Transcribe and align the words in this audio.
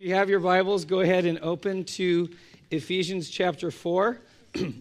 you 0.00 0.14
have 0.14 0.30
your 0.30 0.38
Bibles, 0.38 0.84
go 0.84 1.00
ahead 1.00 1.24
and 1.24 1.40
open 1.40 1.82
to 1.82 2.30
Ephesians 2.70 3.28
chapter 3.28 3.72
4. 3.72 4.20
We're 4.54 4.72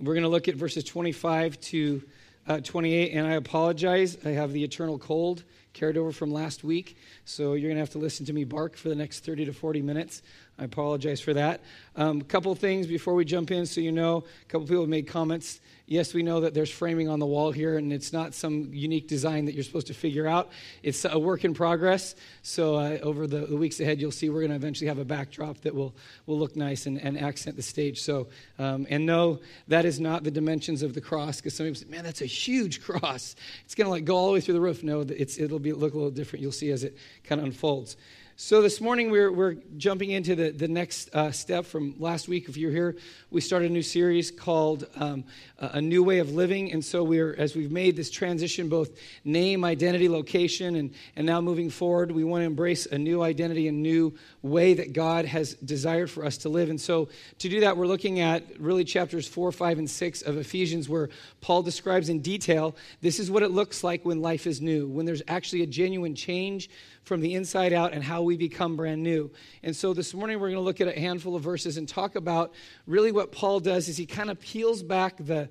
going 0.00 0.22
to 0.22 0.28
look 0.30 0.48
at 0.48 0.54
verses 0.54 0.84
25 0.84 1.60
to 1.60 2.02
uh, 2.46 2.60
28, 2.60 3.12
and 3.12 3.26
I 3.26 3.32
apologize. 3.32 4.16
I 4.24 4.30
have 4.30 4.54
the 4.54 4.64
eternal 4.64 4.98
cold 4.98 5.44
carried 5.78 5.96
over 5.96 6.10
from 6.10 6.32
last 6.32 6.64
week, 6.64 6.96
so 7.24 7.54
you're 7.54 7.68
going 7.68 7.76
to 7.76 7.80
have 7.80 7.90
to 7.90 7.98
listen 7.98 8.26
to 8.26 8.32
me 8.32 8.44
bark 8.44 8.76
for 8.76 8.88
the 8.88 8.96
next 8.96 9.24
30 9.24 9.44
to 9.44 9.52
40 9.52 9.80
minutes. 9.80 10.22
I 10.58 10.64
apologize 10.64 11.20
for 11.20 11.32
that. 11.34 11.60
A 11.96 12.02
um, 12.02 12.22
couple 12.22 12.52
things 12.56 12.88
before 12.88 13.14
we 13.14 13.24
jump 13.24 13.52
in, 13.52 13.64
so 13.64 13.80
you 13.80 13.92
know. 13.92 14.24
A 14.42 14.44
couple 14.46 14.66
people 14.66 14.86
made 14.88 15.06
comments 15.06 15.60
Yes, 15.90 16.12
we 16.12 16.22
know 16.22 16.40
that 16.40 16.52
there's 16.52 16.70
framing 16.70 17.08
on 17.08 17.18
the 17.18 17.24
wall 17.24 17.50
here, 17.50 17.78
and 17.78 17.94
it's 17.94 18.12
not 18.12 18.34
some 18.34 18.68
unique 18.74 19.08
design 19.08 19.46
that 19.46 19.54
you're 19.54 19.64
supposed 19.64 19.86
to 19.86 19.94
figure 19.94 20.26
out. 20.26 20.50
It's 20.82 21.06
a 21.06 21.18
work 21.18 21.46
in 21.46 21.54
progress. 21.54 22.14
So, 22.42 22.74
uh, 22.74 22.98
over 23.02 23.26
the, 23.26 23.46
the, 23.46 23.56
weeks 23.56 23.80
ahead, 23.80 23.98
you'll 23.98 24.12
see 24.12 24.28
we're 24.28 24.40
going 24.40 24.50
to 24.50 24.56
eventually 24.56 24.88
have 24.88 24.98
a 24.98 25.04
backdrop 25.06 25.62
that 25.62 25.74
will, 25.74 25.94
will 26.26 26.38
look 26.38 26.56
nice 26.56 26.84
and, 26.84 27.00
and 27.00 27.18
accent 27.18 27.56
the 27.56 27.62
stage. 27.62 28.02
So, 28.02 28.28
um, 28.58 28.86
and 28.90 29.06
no, 29.06 29.40
that 29.68 29.86
is 29.86 29.98
not 29.98 30.24
the 30.24 30.30
dimensions 30.30 30.82
of 30.82 30.92
the 30.92 31.00
cross, 31.00 31.36
because 31.36 31.54
some 31.54 31.64
people 31.64 31.80
say, 31.80 31.88
man, 31.88 32.04
that's 32.04 32.20
a 32.20 32.26
huge 32.26 32.82
cross. 32.84 33.34
It's 33.64 33.74
going 33.74 33.86
to 33.86 33.90
like 33.90 34.04
go 34.04 34.14
all 34.14 34.26
the 34.26 34.34
way 34.34 34.42
through 34.42 34.54
the 34.54 34.60
roof. 34.60 34.82
No, 34.82 35.00
it's, 35.00 35.38
it'll 35.38 35.58
be, 35.58 35.67
look 35.76 35.94
a 35.94 35.96
little 35.96 36.10
different. 36.10 36.42
You'll 36.42 36.52
see 36.52 36.70
as 36.70 36.84
it 36.84 36.96
kind 37.24 37.40
of 37.40 37.46
unfolds. 37.46 37.96
So 38.40 38.62
this 38.62 38.80
morning 38.80 39.10
we're, 39.10 39.32
we're 39.32 39.56
jumping 39.78 40.10
into 40.10 40.36
the, 40.36 40.50
the 40.50 40.68
next 40.68 41.12
uh, 41.12 41.32
step 41.32 41.66
from 41.66 41.96
last 41.98 42.28
week. 42.28 42.48
If 42.48 42.56
you're 42.56 42.70
here, 42.70 42.94
we 43.32 43.40
started 43.40 43.68
a 43.68 43.74
new 43.74 43.82
series 43.82 44.30
called 44.30 44.86
um, 44.94 45.24
A 45.58 45.80
New 45.80 46.04
Way 46.04 46.20
of 46.20 46.30
Living. 46.30 46.70
And 46.70 46.84
so 46.84 47.02
we're, 47.02 47.34
as 47.34 47.56
we've 47.56 47.72
made 47.72 47.96
this 47.96 48.12
transition, 48.12 48.68
both 48.68 48.90
name, 49.24 49.64
identity, 49.64 50.08
location, 50.08 50.76
and, 50.76 50.94
and 51.16 51.26
now 51.26 51.40
moving 51.40 51.68
forward, 51.68 52.12
we 52.12 52.22
want 52.22 52.42
to 52.42 52.46
embrace 52.46 52.86
a 52.86 52.96
new 52.96 53.22
identity, 53.22 53.66
a 53.66 53.72
new 53.72 54.16
way 54.42 54.72
that 54.74 54.92
God 54.92 55.24
has 55.24 55.54
desired 55.54 56.08
for 56.08 56.24
us 56.24 56.38
to 56.38 56.48
live. 56.48 56.70
And 56.70 56.80
so 56.80 57.08
to 57.40 57.48
do 57.48 57.58
that, 57.58 57.76
we're 57.76 57.88
looking 57.88 58.20
at 58.20 58.60
really 58.60 58.84
chapters 58.84 59.26
four, 59.26 59.50
five, 59.50 59.80
and 59.80 59.90
six 59.90 60.22
of 60.22 60.38
Ephesians, 60.38 60.88
where 60.88 61.08
Paul 61.40 61.64
describes 61.64 62.08
in 62.08 62.20
detail 62.20 62.76
this 63.00 63.18
is 63.18 63.32
what 63.32 63.42
it 63.42 63.50
looks 63.50 63.82
like 63.82 64.04
when 64.04 64.22
life 64.22 64.46
is 64.46 64.60
new, 64.60 64.86
when 64.86 65.06
there's 65.06 65.22
actually 65.26 65.62
a 65.62 65.66
genuine 65.66 66.14
change 66.14 66.70
from 67.08 67.20
the 67.22 67.34
inside 67.34 67.72
out 67.72 67.94
and 67.94 68.04
how 68.04 68.22
we 68.22 68.36
become 68.36 68.76
brand 68.76 69.02
new. 69.02 69.30
And 69.62 69.74
so 69.74 69.94
this 69.94 70.12
morning 70.12 70.38
we're 70.38 70.48
going 70.48 70.60
to 70.60 70.60
look 70.60 70.80
at 70.82 70.88
a 70.88 71.00
handful 71.00 71.34
of 71.34 71.42
verses 71.42 71.78
and 71.78 71.88
talk 71.88 72.14
about 72.14 72.52
really 72.86 73.10
what 73.10 73.32
Paul 73.32 73.60
does 73.60 73.88
is 73.88 73.96
he 73.96 74.04
kind 74.04 74.30
of 74.30 74.38
peels 74.38 74.82
back 74.82 75.16
the 75.18 75.48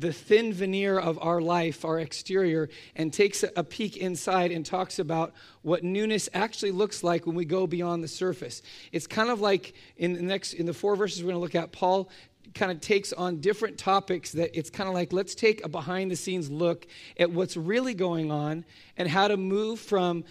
the 0.00 0.12
thin 0.12 0.52
veneer 0.52 0.96
of 0.96 1.18
our 1.20 1.40
life, 1.40 1.84
our 1.84 1.98
exterior, 1.98 2.68
and 2.94 3.12
takes 3.12 3.42
a 3.56 3.64
peek 3.64 3.96
inside 3.96 4.52
and 4.52 4.64
talks 4.64 5.00
about 5.00 5.34
what 5.62 5.82
newness 5.82 6.28
actually 6.34 6.70
looks 6.70 7.02
like 7.02 7.26
when 7.26 7.34
we 7.34 7.44
go 7.44 7.66
beyond 7.66 8.04
the 8.04 8.08
surface. 8.08 8.62
It's 8.92 9.08
kind 9.08 9.28
of 9.28 9.40
like 9.40 9.74
in 9.96 10.12
the 10.12 10.22
next 10.22 10.52
in 10.52 10.66
the 10.66 10.72
four 10.72 10.94
verses 10.94 11.20
we're 11.20 11.32
going 11.32 11.40
to 11.40 11.40
look 11.40 11.56
at, 11.56 11.72
Paul 11.72 12.08
kind 12.54 12.72
of 12.72 12.80
takes 12.80 13.12
on 13.12 13.40
different 13.40 13.78
topics 13.78 14.32
that 14.32 14.56
it's 14.56 14.70
kind 14.70 14.88
of 14.88 14.94
like 14.94 15.12
let's 15.12 15.34
take 15.34 15.64
a 15.64 15.68
behind 15.68 16.10
the 16.10 16.16
scenes 16.16 16.50
look 16.50 16.86
at 17.18 17.30
what's 17.30 17.56
really 17.56 17.94
going 17.94 18.30
on 18.30 18.64
and 18.96 19.08
how 19.08 19.28
to 19.28 19.36
move 19.36 19.78
from 19.80 20.24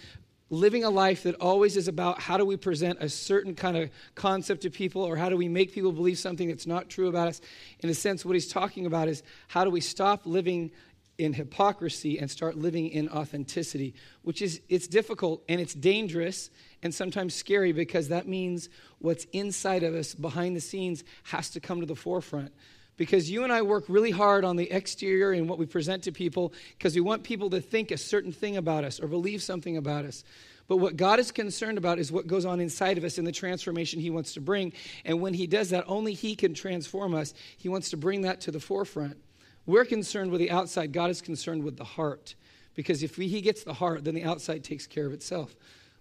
living 0.50 0.84
a 0.84 0.90
life 0.90 1.24
that 1.24 1.34
always 1.36 1.76
is 1.76 1.88
about 1.88 2.20
how 2.20 2.36
do 2.36 2.44
we 2.44 2.56
present 2.56 2.98
a 3.00 3.08
certain 3.08 3.54
kind 3.54 3.76
of 3.76 3.90
concept 4.14 4.62
to 4.62 4.70
people 4.70 5.02
or 5.02 5.16
how 5.16 5.28
do 5.28 5.36
we 5.36 5.48
make 5.48 5.72
people 5.72 5.92
believe 5.92 6.18
something 6.18 6.48
that's 6.48 6.66
not 6.66 6.88
true 6.88 7.08
about 7.08 7.28
us. 7.28 7.40
In 7.80 7.90
a 7.90 7.94
sense, 7.94 8.24
what 8.24 8.34
he's 8.34 8.48
talking 8.48 8.86
about 8.86 9.08
is 9.08 9.22
how 9.48 9.64
do 9.64 9.70
we 9.70 9.80
stop 9.80 10.24
living 10.24 10.70
in 11.18 11.32
hypocrisy 11.32 12.18
and 12.18 12.30
start 12.30 12.56
living 12.56 12.88
in 12.88 13.08
authenticity, 13.08 13.92
which 14.22 14.40
is 14.40 14.60
it's 14.68 14.86
difficult 14.86 15.42
and 15.48 15.60
it's 15.60 15.74
dangerous 15.74 16.48
and 16.82 16.94
sometimes 16.94 17.34
scary 17.34 17.72
because 17.72 18.08
that 18.08 18.28
means 18.28 18.68
what's 19.00 19.24
inside 19.32 19.82
of 19.82 19.94
us 19.94 20.14
behind 20.14 20.54
the 20.54 20.60
scenes 20.60 21.02
has 21.24 21.50
to 21.50 21.60
come 21.60 21.80
to 21.80 21.86
the 21.86 21.96
forefront 21.96 22.52
because 22.98 23.30
you 23.30 23.44
and 23.44 23.52
I 23.52 23.62
work 23.62 23.84
really 23.88 24.10
hard 24.10 24.44
on 24.44 24.56
the 24.56 24.70
exterior 24.70 25.32
and 25.32 25.48
what 25.48 25.58
we 25.58 25.64
present 25.64 26.02
to 26.02 26.12
people 26.12 26.52
because 26.76 26.94
we 26.94 27.00
want 27.00 27.22
people 27.22 27.48
to 27.50 27.60
think 27.62 27.90
a 27.90 27.96
certain 27.96 28.32
thing 28.32 28.58
about 28.58 28.84
us 28.84 29.00
or 29.00 29.06
believe 29.06 29.42
something 29.42 29.78
about 29.78 30.04
us. 30.04 30.24
But 30.66 30.76
what 30.76 30.98
God 30.98 31.18
is 31.18 31.30
concerned 31.30 31.78
about 31.78 31.98
is 31.98 32.12
what 32.12 32.26
goes 32.26 32.44
on 32.44 32.60
inside 32.60 32.98
of 32.98 33.04
us 33.04 33.16
and 33.16 33.26
the 33.26 33.32
transformation 33.32 34.00
He 34.00 34.10
wants 34.10 34.34
to 34.34 34.42
bring. 34.42 34.74
And 35.06 35.22
when 35.22 35.32
He 35.32 35.46
does 35.46 35.70
that, 35.70 35.84
only 35.86 36.12
He 36.12 36.36
can 36.36 36.52
transform 36.52 37.14
us. 37.14 37.32
He 37.56 37.70
wants 37.70 37.88
to 37.90 37.96
bring 37.96 38.22
that 38.22 38.42
to 38.42 38.50
the 38.50 38.60
forefront. 38.60 39.16
We're 39.64 39.86
concerned 39.86 40.30
with 40.30 40.40
the 40.40 40.50
outside, 40.50 40.92
God 40.92 41.10
is 41.10 41.22
concerned 41.22 41.62
with 41.64 41.78
the 41.78 41.84
heart. 41.84 42.34
Because 42.74 43.02
if 43.02 43.16
He 43.16 43.40
gets 43.40 43.64
the 43.64 43.72
heart, 43.72 44.04
then 44.04 44.14
the 44.14 44.24
outside 44.24 44.62
takes 44.62 44.86
care 44.86 45.06
of 45.06 45.12
itself. 45.12 45.54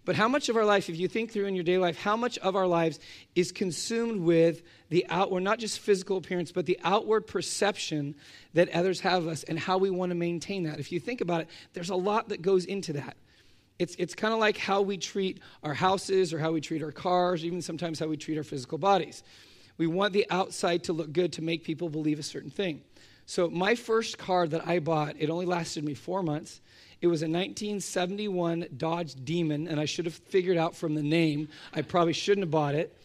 But 0.08 0.16
how 0.16 0.30
much 0.30 0.48
of 0.48 0.56
our 0.56 0.64
life, 0.64 0.90
if 0.90 0.98
you 0.98 1.10
think 1.10 1.34
through 1.34 1.48
in 1.48 1.54
your 1.54 1.66
day 1.66 1.78
life, 1.78 2.00
how 2.00 2.16
much 2.16 2.38
of 2.38 2.56
our 2.56 2.66
lives 2.66 2.98
is 3.36 3.52
consumed 3.52 4.22
with 4.22 4.62
the 4.88 5.06
outward, 5.10 5.42
not 5.42 5.60
just 5.60 5.82
physical 5.82 6.16
appearance, 6.16 6.54
but 6.54 6.66
the 6.66 6.80
outward 6.82 7.28
perception 7.28 8.16
that 8.54 8.70
others 8.70 9.02
have 9.02 9.24
of 9.24 9.28
us 9.28 9.44
and 9.44 9.60
how 9.60 9.78
we 9.78 9.90
want 9.90 10.12
to 10.12 10.16
maintain 10.16 10.64
that? 10.64 10.80
If 10.80 10.94
you 10.94 11.02
think 11.02 11.20
about 11.20 11.42
it, 11.42 11.50
there's 11.74 11.90
a 11.90 11.96
lot 11.96 12.30
that 12.30 12.42
goes 12.42 12.64
into 12.64 12.94
that. 12.94 13.18
It's, 13.80 13.96
it's 13.96 14.16
kind 14.16 14.34
of 14.34 14.40
like 14.40 14.56
how 14.56 14.82
we 14.82 14.96
treat 14.96 15.42
our 15.62 15.74
houses 15.74 16.34
or 16.34 16.40
how 16.40 16.54
we 16.54 16.62
treat 16.62 16.82
our 16.82 16.94
cars, 16.94 17.44
even 17.44 17.62
sometimes 17.62 18.00
how 18.00 18.08
we 18.08 18.16
treat 18.16 18.38
our 18.38 18.46
physical 18.46 18.78
bodies. 18.78 19.24
We 19.78 19.88
want 19.88 20.14
the 20.14 20.26
outside 20.30 20.86
to 20.86 20.94
look 20.94 21.12
good 21.12 21.34
to 21.34 21.42
make 21.42 21.66
people 21.66 21.90
believe 21.90 22.18
a 22.18 22.24
certain 22.24 22.50
thing. 22.50 22.82
So, 23.30 23.50
my 23.50 23.76
first 23.76 24.18
car 24.18 24.48
that 24.48 24.66
I 24.66 24.80
bought, 24.80 25.18
it 25.20 25.30
only 25.30 25.46
lasted 25.46 25.84
me 25.84 25.94
four 25.94 26.24
months. 26.24 26.62
It 27.02 27.08
was 27.08 27.24
a 27.24 27.26
1971 27.26 28.68
Dodge 28.78 29.16
Demon, 29.26 29.68
and 29.68 29.82
I 29.82 29.86
should 29.86 30.06
have 30.06 30.14
figured 30.14 30.56
out 30.56 30.78
from 30.78 30.96
the 30.96 31.04
name. 31.04 31.50
I 31.74 31.82
probably 31.82 32.14
shouldn't 32.14 32.44
have 32.44 32.52
bought 32.52 32.74
it. 32.74 32.98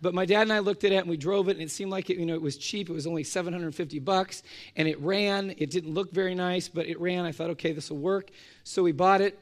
But 0.00 0.14
my 0.14 0.26
dad 0.26 0.42
and 0.42 0.52
I 0.52 0.60
looked 0.60 0.84
at 0.84 0.92
it 0.92 0.98
and 0.98 1.08
we 1.08 1.16
drove 1.16 1.48
it, 1.48 1.56
and 1.56 1.60
it 1.60 1.72
seemed 1.72 1.90
like 1.90 2.08
it, 2.08 2.18
you 2.18 2.24
know, 2.24 2.34
it 2.34 2.40
was 2.40 2.56
cheap. 2.56 2.88
It 2.88 2.92
was 2.92 3.04
only 3.04 3.24
750 3.24 3.98
bucks, 3.98 4.44
and 4.76 4.86
it 4.86 5.00
ran. 5.00 5.56
It 5.58 5.70
didn't 5.70 5.92
look 5.92 6.12
very 6.12 6.36
nice, 6.36 6.68
but 6.68 6.86
it 6.86 7.00
ran. 7.00 7.24
I 7.24 7.32
thought, 7.32 7.50
okay, 7.50 7.72
this 7.72 7.90
will 7.90 7.98
work. 7.98 8.30
So 8.62 8.84
we 8.84 8.92
bought 8.92 9.22
it 9.22 9.36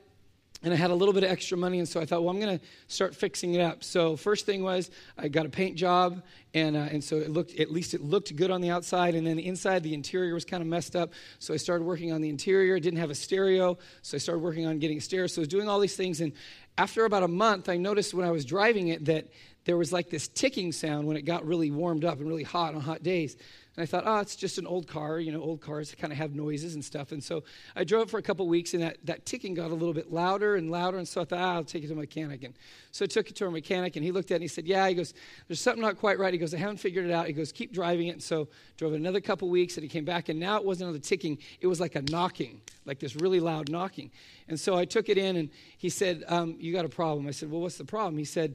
and 0.62 0.72
I 0.72 0.76
had 0.76 0.90
a 0.90 0.94
little 0.94 1.12
bit 1.12 1.24
of 1.24 1.30
extra 1.30 1.58
money, 1.58 1.78
and 1.78 1.88
so 1.88 2.00
I 2.00 2.04
thought, 2.04 2.22
well, 2.22 2.30
I'm 2.30 2.40
going 2.40 2.58
to 2.58 2.64
start 2.86 3.16
fixing 3.16 3.54
it 3.54 3.60
up. 3.60 3.82
So 3.82 4.16
first 4.16 4.46
thing 4.46 4.62
was 4.62 4.90
I 5.18 5.28
got 5.28 5.44
a 5.44 5.48
paint 5.48 5.76
job, 5.76 6.22
and 6.54 6.76
uh, 6.76 6.88
and 6.90 7.02
so 7.02 7.16
it 7.16 7.30
looked 7.30 7.58
at 7.58 7.70
least 7.70 7.94
it 7.94 8.00
looked 8.00 8.34
good 8.36 8.50
on 8.50 8.60
the 8.60 8.70
outside, 8.70 9.14
and 9.14 9.26
then 9.26 9.36
the 9.36 9.46
inside, 9.46 9.82
the 9.82 9.94
interior 9.94 10.34
was 10.34 10.44
kind 10.44 10.62
of 10.62 10.68
messed 10.68 10.94
up. 10.94 11.12
So 11.38 11.52
I 11.52 11.56
started 11.56 11.84
working 11.84 12.12
on 12.12 12.20
the 12.20 12.28
interior. 12.28 12.78
Didn't 12.78 13.00
have 13.00 13.10
a 13.10 13.14
stereo, 13.14 13.78
so 14.02 14.16
I 14.16 14.18
started 14.18 14.40
working 14.40 14.66
on 14.66 14.78
getting 14.78 14.98
a 14.98 15.00
stereo. 15.00 15.26
So 15.26 15.40
I 15.40 15.42
was 15.42 15.48
doing 15.48 15.68
all 15.68 15.80
these 15.80 15.96
things, 15.96 16.20
and 16.20 16.32
after 16.78 17.04
about 17.04 17.22
a 17.22 17.28
month, 17.28 17.68
I 17.68 17.76
noticed 17.76 18.14
when 18.14 18.26
I 18.26 18.30
was 18.30 18.44
driving 18.44 18.88
it 18.88 19.04
that 19.06 19.28
there 19.64 19.76
was 19.76 19.92
like 19.92 20.10
this 20.10 20.28
ticking 20.28 20.72
sound 20.72 21.06
when 21.06 21.16
it 21.16 21.22
got 21.22 21.46
really 21.46 21.70
warmed 21.70 22.04
up 22.04 22.18
and 22.18 22.28
really 22.28 22.42
hot 22.42 22.74
on 22.74 22.80
hot 22.80 23.02
days. 23.02 23.36
And 23.74 23.82
I 23.82 23.86
thought, 23.86 24.04
oh, 24.06 24.18
it's 24.18 24.36
just 24.36 24.58
an 24.58 24.66
old 24.66 24.86
car. 24.86 25.18
You 25.18 25.32
know, 25.32 25.40
old 25.40 25.62
cars 25.62 25.94
kind 25.98 26.12
of 26.12 26.18
have 26.18 26.34
noises 26.34 26.74
and 26.74 26.84
stuff. 26.84 27.10
And 27.10 27.24
so 27.24 27.42
I 27.74 27.84
drove 27.84 28.10
for 28.10 28.18
a 28.18 28.22
couple 28.22 28.46
weeks, 28.46 28.74
and 28.74 28.82
that, 28.82 28.98
that 29.04 29.24
ticking 29.24 29.54
got 29.54 29.70
a 29.70 29.74
little 29.74 29.94
bit 29.94 30.12
louder 30.12 30.56
and 30.56 30.70
louder. 30.70 30.98
And 30.98 31.08
so 31.08 31.22
I 31.22 31.24
thought, 31.24 31.38
ah, 31.38 31.54
I'll 31.54 31.64
take 31.64 31.82
it 31.82 31.86
to 31.86 31.94
a 31.94 31.96
mechanic. 31.96 32.44
And 32.44 32.54
so 32.90 33.04
I 33.04 33.08
took 33.08 33.30
it 33.30 33.36
to 33.36 33.46
a 33.46 33.50
mechanic, 33.50 33.96
and 33.96 34.04
he 34.04 34.12
looked 34.12 34.30
at 34.30 34.34
it 34.34 34.36
and 34.36 34.42
he 34.42 34.48
said, 34.48 34.66
yeah. 34.66 34.86
He 34.88 34.94
goes, 34.94 35.14
there's 35.48 35.60
something 35.60 35.80
not 35.80 35.96
quite 35.96 36.18
right. 36.18 36.34
He 36.34 36.38
goes, 36.38 36.52
I 36.52 36.58
haven't 36.58 36.78
figured 36.78 37.06
it 37.06 37.12
out. 37.12 37.26
He 37.26 37.32
goes, 37.32 37.50
keep 37.50 37.72
driving 37.72 38.08
it. 38.08 38.12
And 38.12 38.22
so 38.22 38.48
drove 38.76 38.92
another 38.92 39.22
couple 39.22 39.48
weeks, 39.48 39.76
and 39.78 39.82
he 39.82 39.88
came 39.88 40.04
back, 40.04 40.28
and 40.28 40.38
now 40.38 40.56
it 40.56 40.64
wasn't 40.64 40.90
another 40.90 41.02
ticking. 41.02 41.38
It 41.62 41.66
was 41.66 41.80
like 41.80 41.94
a 41.94 42.02
knocking, 42.02 42.60
like 42.84 42.98
this 42.98 43.16
really 43.16 43.40
loud 43.40 43.70
knocking. 43.70 44.10
And 44.48 44.60
so 44.60 44.76
I 44.76 44.84
took 44.84 45.08
it 45.08 45.16
in, 45.16 45.36
and 45.36 45.48
he 45.78 45.88
said, 45.88 46.24
um, 46.28 46.56
you 46.58 46.74
got 46.74 46.84
a 46.84 46.90
problem. 46.90 47.26
I 47.26 47.30
said, 47.30 47.50
well, 47.50 47.62
what's 47.62 47.78
the 47.78 47.86
problem? 47.86 48.18
He 48.18 48.26
said, 48.26 48.54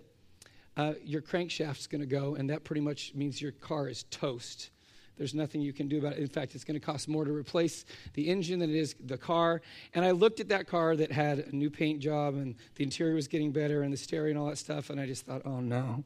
uh, 0.75 0.93
your 1.03 1.23
crankshaft's 1.23 1.87
going 1.87 2.01
to 2.01 2.07
go, 2.07 2.35
and 2.35 2.51
that 2.51 2.63
pretty 2.63 2.81
much 2.81 3.15
means 3.15 3.41
your 3.41 3.51
car 3.51 3.89
is 3.89 4.03
toast. 4.11 4.69
There's 5.17 5.33
nothing 5.33 5.61
you 5.61 5.73
can 5.73 5.87
do 5.87 5.97
about 5.97 6.13
it. 6.13 6.19
In 6.19 6.27
fact, 6.27 6.55
it's 6.55 6.63
going 6.63 6.79
to 6.79 6.85
cost 6.85 7.07
more 7.07 7.25
to 7.25 7.31
replace 7.31 7.85
the 8.13 8.29
engine 8.29 8.59
than 8.59 8.69
it 8.69 8.75
is 8.75 8.95
the 9.03 9.17
car. 9.17 9.61
And 9.93 10.05
I 10.05 10.11
looked 10.11 10.39
at 10.39 10.49
that 10.49 10.67
car 10.67 10.95
that 10.95 11.11
had 11.11 11.39
a 11.39 11.55
new 11.55 11.69
paint 11.69 11.99
job 11.99 12.35
and 12.35 12.55
the 12.75 12.83
interior 12.83 13.15
was 13.15 13.27
getting 13.27 13.51
better 13.51 13.81
and 13.81 13.91
the 13.91 13.97
stereo 13.97 14.31
and 14.31 14.39
all 14.39 14.47
that 14.47 14.57
stuff. 14.57 14.89
And 14.89 14.99
I 14.99 15.05
just 15.05 15.25
thought, 15.25 15.41
oh 15.45 15.59
no. 15.59 16.03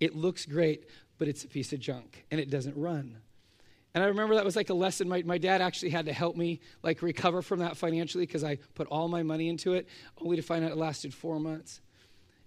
It 0.00 0.14
looks 0.14 0.44
great, 0.44 0.88
but 1.18 1.28
it's 1.28 1.44
a 1.44 1.48
piece 1.48 1.72
of 1.72 1.80
junk 1.80 2.24
and 2.30 2.40
it 2.40 2.50
doesn't 2.50 2.76
run. 2.76 3.16
And 3.94 4.04
I 4.04 4.08
remember 4.08 4.34
that 4.34 4.44
was 4.44 4.56
like 4.56 4.70
a 4.70 4.74
lesson. 4.74 5.08
My, 5.08 5.22
my 5.22 5.38
dad 5.38 5.60
actually 5.60 5.90
had 5.90 6.06
to 6.06 6.12
help 6.12 6.36
me 6.36 6.60
like 6.82 7.02
recover 7.02 7.42
from 7.42 7.60
that 7.60 7.76
financially 7.76 8.26
because 8.26 8.44
I 8.44 8.56
put 8.74 8.86
all 8.88 9.08
my 9.08 9.22
money 9.22 9.48
into 9.48 9.72
it, 9.72 9.88
only 10.20 10.36
to 10.36 10.42
find 10.42 10.64
out 10.64 10.70
it 10.70 10.76
lasted 10.76 11.14
four 11.14 11.40
months. 11.40 11.80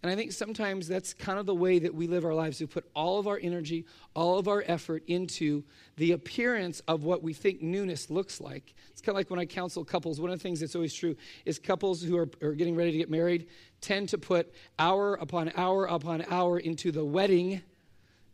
And 0.04 0.12
I 0.12 0.16
think 0.16 0.32
sometimes 0.32 0.88
that's 0.88 1.14
kind 1.14 1.38
of 1.38 1.46
the 1.46 1.54
way 1.54 1.78
that 1.78 1.94
we 1.94 2.08
live 2.08 2.26
our 2.26 2.34
lives. 2.34 2.60
We 2.60 2.66
put 2.66 2.90
all 2.96 3.20
of 3.20 3.28
our 3.28 3.40
energy, 3.42 3.86
all 4.16 4.40
of 4.40 4.48
our 4.48 4.64
effort 4.66 5.04
into 5.06 5.64
the 5.98 6.14
appearance 6.14 6.80
of 6.88 7.04
what 7.04 7.22
we 7.22 7.34
think 7.34 7.62
newness 7.62 8.10
looks 8.10 8.42
like. 8.42 8.74
It's 8.90 9.02
kind 9.02 9.14
of 9.14 9.18
like 9.18 9.30
when 9.30 9.40
I 9.40 9.46
counsel 9.46 9.86
couples, 9.86 10.20
one 10.20 10.32
of 10.32 10.40
the 10.40 10.44
things 10.44 10.60
that's 10.60 10.76
always 10.76 10.94
true 10.94 11.16
is 11.46 11.60
couples 11.60 12.02
who 12.02 12.18
are, 12.18 12.30
are 12.42 12.54
getting 12.54 12.76
ready 12.76 12.92
to 12.92 12.98
get 12.98 13.12
married 13.12 13.48
tend 13.80 14.10
to 14.10 14.18
put 14.18 14.52
hour 14.80 15.16
upon 15.16 15.52
hour 15.56 15.86
upon 15.86 16.26
hour 16.30 16.58
into 16.58 16.92
the 16.92 17.06
wedding 17.06 17.62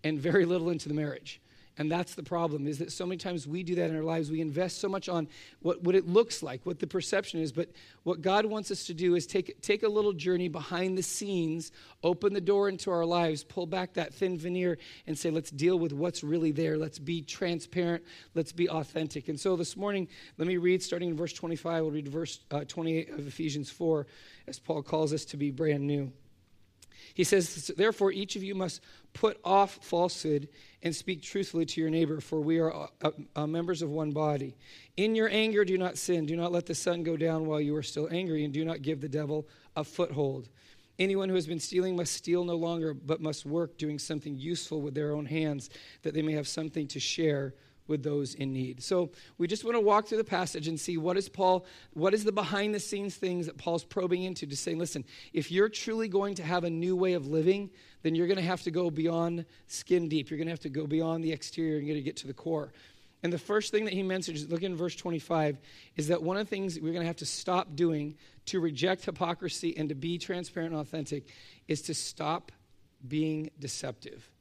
and 0.05 0.19
very 0.19 0.45
little 0.45 0.69
into 0.69 0.87
the 0.87 0.95
marriage. 0.95 1.41
And 1.79 1.91
that's 1.91 2.15
the 2.15 2.23
problem, 2.23 2.65
is 2.67 2.79
that 2.79 2.91
so 2.91 3.05
many 3.05 3.17
times 3.17 3.47
we 3.47 3.61
do 3.61 3.75
that 3.75 3.89
in 3.91 3.95
our 3.95 4.03
lives. 4.03 4.31
We 4.31 4.41
invest 4.41 4.79
so 4.79 4.89
much 4.89 5.07
on 5.07 5.27
what, 5.61 5.83
what 5.83 5.93
it 5.93 6.07
looks 6.07 6.41
like, 6.41 6.65
what 6.65 6.79
the 6.79 6.87
perception 6.87 7.39
is. 7.39 7.51
But 7.51 7.69
what 8.03 8.21
God 8.21 8.45
wants 8.45 8.71
us 8.71 8.85
to 8.85 8.95
do 8.95 9.13
is 9.13 9.27
take, 9.27 9.61
take 9.61 9.83
a 9.83 9.87
little 9.87 10.13
journey 10.13 10.47
behind 10.47 10.97
the 10.97 11.03
scenes, 11.03 11.71
open 12.03 12.33
the 12.33 12.41
door 12.41 12.67
into 12.67 12.89
our 12.89 13.05
lives, 13.05 13.43
pull 13.43 13.67
back 13.67 13.93
that 13.93 14.13
thin 14.13 14.39
veneer, 14.39 14.79
and 15.05 15.15
say, 15.17 15.29
let's 15.29 15.51
deal 15.51 15.77
with 15.77 15.93
what's 15.93 16.23
really 16.23 16.51
there. 16.51 16.77
Let's 16.77 16.97
be 16.97 17.21
transparent. 17.21 18.03
Let's 18.33 18.51
be 18.51 18.67
authentic. 18.67 19.27
And 19.27 19.39
so 19.39 19.55
this 19.55 19.77
morning, 19.77 20.07
let 20.39 20.47
me 20.47 20.57
read, 20.57 20.81
starting 20.81 21.09
in 21.09 21.15
verse 21.15 21.33
25, 21.33 21.83
we'll 21.83 21.91
read 21.91 22.07
verse 22.07 22.39
uh, 22.49 22.63
28 22.67 23.11
of 23.11 23.27
Ephesians 23.27 23.69
4, 23.69 24.07
as 24.47 24.57
Paul 24.57 24.81
calls 24.81 25.13
us 25.13 25.25
to 25.25 25.37
be 25.37 25.51
brand 25.51 25.85
new. 25.85 26.11
He 27.13 27.23
says, 27.23 27.71
Therefore, 27.75 28.11
each 28.11 28.35
of 28.35 28.43
you 28.43 28.55
must 28.55 28.81
put 29.19 29.39
off 29.43 29.79
falsehood 29.81 30.47
and 30.83 30.95
speak 30.95 31.23
truthfully 31.23 31.65
to 31.65 31.81
your 31.81 31.89
neighbor, 31.89 32.21
for 32.21 32.39
we 32.39 32.59
are 32.59 32.71
uh, 33.01 33.09
uh, 33.35 33.47
members 33.47 33.81
of 33.81 33.89
one 33.89 34.11
body. 34.11 34.55
In 34.95 35.15
your 35.15 35.27
anger, 35.29 35.65
do 35.65 35.75
not 35.77 35.97
sin. 35.97 36.27
Do 36.27 36.35
not 36.35 36.51
let 36.51 36.67
the 36.67 36.75
sun 36.75 37.01
go 37.01 37.17
down 37.17 37.47
while 37.47 37.59
you 37.59 37.75
are 37.75 37.83
still 37.83 38.07
angry, 38.11 38.45
and 38.45 38.53
do 38.53 38.63
not 38.63 38.83
give 38.83 39.01
the 39.01 39.09
devil 39.09 39.47
a 39.75 39.83
foothold. 39.83 40.49
Anyone 40.99 41.29
who 41.29 41.35
has 41.35 41.47
been 41.47 41.59
stealing 41.59 41.95
must 41.95 42.13
steal 42.13 42.43
no 42.43 42.55
longer, 42.55 42.93
but 42.93 43.19
must 43.19 43.45
work 43.45 43.77
doing 43.79 43.97
something 43.97 44.37
useful 44.37 44.81
with 44.81 44.93
their 44.93 45.13
own 45.13 45.25
hands, 45.25 45.71
that 46.03 46.13
they 46.13 46.21
may 46.21 46.33
have 46.33 46.47
something 46.47 46.87
to 46.89 46.99
share 46.99 47.55
with 47.87 48.03
those 48.03 48.35
in 48.35 48.53
need. 48.53 48.83
So 48.83 49.11
we 49.37 49.47
just 49.47 49.63
want 49.63 49.75
to 49.75 49.81
walk 49.81 50.07
through 50.07 50.17
the 50.17 50.23
passage 50.23 50.67
and 50.67 50.79
see 50.79 50.97
what 50.97 51.17
is 51.17 51.29
Paul, 51.29 51.65
what 51.93 52.13
is 52.13 52.23
the 52.23 52.31
behind 52.31 52.75
the 52.75 52.79
scenes 52.79 53.15
things 53.15 53.45
that 53.45 53.57
Paul's 53.57 53.83
probing 53.83 54.23
into 54.23 54.45
to 54.45 54.55
say, 54.55 54.75
listen, 54.75 55.05
if 55.33 55.51
you're 55.51 55.69
truly 55.69 56.07
going 56.07 56.35
to 56.35 56.43
have 56.43 56.63
a 56.63 56.69
new 56.69 56.95
way 56.95 57.13
of 57.13 57.27
living, 57.27 57.69
then 58.07 58.15
you're 58.15 58.27
going 58.27 58.37
to 58.37 58.43
have 58.43 58.61
to 58.61 58.71
go 58.71 58.89
beyond 58.89 59.43
skin 59.67 60.07
deep. 60.07 60.29
You're 60.29 60.37
going 60.37 60.47
to 60.47 60.53
have 60.53 60.61
to 60.61 60.69
go 60.69 60.87
beyond 60.87 61.25
the 61.25 61.33
exterior 61.33 61.77
and 61.77 61.85
you're 61.85 61.93
going 61.93 62.01
to 62.01 62.09
get 62.09 62.15
to 62.17 62.27
the 62.27 62.33
core. 62.33 62.71
And 63.21 63.33
the 63.33 63.37
first 63.37 63.69
thing 63.69 63.83
that 63.83 63.93
he 63.93 64.01
mentions, 64.01 64.47
look 64.47 64.63
in 64.63 64.77
verse 64.77 64.95
25, 64.95 65.57
is 65.97 66.07
that 66.07 66.23
one 66.23 66.37
of 66.37 66.45
the 66.45 66.49
things 66.49 66.79
we're 66.79 66.93
going 66.93 67.01
to 67.01 67.07
have 67.07 67.17
to 67.17 67.25
stop 67.25 67.75
doing 67.75 68.15
to 68.45 68.61
reject 68.61 69.03
hypocrisy 69.03 69.75
and 69.75 69.89
to 69.89 69.95
be 69.95 70.17
transparent 70.17 70.71
and 70.71 70.79
authentic 70.79 71.27
is 71.67 71.81
to 71.81 71.93
stop 71.93 72.53
being 73.05 73.49
deceptive. 73.59 74.31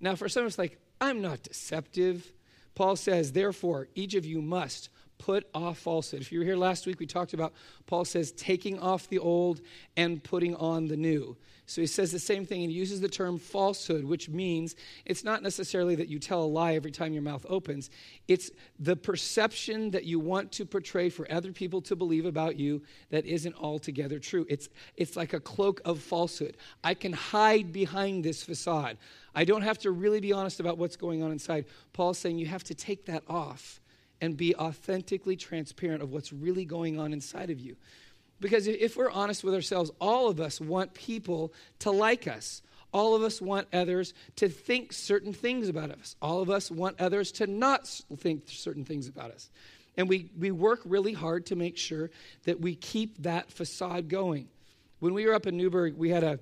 Now, 0.00 0.16
for 0.16 0.28
some, 0.28 0.46
it's 0.46 0.58
like, 0.58 0.78
I'm 1.00 1.22
not 1.22 1.42
deceptive. 1.44 2.30
Paul 2.74 2.96
says, 2.96 3.32
therefore, 3.32 3.88
each 3.94 4.14
of 4.16 4.26
you 4.26 4.42
must 4.42 4.90
put 5.16 5.48
off 5.54 5.78
falsehood. 5.78 6.20
If 6.20 6.30
you 6.30 6.40
were 6.40 6.44
here 6.44 6.56
last 6.56 6.86
week, 6.86 7.00
we 7.00 7.06
talked 7.06 7.32
about 7.32 7.54
Paul 7.86 8.04
says 8.04 8.32
taking 8.32 8.78
off 8.78 9.08
the 9.08 9.18
old 9.18 9.62
and 9.96 10.22
putting 10.22 10.54
on 10.56 10.88
the 10.88 10.96
new. 10.98 11.38
So 11.66 11.80
he 11.80 11.86
says 11.86 12.12
the 12.12 12.18
same 12.18 12.44
thing 12.44 12.62
and 12.62 12.70
he 12.70 12.76
uses 12.76 13.00
the 13.00 13.08
term 13.08 13.38
falsehood, 13.38 14.04
which 14.04 14.28
means 14.28 14.76
it's 15.06 15.24
not 15.24 15.42
necessarily 15.42 15.94
that 15.94 16.08
you 16.08 16.18
tell 16.18 16.42
a 16.42 16.44
lie 16.44 16.74
every 16.74 16.90
time 16.90 17.14
your 17.14 17.22
mouth 17.22 17.46
opens. 17.48 17.88
It's 18.28 18.50
the 18.78 18.96
perception 18.96 19.90
that 19.92 20.04
you 20.04 20.20
want 20.20 20.52
to 20.52 20.66
portray 20.66 21.08
for 21.08 21.30
other 21.32 21.52
people 21.52 21.80
to 21.82 21.96
believe 21.96 22.26
about 22.26 22.56
you 22.58 22.82
that 23.10 23.24
isn't 23.24 23.54
altogether 23.56 24.18
true. 24.18 24.46
It's, 24.50 24.68
it's 24.96 25.16
like 25.16 25.32
a 25.32 25.40
cloak 25.40 25.80
of 25.86 26.00
falsehood. 26.00 26.58
I 26.82 26.92
can 26.92 27.14
hide 27.14 27.72
behind 27.72 28.24
this 28.24 28.42
facade. 28.42 28.98
I 29.34 29.44
don't 29.44 29.62
have 29.62 29.78
to 29.78 29.90
really 29.90 30.20
be 30.20 30.34
honest 30.34 30.60
about 30.60 30.76
what's 30.76 30.96
going 30.96 31.22
on 31.22 31.32
inside. 31.32 31.64
Paul's 31.94 32.18
saying 32.18 32.38
you 32.38 32.46
have 32.46 32.64
to 32.64 32.74
take 32.74 33.06
that 33.06 33.22
off 33.26 33.80
and 34.20 34.36
be 34.36 34.54
authentically 34.56 35.36
transparent 35.36 36.02
of 36.02 36.12
what's 36.12 36.32
really 36.32 36.64
going 36.64 37.00
on 37.00 37.12
inside 37.12 37.50
of 37.50 37.58
you. 37.58 37.76
Because 38.44 38.66
if 38.66 38.98
we're 38.98 39.10
honest 39.10 39.42
with 39.42 39.54
ourselves, 39.54 39.90
all 40.02 40.28
of 40.28 40.38
us 40.38 40.60
want 40.60 40.92
people 40.92 41.54
to 41.78 41.90
like 41.90 42.28
us. 42.28 42.60
All 42.92 43.14
of 43.14 43.22
us 43.22 43.40
want 43.40 43.68
others 43.72 44.12
to 44.36 44.50
think 44.50 44.92
certain 44.92 45.32
things 45.32 45.70
about 45.70 45.90
us. 45.90 46.14
All 46.20 46.42
of 46.42 46.50
us 46.50 46.70
want 46.70 47.00
others 47.00 47.32
to 47.32 47.46
not 47.46 47.88
think 48.18 48.42
certain 48.48 48.84
things 48.84 49.08
about 49.08 49.30
us. 49.30 49.48
And 49.96 50.10
we, 50.10 50.28
we 50.38 50.50
work 50.50 50.82
really 50.84 51.14
hard 51.14 51.46
to 51.46 51.56
make 51.56 51.78
sure 51.78 52.10
that 52.44 52.60
we 52.60 52.74
keep 52.74 53.22
that 53.22 53.50
facade 53.50 54.10
going. 54.10 54.48
When 54.98 55.14
we 55.14 55.24
were 55.24 55.32
up 55.32 55.46
in 55.46 55.56
Newberg, 55.56 55.96
we 55.96 56.10
had 56.10 56.22
a, 56.22 56.38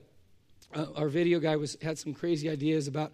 uh, 0.75 0.87
our 0.97 1.09
video 1.09 1.39
guy 1.39 1.55
was, 1.55 1.77
had 1.81 2.01
some 2.01 2.15
crazy 2.15 2.51
ideas 2.51 2.89
about 2.89 3.13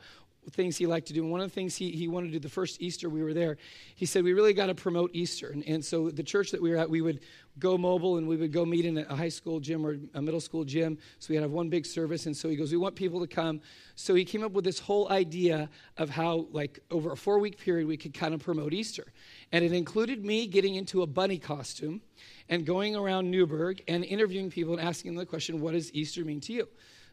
things 0.51 0.77
he 0.77 0.87
liked 0.87 1.09
to 1.09 1.13
do. 1.13 1.23
And 1.23 1.31
one 1.31 1.41
of 1.41 1.49
the 1.49 1.55
things 1.55 1.77
he, 1.77 1.91
he 1.91 2.09
wanted 2.09 2.29
to 2.29 2.33
do 2.35 2.39
the 2.39 2.49
first 2.49 2.81
Easter 2.81 3.09
we 3.09 3.23
were 3.23 3.35
there, 3.35 3.59
he 3.95 4.07
said, 4.07 4.25
We 4.25 4.33
really 4.33 4.53
got 4.53 4.67
to 4.67 4.75
promote 4.75 5.11
Easter. 5.15 5.51
And, 5.51 5.65
and 5.67 5.85
so 5.85 6.11
the 6.11 6.23
church 6.23 6.51
that 6.51 6.63
we 6.63 6.71
were 6.71 6.77
at, 6.77 6.89
we 6.89 7.01
would 7.01 7.21
go 7.59 7.77
mobile 7.77 8.19
and 8.19 8.29
we 8.29 8.37
would 8.37 8.53
go 8.53 8.65
meet 8.65 8.85
in 8.85 8.99
a 8.99 9.17
high 9.17 9.29
school 9.29 9.61
gym 9.61 9.85
or 9.85 9.99
a 10.15 10.23
middle 10.23 10.41
school 10.41 10.65
gym. 10.65 10.99
So 11.19 11.33
we'd 11.33 11.41
have 11.41 11.51
one 11.51 11.69
big 11.69 11.87
service. 11.87 12.27
And 12.27 12.37
so 12.37 12.49
he 12.49 12.57
goes, 12.57 12.71
We 12.73 12.79
want 12.79 12.95
people 12.95 13.21
to 13.21 13.27
come. 13.27 13.61
So 13.95 14.15
he 14.15 14.25
came 14.25 14.45
up 14.45 14.53
with 14.53 14.65
this 14.65 14.79
whole 14.79 15.11
idea 15.11 15.69
of 15.97 16.11
how, 16.11 16.47
like, 16.53 16.81
over 16.91 17.13
a 17.13 17.17
four 17.17 17.39
week 17.39 17.59
period, 17.59 17.87
we 17.87 17.97
could 17.97 18.15
kind 18.15 18.35
of 18.35 18.41
promote 18.43 18.73
Easter. 18.73 19.13
And 19.53 19.65
it 19.65 19.73
included 19.73 20.25
me 20.25 20.47
getting 20.47 20.75
into 20.75 21.03
a 21.03 21.07
bunny 21.07 21.39
costume 21.39 22.01
and 22.49 22.65
going 22.65 22.97
around 22.97 23.31
Newberg 23.31 23.83
and 23.89 24.05
interviewing 24.05 24.51
people 24.51 24.79
and 24.79 24.87
asking 24.87 25.13
them 25.13 25.19
the 25.19 25.27
question, 25.27 25.61
What 25.61 25.73
does 25.73 25.93
Easter 25.95 26.25
mean 26.25 26.41
to 26.43 26.53
you? 26.53 26.69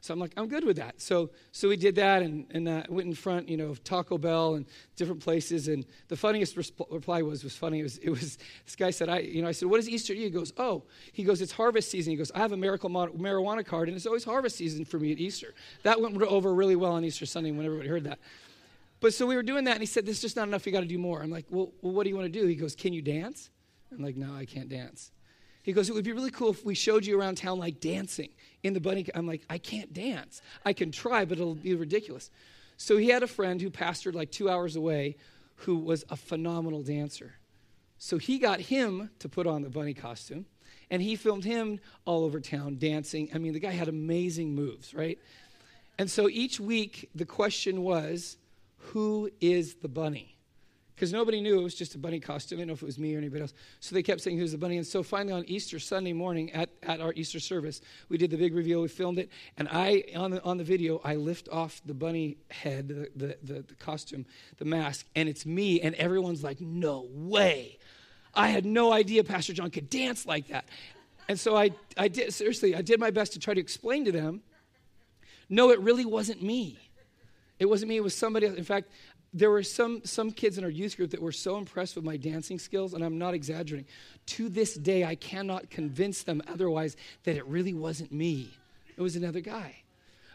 So 0.06 0.14
I'm 0.14 0.20
like, 0.20 0.34
I'm 0.38 0.48
good 0.48 0.64
with 0.64 0.78
that. 0.78 1.02
So 1.02 1.32
so 1.52 1.68
we 1.68 1.78
did 1.78 1.96
that 1.96 2.22
and, 2.22 2.46
and 2.52 2.68
uh, 2.68 2.84
went 2.90 3.08
in 3.08 3.16
front, 3.16 3.50
you 3.50 3.58
know, 3.58 3.70
of 3.70 3.84
Taco 3.84 4.18
Bell 4.18 4.56
and 4.56 4.66
different 4.96 5.22
places. 5.22 5.68
And 5.68 5.86
the 6.08 6.16
funniest 6.16 6.56
resp- 6.56 6.92
reply 6.92 7.24
was 7.24 7.44
was 7.44 7.56
funny. 7.56 7.80
It 7.80 7.84
was, 7.84 7.98
it 7.98 8.10
was 8.10 8.38
this 8.66 8.76
guy 8.76 8.92
said, 8.92 9.10
I 9.10 9.20
you 9.20 9.42
know 9.42 9.48
I 9.48 9.52
said, 9.52 9.68
what 9.68 9.80
is 9.80 9.90
Easter? 9.90 10.14
He 10.14 10.30
goes, 10.30 10.54
oh, 10.58 10.84
he 11.12 11.24
goes, 11.24 11.42
it's 11.42 11.52
harvest 11.52 11.90
season. 11.90 12.12
He 12.12 12.18
goes, 12.18 12.32
I 12.32 12.40
have 12.40 12.52
a 12.52 12.58
miracle 12.58 12.90
marijuana 12.90 13.66
card, 13.66 13.88
and 13.88 13.98
it's 13.98 14.06
always 14.06 14.24
harvest 14.24 14.58
season 14.58 14.86
for 14.86 15.00
me 15.00 15.12
at 15.12 15.18
Easter. 15.18 15.54
That 15.84 16.00
went 16.00 16.22
over 16.22 16.54
really 16.54 16.76
well 16.76 16.94
on 16.94 17.04
Easter 17.04 17.26
Sunday 17.26 17.52
when 17.52 17.66
everybody 17.66 17.90
heard 17.90 18.04
that. 18.04 18.20
But 19.00 19.14
so 19.14 19.26
we 19.26 19.36
were 19.36 19.44
doing 19.44 19.66
that, 19.66 19.74
and 19.74 19.82
he 19.82 19.88
said, 19.88 20.06
this 20.06 20.18
is 20.18 20.22
just 20.22 20.36
not 20.36 20.48
enough. 20.48 20.66
You 20.66 20.72
got 20.72 20.80
to 20.82 20.86
do 20.86 20.98
more. 20.98 21.22
I'm 21.22 21.30
like, 21.32 21.46
well, 21.50 21.74
well, 21.82 21.94
what 21.94 22.04
do 22.04 22.10
you 22.10 22.16
want 22.16 22.32
to 22.32 22.40
do? 22.40 22.48
He 22.48 22.56
goes, 22.56 22.76
can 22.76 22.94
you 22.94 23.02
dance? 23.02 23.50
I'm 23.92 24.04
like, 24.04 24.16
no, 24.16 24.34
I 24.34 24.46
can't 24.46 24.70
dance. 24.70 25.12
He 25.66 25.74
goes, 25.74 25.90
It 25.90 25.94
would 25.94 26.06
be 26.06 26.12
really 26.12 26.30
cool 26.30 26.52
if 26.52 26.64
we 26.64 26.76
showed 26.76 27.08
you 27.08 27.20
around 27.20 27.38
town 27.38 27.58
like 27.58 27.80
dancing 27.80 28.30
in 28.62 28.74
the 28.74 28.80
bunny. 28.80 29.08
I'm 29.16 29.26
like, 29.26 29.44
I 29.50 29.58
can't 29.58 29.92
dance. 29.92 30.44
I 30.64 30.74
can 30.74 30.92
try, 30.92 31.26
but 31.26 31.40
it'll 31.40 31.56
be 31.56 31.74
ridiculous. 31.74 32.30
So 32.78 32.98
he 32.98 33.10
had 33.10 33.24
a 33.24 33.28
friend 33.28 33.60
who 33.60 33.72
pastored 33.72 34.14
like 34.14 34.32
two 34.32 34.48
hours 34.48 34.76
away 34.76 35.16
who 35.56 35.78
was 35.78 36.06
a 36.10 36.16
phenomenal 36.16 36.84
dancer. 36.84 37.34
So 37.98 38.20
he 38.20 38.38
got 38.38 38.60
him 38.60 39.10
to 39.20 39.28
put 39.28 39.48
on 39.48 39.64
the 39.64 39.70
bunny 39.70 39.96
costume 39.96 40.46
and 40.92 41.02
he 41.02 41.16
filmed 41.16 41.46
him 41.46 41.80
all 42.06 42.26
over 42.26 42.40
town 42.40 42.78
dancing. 42.78 43.32
I 43.34 43.40
mean, 43.40 43.54
the 43.54 43.60
guy 43.60 43.72
had 43.72 43.88
amazing 43.88 44.54
moves, 44.54 44.94
right? 44.94 45.18
And 45.98 46.12
so 46.12 46.30
each 46.30 46.60
week 46.60 47.10
the 47.16 47.26
question 47.26 47.82
was, 47.82 48.38
Who 48.92 49.32
is 49.42 49.76
the 49.76 49.88
bunny? 49.88 50.35
Because 50.96 51.12
nobody 51.12 51.42
knew 51.42 51.60
it 51.60 51.64
was 51.64 51.76
just 51.76 51.94
a 51.96 51.98
bunny 51.98 52.20
costume. 52.20 52.58
I 52.58 52.62
didn't 52.62 52.68
know 52.70 52.74
if 52.74 52.82
it 52.82 52.86
was 52.86 52.98
me 52.98 53.14
or 53.14 53.18
anybody 53.18 53.42
else. 53.42 53.54
So 53.82 53.94
they 53.94 54.02
kept 54.02 54.22
saying, 54.22 54.38
Who's 54.38 54.54
the 54.54 54.58
bunny? 54.58 54.78
And 54.78 54.88
so 54.88 55.04
finally 55.04 55.34
on 55.34 55.44
Easter 55.46 55.78
Sunday 55.78 56.14
morning 56.14 56.52
at, 56.54 56.70
at 56.84 57.02
our 57.02 57.12
Easter 57.16 57.40
service, 57.40 57.82
we 58.10 58.18
did 58.18 58.32
the 58.32 58.38
big 58.38 58.56
reveal. 58.56 58.82
We 58.82 58.88
filmed 58.88 59.20
it. 59.20 59.30
And 59.58 59.68
I, 59.70 60.06
on 60.16 60.32
the, 60.32 60.44
on 60.44 60.58
the 60.58 60.64
video, 60.64 61.02
I 61.04 61.16
lift 61.16 61.50
off 61.50 61.82
the 61.86 61.94
bunny 61.94 62.38
head, 62.50 62.88
the, 62.88 63.10
the, 63.16 63.38
the, 63.44 63.62
the 63.62 63.76
costume, 63.76 64.26
the 64.58 64.66
mask, 64.66 65.06
and 65.16 65.28
it's 65.28 65.46
me. 65.46 65.82
And 65.82 65.96
everyone's 65.96 66.44
like, 66.44 66.62
No 66.62 67.08
way. 67.12 67.78
I 68.34 68.48
had 68.48 68.66
no 68.66 68.92
idea 68.92 69.24
Pastor 69.24 69.54
John 69.54 69.72
could 69.72 69.90
dance 69.90 70.26
like 70.26 70.48
that. 70.48 70.66
And 71.28 71.40
so 71.40 71.56
I, 71.56 71.72
I 71.98 72.08
did, 72.08 72.34
seriously, 72.34 72.76
I 72.76 72.82
did 72.82 73.00
my 73.00 73.12
best 73.12 73.34
to 73.34 73.40
try 73.40 73.54
to 73.54 73.62
explain 73.62 74.06
to 74.06 74.12
them 74.12 74.42
no, 75.50 75.72
it 75.72 75.80
really 75.80 76.06
wasn't 76.06 76.42
me. 76.42 76.80
It 77.60 77.66
wasn't 77.66 77.90
me, 77.90 77.98
it 77.98 78.04
was 78.04 78.16
somebody 78.16 78.48
else. 78.48 78.58
In 78.58 78.64
fact, 78.64 78.90
there 79.34 79.52
were 79.52 79.64
some, 79.64 80.02
some 80.06 80.32
kids 80.32 80.58
in 80.58 80.64
our 80.64 80.70
youth 80.70 80.96
group 80.96 81.12
that 81.12 81.22
were 81.22 81.32
so 81.32 81.58
impressed 81.58 81.96
with 81.96 82.06
my 82.06 82.16
dancing 82.16 82.58
skills, 82.58 82.94
and 82.94 83.04
I'm 83.04 83.18
not 83.18 83.34
exaggerating. 83.34 83.88
To 84.28 84.50
this 84.50 84.76
day, 84.76 85.04
I 85.04 85.16
cannot 85.16 85.70
convince 85.70 86.24
them 86.24 86.42
otherwise 86.48 86.96
that 87.24 87.36
it 87.36 87.46
really 87.46 87.74
wasn't 87.74 88.12
me, 88.12 88.50
it 88.98 89.02
was 89.02 89.16
another 89.16 89.42
guy. 89.42 89.76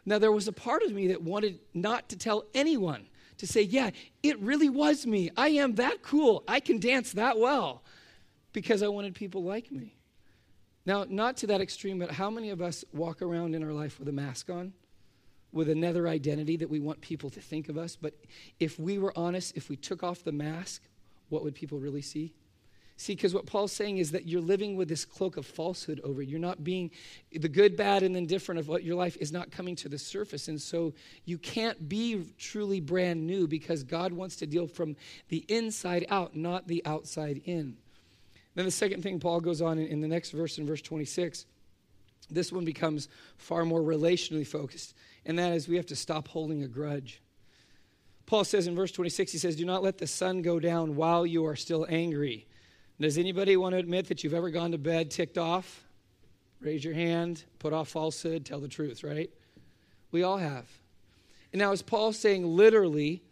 Now, 0.05 0.19
there 0.19 0.33
was 0.33 0.49
a 0.49 0.53
part 0.53 0.83
of 0.83 0.93
me 0.93 1.09
that 1.09 1.23
wanted 1.23 1.61
not 1.75 2.09
to 2.11 2.17
tell 2.17 2.45
anyone, 2.55 3.07
to 3.39 3.47
say, 3.47 3.63
yeah, 3.63 3.91
it 4.23 4.39
really 4.41 4.69
was 4.69 5.07
me. 5.07 5.31
I 5.37 5.49
am 5.49 5.77
that 5.77 6.03
cool. 6.03 6.43
I 6.47 6.61
can 6.61 6.79
dance 6.79 7.13
that 7.13 7.39
well 7.39 7.83
because 8.53 8.83
I 8.83 8.89
wanted 8.89 9.15
people 9.15 9.43
like 9.43 9.71
me. 9.71 9.95
Now, 10.85 11.07
not 11.09 11.37
to 11.39 11.47
that 11.49 11.61
extreme, 11.61 11.99
but 11.99 12.11
how 12.11 12.31
many 12.31 12.51
of 12.51 12.61
us 12.61 12.85
walk 12.93 13.23
around 13.23 13.55
in 13.55 13.63
our 13.63 13.73
life 13.73 13.99
with 13.99 14.09
a 14.09 14.13
mask 14.13 14.51
on? 14.51 14.73
With 15.53 15.69
another 15.69 16.07
identity 16.09 16.57
that 16.57 16.71
we 16.71 16.81
want 16.81 17.01
people 17.01 17.31
to 17.31 17.41
think 17.41 17.69
of 17.69 17.77
us. 17.77 17.97
But 17.97 18.15
if 18.59 18.79
we 18.79 18.99
were 18.99 19.13
honest, 19.17 19.57
if 19.57 19.69
we 19.69 19.77
took 19.77 20.03
off 20.03 20.23
the 20.23 20.33
mask, 20.33 20.83
what 21.29 21.43
would 21.43 21.55
people 21.55 21.79
really 21.79 22.03
see? 22.03 22.33
See, 23.01 23.15
because 23.15 23.33
what 23.33 23.47
Paul's 23.47 23.73
saying 23.73 23.97
is 23.97 24.11
that 24.11 24.27
you're 24.27 24.43
living 24.43 24.77
with 24.77 24.87
this 24.87 25.07
cloak 25.07 25.39
of 25.39 25.47
falsehood 25.47 26.03
over. 26.05 26.21
You're 26.21 26.39
not 26.39 26.63
being 26.63 26.91
the 27.33 27.49
good, 27.49 27.75
bad, 27.75 28.03
and 28.03 28.15
indifferent 28.15 28.59
of 28.59 28.69
what 28.69 28.85
your 28.85 28.95
life 28.95 29.17
is 29.19 29.33
not 29.33 29.51
coming 29.51 29.75
to 29.77 29.89
the 29.89 29.97
surface. 29.97 30.49
And 30.49 30.61
so 30.61 30.93
you 31.25 31.39
can't 31.39 31.89
be 31.89 32.27
truly 32.37 32.79
brand 32.79 33.27
new 33.27 33.49
because 33.49 33.85
God 33.85 34.13
wants 34.13 34.37
to 34.37 34.47
deal 34.47 34.67
from 34.67 34.97
the 35.31 35.47
inside 35.49 36.05
out, 36.11 36.37
not 36.37 36.69
the 36.69 36.85
outside 36.85 37.41
in. 37.47 37.79
Then 38.55 38.67
the 38.67 38.71
second 38.71 39.03
thing 39.03 39.19
Paul 39.19 39.41
goes 39.41 39.63
on 39.63 39.79
in, 39.79 39.87
in 39.87 40.01
the 40.03 40.09
next 40.09 40.33
verse, 40.33 40.59
in 40.59 40.67
verse 40.67 40.83
26, 40.83 41.47
this 42.29 42.53
one 42.53 42.67
becomes 42.67 43.09
far 43.39 43.65
more 43.65 43.81
relationally 43.81 44.47
focused 44.47 44.95
and 45.27 45.39
that 45.39 45.53
is 45.53 45.69
we 45.69 45.77
have 45.77 45.87
to 45.87 45.97
stop 45.97 46.29
holding 46.29 46.63
a 46.63 46.69
grudge. 46.69 47.21
Paul 48.27 48.45
says 48.45 48.67
in 48.67 48.77
verse 48.77 48.93
26, 48.93 49.33
he 49.33 49.39
says, 49.39 49.57
Do 49.57 49.65
not 49.65 49.83
let 49.83 49.99
the 49.99 50.07
sun 50.07 50.43
go 50.43 50.61
down 50.61 50.95
while 50.95 51.27
you 51.27 51.47
are 51.47 51.57
still 51.57 51.87
angry. 51.89 52.47
Does 53.01 53.19
anybody 53.19 53.57
want 53.57 53.73
to 53.73 53.79
admit 53.79 54.09
that 54.09 54.23
you've 54.23 54.35
ever 54.35 54.51
gone 54.51 54.73
to 54.73 54.79
bed 54.79 55.11
ticked 55.11 55.39
off? 55.39 55.85
Raise 56.61 56.85
your 56.85 56.95
hand, 56.95 57.45
put 57.59 57.73
off 57.73 57.89
falsehood, 57.89 58.45
tell 58.45 58.61
the 58.61 58.69
truth, 58.69 59.03
right? 59.03 59.31
We 60.13 60.23
all 60.23 60.37
have. 60.37 60.67
And 61.53 61.59
now, 61.59 61.73
is 61.73 61.83
Paul 61.83 62.13
saying 62.13 62.45
literally, 62.45 63.23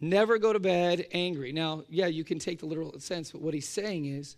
never 0.00 0.38
go 0.38 0.52
to 0.52 0.60
bed 0.60 1.06
angry? 1.12 1.50
Now, 1.52 1.84
yeah, 1.88 2.06
you 2.06 2.22
can 2.22 2.38
take 2.38 2.60
the 2.60 2.66
literal 2.66 2.98
sense, 3.00 3.32
but 3.32 3.40
what 3.40 3.54
he's 3.54 3.68
saying 3.68 4.04
is, 4.04 4.36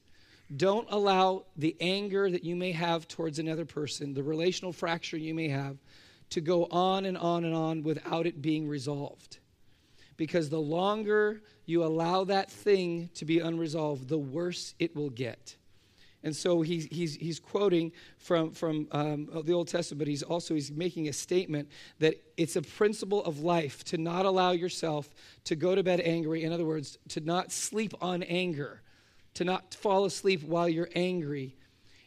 don't 0.56 0.86
allow 0.90 1.44
the 1.56 1.76
anger 1.80 2.30
that 2.30 2.44
you 2.44 2.56
may 2.56 2.72
have 2.72 3.06
towards 3.06 3.38
another 3.38 3.64
person, 3.64 4.14
the 4.14 4.22
relational 4.22 4.72
fracture 4.72 5.16
you 5.16 5.34
may 5.34 5.48
have, 5.48 5.76
to 6.30 6.40
go 6.40 6.66
on 6.70 7.04
and 7.04 7.18
on 7.18 7.44
and 7.44 7.54
on 7.54 7.82
without 7.82 8.26
it 8.26 8.40
being 8.40 8.68
resolved. 8.68 9.38
Because 10.16 10.48
the 10.48 10.60
longer 10.60 11.42
you 11.66 11.84
allow 11.84 12.24
that 12.24 12.50
thing 12.50 13.10
to 13.14 13.24
be 13.24 13.38
unresolved, 13.38 14.08
the 14.08 14.18
worse 14.18 14.74
it 14.78 14.94
will 14.94 15.10
get. 15.10 15.56
And 16.22 16.36
so 16.36 16.60
he's, 16.60 16.84
he's, 16.90 17.14
he's 17.14 17.40
quoting 17.40 17.92
from, 18.18 18.50
from 18.50 18.88
um, 18.92 19.28
the 19.44 19.54
Old 19.54 19.68
Testament, 19.68 20.00
but 20.00 20.08
he's 20.08 20.22
also 20.22 20.54
he's 20.54 20.70
making 20.70 21.08
a 21.08 21.12
statement 21.12 21.70
that 21.98 22.22
it's 22.36 22.56
a 22.56 22.62
principle 22.62 23.24
of 23.24 23.40
life 23.40 23.84
to 23.84 23.96
not 23.96 24.26
allow 24.26 24.50
yourself 24.50 25.08
to 25.44 25.56
go 25.56 25.74
to 25.74 25.82
bed 25.82 26.00
angry. 26.00 26.44
In 26.44 26.52
other 26.52 26.66
words, 26.66 26.98
to 27.08 27.20
not 27.20 27.50
sleep 27.50 27.94
on 28.02 28.22
anger, 28.24 28.82
to 29.34 29.44
not 29.44 29.74
fall 29.74 30.04
asleep 30.04 30.42
while 30.42 30.68
you're 30.68 30.90
angry. 30.94 31.56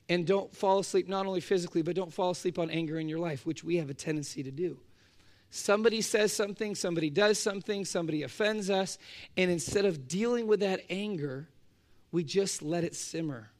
And 0.10 0.28
don't 0.28 0.54
fall 0.56 0.80
asleep 0.80 1.08
not 1.08 1.26
only 1.26 1.40
physically, 1.40 1.82
but 1.82 1.96
don't 1.96 2.14
fall 2.14 2.32
asleep 2.32 2.60
on 2.60 2.70
anger 2.70 3.00
in 3.00 3.08
your 3.08 3.20
life, 3.20 3.46
which 3.46 3.64
we 3.64 3.78
have 3.78 3.90
a 3.90 3.94
tendency 3.94 4.44
to 4.44 4.52
do. 4.52 4.78
Somebody 5.50 6.02
says 6.02 6.34
something, 6.34 6.76
somebody 6.76 7.10
does 7.10 7.40
something, 7.40 7.86
somebody 7.86 8.24
offends 8.24 8.70
us, 8.70 8.98
and 9.38 9.52
instead 9.52 9.86
of 9.86 10.08
dealing 10.08 10.48
with 10.48 10.62
that 10.62 10.82
anger, 10.90 11.48
we 12.12 12.24
just 12.24 12.62
let 12.62 12.84
it 12.84 12.96
simmer 12.96 13.54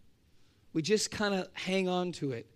we 0.74 0.82
just 0.82 1.12
kind 1.12 1.34
of 1.36 1.48
hang 1.54 1.88
on 1.88 2.12
to 2.14 2.32
it. 2.32 2.48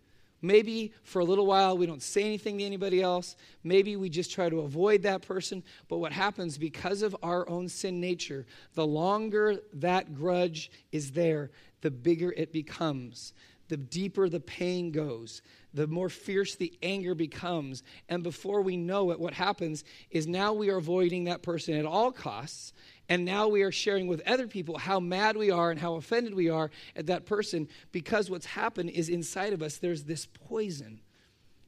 Maybe 0.41 0.94
for 1.03 1.20
a 1.20 1.25
little 1.25 1.48
while 1.48 1.77
we 1.77 1.86
don't 1.86 2.03
say 2.03 2.24
anything 2.24 2.60
to 2.60 2.63
anybody 2.63 3.01
else. 3.01 3.36
Maybe 3.63 3.96
we 3.96 4.10
just 4.10 4.32
try 4.32 4.50
to 4.50 4.60
avoid 4.62 5.03
that 5.03 5.22
person. 5.22 5.63
But 5.88 5.98
what 5.98 6.12
happens 6.12 6.58
because 6.58 7.01
of 7.01 7.15
our 7.24 7.48
own 7.50 7.70
sin 7.70 8.00
nature, 8.00 8.46
the 8.74 8.86
longer 8.86 9.58
that 9.74 10.13
grudge 10.13 10.72
is 10.91 11.12
there, 11.12 11.51
the 11.82 11.89
bigger 11.89 12.34
it 12.36 12.51
becomes, 12.51 13.34
the 13.67 13.77
deeper 13.77 14.29
the 14.29 14.39
pain 14.39 14.91
goes, 14.91 15.41
the 15.74 15.88
more 15.88 16.09
fierce 16.09 16.55
the 16.55 16.77
anger 16.81 17.13
becomes. 17.13 17.83
And 18.09 18.24
before 18.24 18.62
we 18.62 18.77
know 18.77 19.12
it, 19.12 19.19
what 19.19 19.33
happens 19.33 19.83
is 20.09 20.27
now 20.27 20.53
we 20.53 20.69
are 20.69 20.77
avoiding 20.77 21.25
that 21.25 21.43
person 21.43 21.75
at 21.75 21.86
all 21.86 22.12
costs. 22.12 22.74
And 23.09 23.25
now 23.25 23.47
we 23.47 23.62
are 23.62 23.71
sharing 23.71 24.07
with 24.07 24.27
other 24.27 24.47
people 24.47 24.77
how 24.77 25.00
mad 25.00 25.38
we 25.38 25.51
are 25.51 25.71
and 25.71 25.79
how 25.79 25.95
offended 25.95 26.33
we 26.33 26.50
are 26.50 26.71
at 26.95 27.07
that 27.07 27.25
person 27.25 27.67
because 27.91 28.29
what's 28.29 28.45
happened 28.45 28.89
is 28.89 29.09
inside 29.09 29.53
of 29.53 29.62
us 29.62 29.77
there's 29.77 30.03
this 30.03 30.25
poison. 30.25 31.00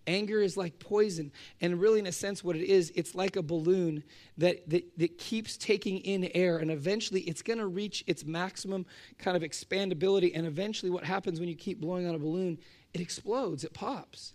Anger 0.10 0.42
is 0.42 0.58
like 0.58 0.80
poison. 0.80 1.32
And 1.62 1.80
really, 1.80 2.00
in 2.00 2.08
a 2.08 2.12
sense, 2.12 2.44
what 2.44 2.56
it 2.56 2.64
is, 2.64 2.92
it's 2.96 3.14
like 3.14 3.36
a 3.36 3.44
balloon 3.44 4.04
that, 4.38 4.68
that, 4.70 4.98
that 4.98 5.18
keeps 5.20 5.56
taking 5.56 6.00
in 6.00 6.30
air. 6.34 6.58
And 6.58 6.72
eventually, 6.72 7.22
it's 7.22 7.44
going 7.44 7.60
to 7.60 7.68
reach 7.68 8.04
its 8.08 8.26
maximum 8.26 8.88
kind 9.20 9.38
of 9.38 9.44
expandability. 9.44 10.32
And 10.34 10.48
eventually, 10.48 10.90
what 10.90 11.04
happens 11.04 11.40
when 11.40 11.48
you 11.48 11.56
keep 11.56 11.80
blowing 11.80 12.08
on 12.08 12.16
a 12.16 12.20
balloon, 12.20 12.58
it 12.94 13.02
explodes, 13.02 13.64
it 13.64 13.74
pops. 13.74 14.34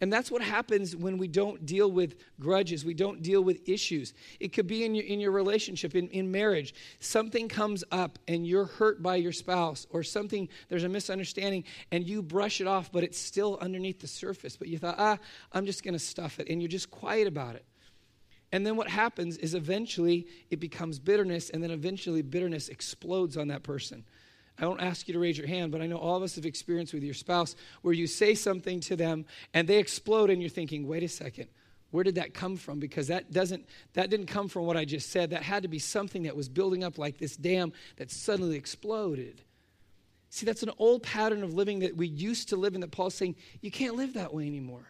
And 0.00 0.10
that's 0.10 0.30
what 0.30 0.40
happens 0.40 0.96
when 0.96 1.18
we 1.18 1.28
don't 1.28 1.66
deal 1.66 1.90
with 1.90 2.16
grudges, 2.40 2.84
we 2.84 2.94
don't 2.94 3.20
deal 3.20 3.42
with 3.42 3.68
issues. 3.68 4.14
It 4.38 4.54
could 4.54 4.66
be 4.66 4.84
in 4.84 4.94
your, 4.94 5.04
in 5.04 5.20
your 5.20 5.30
relationship, 5.30 5.94
in, 5.94 6.08
in 6.08 6.30
marriage. 6.30 6.74
Something 7.00 7.48
comes 7.48 7.84
up 7.92 8.18
and 8.26 8.46
you're 8.46 8.64
hurt 8.64 9.02
by 9.02 9.16
your 9.16 9.32
spouse, 9.32 9.86
or 9.90 10.02
something, 10.02 10.48
there's 10.68 10.84
a 10.84 10.88
misunderstanding, 10.88 11.64
and 11.92 12.06
you 12.06 12.22
brush 12.22 12.60
it 12.60 12.66
off, 12.66 12.90
but 12.90 13.04
it's 13.04 13.18
still 13.18 13.58
underneath 13.60 14.00
the 14.00 14.06
surface. 14.06 14.56
But 14.56 14.68
you 14.68 14.78
thought, 14.78 14.96
ah, 14.98 15.18
I'm 15.52 15.66
just 15.66 15.82
going 15.82 15.94
to 15.94 15.98
stuff 15.98 16.40
it, 16.40 16.48
and 16.48 16.62
you're 16.62 16.68
just 16.68 16.90
quiet 16.90 17.26
about 17.26 17.56
it. 17.56 17.64
And 18.52 18.66
then 18.66 18.76
what 18.76 18.88
happens 18.88 19.36
is 19.36 19.54
eventually 19.54 20.26
it 20.50 20.60
becomes 20.60 20.98
bitterness, 20.98 21.50
and 21.50 21.62
then 21.62 21.70
eventually 21.70 22.22
bitterness 22.22 22.68
explodes 22.68 23.36
on 23.36 23.48
that 23.48 23.62
person. 23.62 24.04
I 24.60 24.64
don't 24.64 24.80
ask 24.80 25.08
you 25.08 25.14
to 25.14 25.18
raise 25.18 25.38
your 25.38 25.46
hand, 25.46 25.72
but 25.72 25.80
I 25.80 25.86
know 25.86 25.96
all 25.96 26.16
of 26.16 26.22
us 26.22 26.36
have 26.36 26.44
experienced 26.44 26.92
with 26.92 27.02
your 27.02 27.14
spouse 27.14 27.56
where 27.80 27.94
you 27.94 28.06
say 28.06 28.34
something 28.34 28.80
to 28.80 28.94
them 28.94 29.24
and 29.54 29.66
they 29.66 29.78
explode 29.78 30.28
and 30.28 30.42
you're 30.42 30.50
thinking, 30.50 30.86
wait 30.86 31.02
a 31.02 31.08
second, 31.08 31.48
where 31.92 32.04
did 32.04 32.16
that 32.16 32.34
come 32.34 32.56
from? 32.56 32.78
Because 32.78 33.08
that 33.08 33.32
doesn't 33.32 33.66
that 33.94 34.10
didn't 34.10 34.26
come 34.26 34.48
from 34.48 34.66
what 34.66 34.76
I 34.76 34.84
just 34.84 35.10
said. 35.10 35.30
That 35.30 35.42
had 35.42 35.62
to 35.62 35.68
be 35.68 35.78
something 35.78 36.24
that 36.24 36.36
was 36.36 36.48
building 36.48 36.84
up 36.84 36.98
like 36.98 37.16
this 37.16 37.36
dam 37.36 37.72
that 37.96 38.10
suddenly 38.10 38.56
exploded. 38.56 39.40
See, 40.28 40.44
that's 40.46 40.62
an 40.62 40.70
old 40.78 41.02
pattern 41.02 41.42
of 41.42 41.54
living 41.54 41.80
that 41.80 41.96
we 41.96 42.06
used 42.06 42.50
to 42.50 42.56
live 42.56 42.74
in 42.74 42.82
that 42.82 42.92
Paul's 42.92 43.14
saying, 43.14 43.36
you 43.62 43.70
can't 43.70 43.96
live 43.96 44.14
that 44.14 44.32
way 44.32 44.46
anymore. 44.46 44.86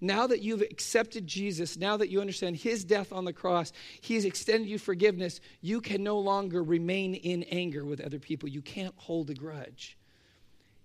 Now 0.00 0.26
that 0.28 0.42
you've 0.42 0.62
accepted 0.62 1.26
Jesus, 1.26 1.76
now 1.76 1.96
that 1.96 2.08
you 2.08 2.20
understand 2.20 2.56
his 2.56 2.84
death 2.84 3.12
on 3.12 3.24
the 3.24 3.32
cross, 3.32 3.72
he 4.00 4.14
has 4.14 4.24
extended 4.24 4.68
you 4.68 4.78
forgiveness, 4.78 5.40
you 5.60 5.80
can 5.80 6.04
no 6.04 6.18
longer 6.18 6.62
remain 6.62 7.14
in 7.14 7.42
anger 7.44 7.84
with 7.84 8.00
other 8.00 8.18
people. 8.18 8.48
You 8.48 8.62
can't 8.62 8.94
hold 8.96 9.30
a 9.30 9.34
grudge. 9.34 9.96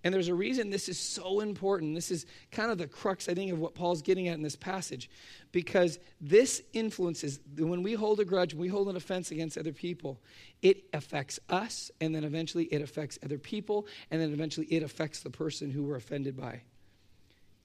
And 0.02 0.12
there's 0.12 0.28
a 0.28 0.34
reason 0.34 0.68
this 0.68 0.90
is 0.90 0.98
so 0.98 1.40
important. 1.40 1.94
This 1.94 2.10
is 2.10 2.26
kind 2.50 2.70
of 2.70 2.76
the 2.76 2.86
crux, 2.86 3.26
I 3.26 3.34
think, 3.34 3.52
of 3.52 3.58
what 3.58 3.74
Paul's 3.74 4.02
getting 4.02 4.28
at 4.28 4.34
in 4.34 4.42
this 4.42 4.56
passage. 4.56 5.08
Because 5.50 5.98
this 6.20 6.60
influences, 6.74 7.40
when 7.56 7.82
we 7.82 7.94
hold 7.94 8.20
a 8.20 8.24
grudge, 8.24 8.52
we 8.52 8.68
hold 8.68 8.88
an 8.88 8.96
offense 8.96 9.30
against 9.30 9.56
other 9.56 9.72
people, 9.72 10.20
it 10.60 10.84
affects 10.92 11.40
us, 11.48 11.90
and 12.02 12.14
then 12.14 12.22
eventually 12.22 12.64
it 12.64 12.82
affects 12.82 13.18
other 13.24 13.38
people, 13.38 13.86
and 14.10 14.20
then 14.20 14.32
eventually 14.32 14.66
it 14.66 14.82
affects 14.82 15.20
the 15.20 15.30
person 15.30 15.70
who 15.70 15.84
we're 15.84 15.96
offended 15.96 16.36
by 16.36 16.60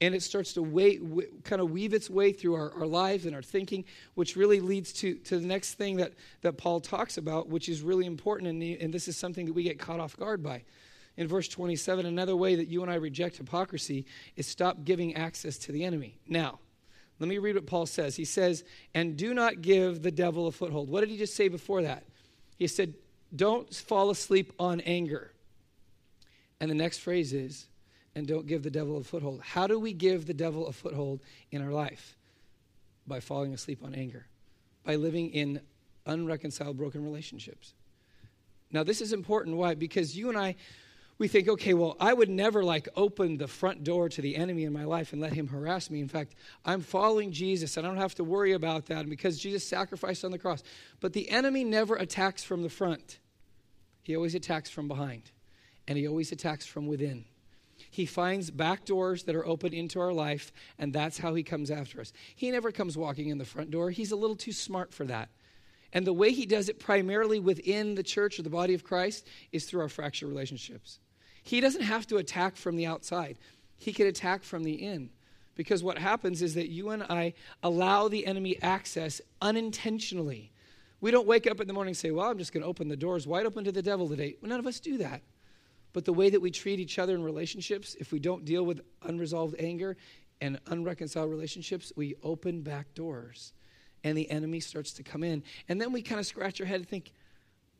and 0.00 0.14
it 0.14 0.22
starts 0.22 0.54
to 0.54 0.62
kind 1.44 1.60
of 1.60 1.70
weave 1.70 1.92
its 1.92 2.08
way 2.08 2.32
through 2.32 2.54
our, 2.54 2.72
our 2.72 2.86
lives 2.86 3.26
and 3.26 3.34
our 3.34 3.42
thinking, 3.42 3.84
which 4.14 4.34
really 4.34 4.60
leads 4.60 4.92
to, 4.94 5.14
to 5.16 5.38
the 5.38 5.46
next 5.46 5.74
thing 5.74 5.96
that, 5.96 6.12
that 6.40 6.56
Paul 6.56 6.80
talks 6.80 7.18
about, 7.18 7.48
which 7.48 7.68
is 7.68 7.82
really 7.82 8.06
important, 8.06 8.48
and, 8.48 8.62
the, 8.62 8.80
and 8.80 8.94
this 8.94 9.08
is 9.08 9.16
something 9.16 9.46
that 9.46 9.52
we 9.52 9.62
get 9.62 9.78
caught 9.78 10.00
off 10.00 10.16
guard 10.16 10.42
by. 10.42 10.62
In 11.16 11.28
verse 11.28 11.48
27, 11.48 12.06
another 12.06 12.34
way 12.34 12.54
that 12.54 12.68
you 12.68 12.82
and 12.82 12.90
I 12.90 12.94
reject 12.94 13.36
hypocrisy 13.36 14.06
is 14.36 14.46
stop 14.46 14.84
giving 14.84 15.16
access 15.16 15.58
to 15.58 15.72
the 15.72 15.84
enemy. 15.84 16.18
Now, 16.26 16.60
let 17.18 17.28
me 17.28 17.36
read 17.36 17.56
what 17.56 17.66
Paul 17.66 17.84
says. 17.84 18.16
He 18.16 18.24
says, 18.24 18.64
And 18.94 19.18
do 19.18 19.34
not 19.34 19.60
give 19.60 20.00
the 20.00 20.10
devil 20.10 20.46
a 20.46 20.52
foothold. 20.52 20.88
What 20.88 21.00
did 21.00 21.10
he 21.10 21.18
just 21.18 21.36
say 21.36 21.48
before 21.48 21.82
that? 21.82 22.04
He 22.56 22.66
said, 22.66 22.94
Don't 23.36 23.72
fall 23.74 24.08
asleep 24.08 24.54
on 24.58 24.80
anger. 24.80 25.32
And 26.58 26.70
the 26.70 26.74
next 26.74 26.98
phrase 26.98 27.34
is, 27.34 27.66
and 28.14 28.26
don't 28.26 28.46
give 28.46 28.62
the 28.62 28.70
devil 28.70 28.98
a 28.98 29.04
foothold. 29.04 29.40
How 29.42 29.66
do 29.66 29.78
we 29.78 29.92
give 29.92 30.26
the 30.26 30.34
devil 30.34 30.66
a 30.66 30.72
foothold 30.72 31.20
in 31.50 31.62
our 31.62 31.70
life? 31.70 32.16
By 33.06 33.20
falling 33.20 33.54
asleep 33.54 33.80
on 33.82 33.94
anger, 33.94 34.26
by 34.84 34.96
living 34.96 35.30
in 35.30 35.60
unreconciled, 36.06 36.76
broken 36.76 37.04
relationships. 37.04 37.74
Now, 38.72 38.82
this 38.82 39.00
is 39.00 39.12
important. 39.12 39.56
Why? 39.56 39.74
Because 39.74 40.16
you 40.16 40.28
and 40.28 40.38
I, 40.38 40.56
we 41.18 41.28
think, 41.28 41.48
okay, 41.48 41.74
well, 41.74 41.96
I 42.00 42.12
would 42.12 42.30
never 42.30 42.64
like 42.64 42.88
open 42.96 43.36
the 43.36 43.48
front 43.48 43.84
door 43.84 44.08
to 44.08 44.22
the 44.22 44.36
enemy 44.36 44.64
in 44.64 44.72
my 44.72 44.84
life 44.84 45.12
and 45.12 45.20
let 45.20 45.32
him 45.32 45.48
harass 45.48 45.90
me. 45.90 46.00
In 46.00 46.08
fact, 46.08 46.34
I'm 46.64 46.80
following 46.80 47.32
Jesus 47.32 47.76
and 47.76 47.86
I 47.86 47.90
don't 47.90 47.98
have 47.98 48.14
to 48.16 48.24
worry 48.24 48.52
about 48.52 48.86
that 48.86 49.08
because 49.08 49.38
Jesus 49.38 49.66
sacrificed 49.66 50.24
on 50.24 50.30
the 50.30 50.38
cross. 50.38 50.62
But 51.00 51.12
the 51.12 51.28
enemy 51.30 51.64
never 51.64 51.96
attacks 51.96 52.42
from 52.42 52.62
the 52.62 52.70
front, 52.70 53.18
he 54.02 54.16
always 54.16 54.34
attacks 54.34 54.70
from 54.70 54.88
behind, 54.88 55.30
and 55.86 55.98
he 55.98 56.08
always 56.08 56.32
attacks 56.32 56.64
from 56.64 56.86
within. 56.86 57.24
He 57.90 58.06
finds 58.06 58.50
back 58.50 58.84
doors 58.84 59.24
that 59.24 59.34
are 59.34 59.44
open 59.44 59.74
into 59.74 60.00
our 60.00 60.12
life, 60.12 60.52
and 60.78 60.92
that's 60.92 61.18
how 61.18 61.34
he 61.34 61.42
comes 61.42 61.70
after 61.70 62.00
us. 62.00 62.12
He 62.36 62.50
never 62.50 62.70
comes 62.70 62.96
walking 62.96 63.28
in 63.28 63.38
the 63.38 63.44
front 63.44 63.70
door, 63.70 63.90
he's 63.90 64.12
a 64.12 64.16
little 64.16 64.36
too 64.36 64.52
smart 64.52 64.94
for 64.94 65.04
that. 65.06 65.28
And 65.92 66.06
the 66.06 66.12
way 66.12 66.30
he 66.30 66.46
does 66.46 66.68
it 66.68 66.78
primarily 66.78 67.40
within 67.40 67.96
the 67.96 68.04
church 68.04 68.38
or 68.38 68.42
the 68.42 68.50
body 68.50 68.74
of 68.74 68.84
Christ 68.84 69.26
is 69.50 69.64
through 69.64 69.80
our 69.80 69.88
fractured 69.88 70.28
relationships. 70.28 71.00
He 71.42 71.60
doesn't 71.60 71.82
have 71.82 72.06
to 72.08 72.18
attack 72.18 72.56
from 72.56 72.76
the 72.76 72.86
outside, 72.86 73.38
he 73.76 73.92
can 73.92 74.06
attack 74.06 74.42
from 74.44 74.62
the 74.62 74.74
in. 74.74 75.10
Because 75.56 75.82
what 75.82 75.98
happens 75.98 76.42
is 76.42 76.54
that 76.54 76.70
you 76.70 76.90
and 76.90 77.02
I 77.02 77.34
allow 77.62 78.08
the 78.08 78.26
enemy 78.26 78.56
access 78.62 79.20
unintentionally. 79.42 80.52
We 81.00 81.10
don't 81.10 81.26
wake 81.26 81.46
up 81.50 81.60
in 81.60 81.66
the 81.66 81.74
morning 81.74 81.90
and 81.90 81.96
say, 81.96 82.10
Well, 82.12 82.30
I'm 82.30 82.38
just 82.38 82.52
going 82.52 82.62
to 82.62 82.68
open 82.68 82.88
the 82.88 82.96
doors 82.96 83.26
wide 83.26 83.46
open 83.46 83.64
to 83.64 83.72
the 83.72 83.82
devil 83.82 84.08
today. 84.08 84.36
Well, 84.40 84.48
none 84.48 84.60
of 84.60 84.66
us 84.66 84.80
do 84.80 84.96
that. 84.98 85.22
But 85.92 86.04
the 86.04 86.12
way 86.12 86.30
that 86.30 86.40
we 86.40 86.50
treat 86.50 86.78
each 86.78 86.98
other 86.98 87.14
in 87.14 87.22
relationships, 87.22 87.96
if 87.98 88.12
we 88.12 88.20
don't 88.20 88.44
deal 88.44 88.64
with 88.64 88.80
unresolved 89.02 89.56
anger 89.58 89.96
and 90.40 90.58
unreconciled 90.66 91.30
relationships, 91.30 91.92
we 91.96 92.14
open 92.22 92.62
back 92.62 92.94
doors 92.94 93.52
and 94.04 94.16
the 94.16 94.30
enemy 94.30 94.60
starts 94.60 94.92
to 94.92 95.02
come 95.02 95.22
in. 95.22 95.42
And 95.68 95.80
then 95.80 95.92
we 95.92 96.02
kind 96.02 96.20
of 96.20 96.26
scratch 96.26 96.60
our 96.60 96.66
head 96.66 96.80
and 96.80 96.88
think, 96.88 97.12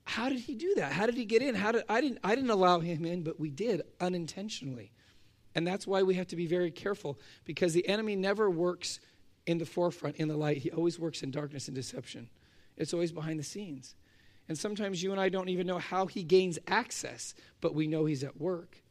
how 0.04 0.28
did 0.28 0.40
he 0.40 0.54
do 0.54 0.74
that? 0.76 0.92
How 0.92 1.06
did 1.06 1.14
he 1.14 1.24
get 1.24 1.42
in? 1.42 1.54
How 1.54 1.72
did 1.72 1.84
I 1.88 2.00
didn't 2.00 2.18
I 2.24 2.34
didn't 2.34 2.50
allow 2.50 2.80
him 2.80 3.04
in, 3.04 3.22
but 3.22 3.38
we 3.38 3.50
did 3.50 3.82
unintentionally. 4.00 4.92
And 5.54 5.66
that's 5.66 5.86
why 5.86 6.02
we 6.02 6.14
have 6.14 6.28
to 6.28 6.36
be 6.36 6.46
very 6.46 6.70
careful 6.70 7.18
because 7.44 7.72
the 7.72 7.86
enemy 7.88 8.16
never 8.16 8.50
works 8.50 9.00
in 9.46 9.58
the 9.58 9.66
forefront 9.66 10.16
in 10.16 10.28
the 10.28 10.36
light. 10.36 10.58
He 10.58 10.70
always 10.70 10.98
works 10.98 11.22
in 11.22 11.30
darkness 11.30 11.68
and 11.68 11.74
deception. 11.74 12.28
It's 12.76 12.92
always 12.92 13.12
behind 13.12 13.38
the 13.38 13.44
scenes. 13.44 13.94
And 14.50 14.58
sometimes 14.58 15.00
you 15.00 15.12
and 15.12 15.20
I 15.20 15.28
don't 15.28 15.48
even 15.48 15.64
know 15.64 15.78
how 15.78 16.06
he 16.06 16.24
gains 16.24 16.58
access, 16.66 17.34
but 17.60 17.72
we 17.72 17.86
know 17.86 18.04
he's 18.04 18.24
at 18.24 18.36
work. 18.36 18.82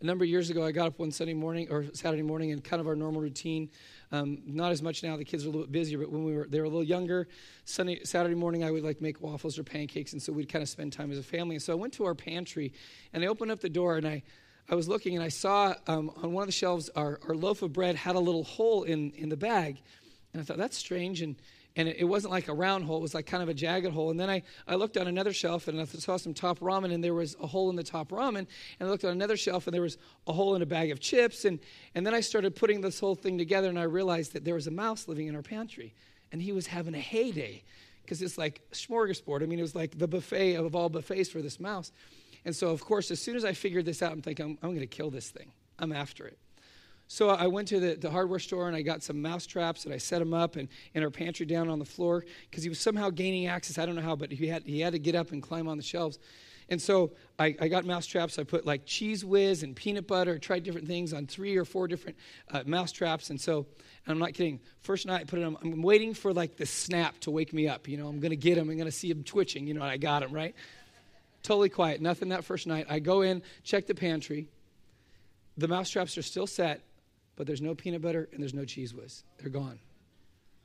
A 0.00 0.04
number 0.06 0.24
of 0.24 0.30
years 0.30 0.48
ago, 0.48 0.64
I 0.64 0.72
got 0.72 0.86
up 0.86 0.98
one 0.98 1.10
Sunday 1.12 1.34
morning 1.34 1.68
or 1.70 1.84
Saturday 1.92 2.22
morning 2.22 2.50
and 2.50 2.64
kind 2.64 2.80
of 2.80 2.86
our 2.86 2.96
normal 2.96 3.20
routine. 3.20 3.68
Um, 4.12 4.38
not 4.46 4.72
as 4.72 4.80
much 4.80 5.02
now; 5.02 5.18
the 5.18 5.26
kids 5.26 5.44
are 5.44 5.48
a 5.48 5.50
little 5.50 5.66
bit 5.66 5.72
busier. 5.72 5.98
But 5.98 6.10
when 6.10 6.24
we 6.24 6.34
were 6.34 6.46
they 6.48 6.58
were 6.58 6.64
a 6.64 6.70
little 6.70 6.82
younger, 6.82 7.28
Sunday 7.66 8.02
Saturday 8.04 8.34
morning, 8.34 8.64
I 8.64 8.70
would 8.70 8.82
like 8.82 9.02
make 9.02 9.20
waffles 9.20 9.58
or 9.58 9.62
pancakes, 9.62 10.14
and 10.14 10.22
so 10.22 10.32
we'd 10.32 10.48
kind 10.48 10.62
of 10.62 10.70
spend 10.70 10.94
time 10.94 11.12
as 11.12 11.18
a 11.18 11.22
family. 11.22 11.56
And 11.56 11.62
so 11.62 11.74
I 11.74 11.76
went 11.76 11.92
to 11.94 12.06
our 12.06 12.14
pantry, 12.14 12.72
and 13.12 13.22
I 13.22 13.26
opened 13.26 13.50
up 13.50 13.60
the 13.60 13.68
door, 13.68 13.98
and 13.98 14.08
I 14.08 14.22
I 14.70 14.74
was 14.74 14.88
looking, 14.88 15.16
and 15.16 15.22
I 15.22 15.28
saw 15.28 15.74
um, 15.86 16.10
on 16.16 16.32
one 16.32 16.44
of 16.44 16.48
the 16.48 16.52
shelves 16.52 16.88
our, 16.96 17.20
our 17.28 17.34
loaf 17.34 17.60
of 17.60 17.74
bread 17.74 17.94
had 17.94 18.16
a 18.16 18.20
little 18.20 18.44
hole 18.44 18.84
in 18.84 19.10
in 19.10 19.28
the 19.28 19.36
bag, 19.36 19.82
and 20.32 20.40
I 20.40 20.46
thought 20.46 20.56
that's 20.56 20.78
strange, 20.78 21.20
and 21.20 21.36
and 21.76 21.88
it, 21.88 22.04
wasn't 22.04 22.32
like 22.32 22.48
a 22.48 22.52
round 22.52 22.84
hole, 22.84 22.98
it 22.98 23.02
was 23.02 23.14
like 23.14 23.26
kind 23.26 23.42
of 23.42 23.48
a 23.48 23.54
jagged 23.54 23.92
hole. 23.92 24.10
And 24.10 24.18
then 24.18 24.28
I, 24.28 24.42
I 24.66 24.74
looked 24.74 24.96
on 24.96 25.06
another 25.06 25.32
shelf 25.32 25.68
and 25.68 25.80
I 25.80 25.84
saw 25.84 26.16
some 26.16 26.34
top 26.34 26.58
ramen, 26.58 26.92
and 26.92 27.02
there 27.02 27.14
was 27.14 27.36
a 27.40 27.46
hole 27.46 27.70
in 27.70 27.76
the 27.76 27.84
top 27.84 28.10
ramen. 28.10 28.38
And 28.38 28.48
I 28.80 28.86
looked 28.86 29.04
on 29.04 29.12
another 29.12 29.36
shelf, 29.36 29.66
and 29.66 29.74
there 29.74 29.82
was 29.82 29.96
a 30.26 30.32
hole 30.32 30.56
in 30.56 30.62
a 30.62 30.66
bag 30.66 30.90
of 30.90 31.00
chips. 31.00 31.44
And, 31.44 31.60
and 31.94 32.04
then 32.04 32.14
I 32.14 32.20
started 32.20 32.56
putting 32.56 32.80
this 32.80 32.98
whole 32.98 33.14
thing 33.14 33.38
together, 33.38 33.68
and 33.68 33.78
I 33.78 33.84
realized 33.84 34.32
that 34.32 34.44
there 34.44 34.54
was 34.54 34.66
a 34.66 34.72
mouse 34.72 35.06
living 35.06 35.28
in 35.28 35.36
our 35.36 35.42
pantry, 35.42 35.94
and 36.32 36.42
he 36.42 36.52
was 36.52 36.66
having 36.66 36.94
a 36.94 37.00
heyday 37.00 37.62
because 38.02 38.20
it's 38.22 38.36
like 38.36 38.60
smorgasbord. 38.72 39.42
I 39.42 39.46
mean, 39.46 39.60
it 39.60 39.62
was 39.62 39.76
like 39.76 39.96
the 39.96 40.08
buffet 40.08 40.54
of 40.54 40.74
all 40.74 40.88
buffets 40.88 41.28
for 41.28 41.40
this 41.40 41.60
mouse. 41.60 41.92
And 42.44 42.56
so, 42.56 42.70
of 42.70 42.84
course, 42.84 43.10
as 43.10 43.20
soon 43.20 43.36
as 43.36 43.44
I 43.44 43.52
figured 43.52 43.84
this 43.84 44.02
out, 44.02 44.12
I'm 44.12 44.22
thinking, 44.22 44.44
I'm, 44.44 44.58
I'm 44.62 44.70
going 44.70 44.80
to 44.80 44.86
kill 44.86 45.10
this 45.10 45.30
thing. 45.30 45.52
I'm 45.78 45.92
after 45.92 46.26
it. 46.26 46.38
So 47.12 47.28
I 47.30 47.48
went 47.48 47.66
to 47.68 47.80
the, 47.80 47.96
the, 47.96 48.08
hardware 48.08 48.38
store 48.38 48.68
and 48.68 48.76
I 48.76 48.82
got 48.82 49.02
some 49.02 49.20
mouse 49.20 49.44
traps 49.44 49.84
and 49.84 49.92
I 49.92 49.96
set 49.98 50.20
them 50.20 50.32
up 50.32 50.54
and 50.54 50.68
in 50.94 51.02
our 51.02 51.10
pantry 51.10 51.44
down 51.44 51.68
on 51.68 51.80
the 51.80 51.84
floor 51.84 52.24
because 52.48 52.62
he 52.62 52.68
was 52.68 52.78
somehow 52.78 53.10
gaining 53.10 53.48
access. 53.48 53.78
I 53.78 53.84
don't 53.84 53.96
know 53.96 54.00
how, 54.00 54.14
but 54.14 54.30
he 54.30 54.46
had, 54.46 54.62
he 54.62 54.78
had 54.78 54.92
to 54.92 55.00
get 55.00 55.16
up 55.16 55.32
and 55.32 55.42
climb 55.42 55.66
on 55.66 55.76
the 55.76 55.82
shelves. 55.82 56.20
And 56.68 56.80
so 56.80 57.10
I, 57.36 57.56
I 57.60 57.66
got 57.66 57.84
mouse 57.84 58.06
traps. 58.06 58.38
I 58.38 58.44
put 58.44 58.64
like 58.64 58.86
Cheez 58.86 59.24
Whiz 59.24 59.64
and 59.64 59.74
peanut 59.74 60.06
butter, 60.06 60.38
tried 60.38 60.62
different 60.62 60.86
things 60.86 61.12
on 61.12 61.26
three 61.26 61.56
or 61.56 61.64
four 61.64 61.88
different 61.88 62.16
uh, 62.52 62.62
mouse 62.64 62.92
traps. 62.92 63.30
And 63.30 63.40
so, 63.40 63.66
and 64.06 64.12
I'm 64.12 64.18
not 64.18 64.32
kidding, 64.32 64.60
first 64.82 65.04
night 65.04 65.22
I 65.22 65.24
put 65.24 65.40
it 65.40 65.44
on, 65.44 65.56
I'm 65.62 65.82
waiting 65.82 66.14
for 66.14 66.32
like 66.32 66.58
the 66.58 66.66
snap 66.66 67.18
to 67.22 67.32
wake 67.32 67.52
me 67.52 67.66
up. 67.66 67.88
You 67.88 67.96
know, 67.96 68.06
I'm 68.06 68.20
going 68.20 68.30
to 68.30 68.36
get 68.36 68.56
him. 68.56 68.70
I'm 68.70 68.76
going 68.76 68.84
to 68.84 68.92
see 68.92 69.10
him 69.10 69.24
twitching. 69.24 69.66
You 69.66 69.74
know, 69.74 69.82
I 69.82 69.96
got 69.96 70.22
him, 70.22 70.30
right? 70.30 70.54
Totally 71.42 71.70
quiet. 71.70 72.00
Nothing 72.00 72.28
that 72.28 72.44
first 72.44 72.68
night. 72.68 72.86
I 72.88 73.00
go 73.00 73.22
in, 73.22 73.42
check 73.64 73.88
the 73.88 73.96
pantry. 73.96 74.46
The 75.58 75.66
mouse 75.66 75.90
traps 75.90 76.16
are 76.16 76.22
still 76.22 76.46
set 76.46 76.82
but 77.40 77.46
there's 77.46 77.62
no 77.62 77.74
peanut 77.74 78.02
butter 78.02 78.28
and 78.34 78.42
there's 78.42 78.52
no 78.52 78.64
Cheez 78.64 78.92
Whiz. 78.92 79.24
They're 79.38 79.48
gone. 79.48 79.78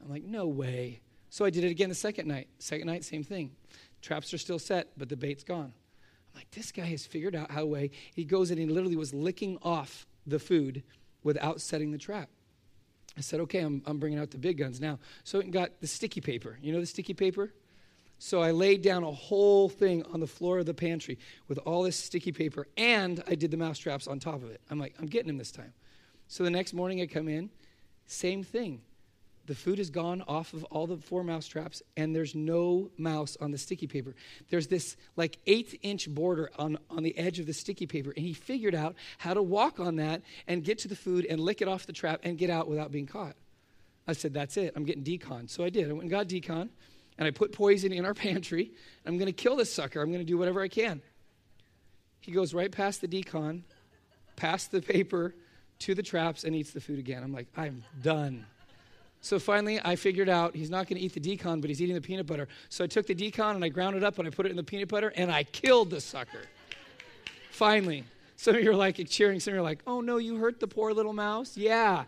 I'm 0.04 0.12
like, 0.12 0.26
no 0.26 0.46
way. 0.46 1.00
So 1.30 1.46
I 1.46 1.50
did 1.50 1.64
it 1.64 1.72
again 1.72 1.88
the 1.88 1.96
second 1.96 2.28
night. 2.28 2.50
Second 2.60 2.88
night, 2.88 3.06
same 3.06 3.24
thing. 3.24 3.52
Traps 4.02 4.34
are 4.34 4.38
still 4.38 4.60
set, 4.60 4.90
but 4.98 5.08
the 5.08 5.16
bait's 5.16 5.46
gone. 5.46 5.72
I'm 5.72 6.36
like, 6.36 6.52
this 6.52 6.74
guy 6.74 6.84
has 6.88 7.06
figured 7.06 7.34
out 7.34 7.50
how 7.50 7.64
way. 7.64 7.92
He 8.14 8.26
goes 8.26 8.52
and 8.52 8.60
he 8.60 8.66
literally 8.66 8.98
was 8.98 9.14
licking 9.14 9.58
off 9.62 10.06
the 10.28 10.38
food 10.38 10.84
without 11.24 11.62
setting 11.62 11.94
the 11.94 11.98
trap. 11.98 12.28
I 13.18 13.22
said, 13.22 13.40
okay, 13.40 13.62
I'm, 13.62 13.82
I'm 13.86 13.98
bringing 13.98 14.20
out 14.20 14.32
the 14.32 14.38
big 14.38 14.58
guns 14.58 14.82
now. 14.82 15.00
So 15.24 15.40
I 15.40 15.44
got 15.44 15.80
the 15.80 15.88
sticky 15.88 16.20
paper. 16.20 16.58
You 16.62 16.74
know 16.74 16.82
the 16.82 16.86
sticky 16.86 17.14
paper? 17.14 17.54
So 18.20 18.42
I 18.42 18.52
laid 18.52 18.82
down 18.82 19.06
a 19.06 19.14
whole 19.14 19.70
thing 19.70 20.04
on 20.12 20.20
the 20.20 20.28
floor 20.28 20.60
of 20.60 20.66
the 20.66 20.74
pantry 20.74 21.20
with 21.48 21.58
all 21.60 21.84
this 21.84 21.96
sticky 21.96 22.34
paper, 22.34 22.68
and 22.76 23.24
I 23.30 23.36
did 23.36 23.52
the 23.52 23.58
mouse 23.58 23.80
traps 23.80 24.08
on 24.08 24.20
top 24.20 24.44
of 24.44 24.52
it. 24.52 24.60
I'm 24.70 24.78
like, 24.78 24.94
I'm 25.00 25.06
getting 25.06 25.30
him 25.30 25.38
this 25.38 25.54
time. 25.54 25.72
So 26.28 26.44
the 26.44 26.50
next 26.50 26.74
morning 26.74 27.02
I 27.02 27.06
come 27.06 27.28
in, 27.28 27.50
same 28.08 28.44
thing. 28.44 28.82
The 29.48 29.56
food 29.56 29.78
is 29.78 29.92
gone 29.92 30.24
off 30.28 30.54
of 30.54 30.64
all 30.66 30.88
the 30.88 30.98
four 30.98 31.24
mouse 31.24 31.48
traps, 31.48 31.84
and 31.96 32.16
there's 32.16 32.34
no 32.34 32.90
mouse 32.98 33.38
on 33.40 33.52
the 33.52 33.60
sticky 33.60 33.86
paper. 33.86 34.16
There's 34.50 34.68
this 34.68 34.98
like 35.16 35.38
eighth 35.46 35.76
inch 35.84 36.10
border 36.10 36.50
on, 36.58 36.80
on 36.90 37.04
the 37.04 37.16
edge 37.18 37.40
of 37.40 37.46
the 37.46 37.54
sticky 37.54 37.86
paper, 37.86 38.12
and 38.16 38.26
he 38.26 38.34
figured 38.34 38.74
out 38.74 38.96
how 39.20 39.36
to 39.36 39.44
walk 39.44 39.80
on 39.80 39.98
that 39.98 40.24
and 40.48 40.64
get 40.64 40.80
to 40.80 40.88
the 40.88 40.96
food 40.96 41.26
and 41.26 41.40
lick 41.40 41.62
it 41.62 41.68
off 41.68 41.86
the 41.86 41.94
trap 41.94 42.22
and 42.24 42.40
get 42.40 42.50
out 42.50 42.68
without 42.68 42.92
being 42.92 43.06
caught. 43.06 43.36
I 44.08 44.14
said, 44.14 44.34
That's 44.34 44.58
it. 44.58 44.74
I'm 44.76 44.84
getting 44.84 45.04
d-CON. 45.04 45.48
So 45.48 45.64
I 45.64 45.70
did. 45.70 45.90
I 45.90 45.92
went 45.92 46.04
and 46.04 46.12
got 46.12 46.28
d-CON, 46.28 46.70
and 47.18 47.28
I 47.28 47.32
put 47.32 47.52
poison 47.52 47.92
in 47.92 48.04
our 48.04 48.14
pantry. 48.16 48.72
I'm 49.06 49.18
going 49.18 49.28
to 49.28 49.34
kill 49.34 49.56
this 49.56 49.72
sucker. 49.72 50.02
I'm 50.02 50.10
going 50.10 50.26
to 50.26 50.26
do 50.26 50.38
whatever 50.40 50.62
I 50.62 50.70
can. 50.70 51.02
He 52.20 52.32
goes 52.32 52.54
right 52.56 52.72
past 52.72 53.02
the 53.02 53.08
d-CON, 53.08 53.64
past 54.36 54.72
the 54.72 54.82
paper, 54.82 55.36
to 55.80 55.96
the 55.96 56.04
traps 56.04 56.44
and 56.44 56.56
eats 56.56 56.72
the 56.72 56.82
food 56.82 57.00
again. 57.00 57.24
I'm 57.24 57.34
like, 57.34 57.48
I'm 57.56 57.84
done. 58.02 58.46
So 59.22 59.40
finally, 59.40 59.80
I 59.84 59.96
figured 59.96 60.30
out 60.30 60.56
he's 60.56 60.70
not 60.70 60.88
going 60.88 61.00
to 61.00 61.06
eat 61.06 61.14
the 61.14 61.20
d-CON, 61.20 61.60
but 61.60 61.70
he's 61.70 61.82
eating 61.82 61.96
the 61.96 62.02
peanut 62.02 62.28
butter. 62.28 62.48
So 62.70 62.84
I 62.84 62.88
took 62.88 63.08
the 63.08 63.16
d-CON 63.16 63.56
and 63.56 63.66
I 63.66 63.70
ground 63.70 63.96
it 63.96 64.04
up 64.04 64.20
and 64.20 64.28
I 64.28 64.32
put 64.32 64.46
it 64.46 64.50
in 64.50 64.56
the 64.56 64.64
peanut 64.64 64.88
butter 64.88 65.12
and 65.16 65.32
I 65.32 65.44
killed 65.44 65.90
the 65.90 66.00
sucker. 66.00 66.44
finally. 67.56 68.04
Some 68.38 68.56
of 68.56 68.64
you 68.64 68.72
are 68.72 68.76
like 68.76 69.00
cheering, 69.08 69.40
some 69.40 69.52
of 69.52 69.56
you 69.56 69.62
are 69.62 69.64
like, 69.64 69.80
oh 69.88 70.02
no, 70.02 70.18
you 70.18 70.36
hurt 70.36 70.60
the 70.60 70.68
poor 70.68 70.94
little 70.94 71.14
mouse? 71.14 71.56
Yeah. 71.56 72.04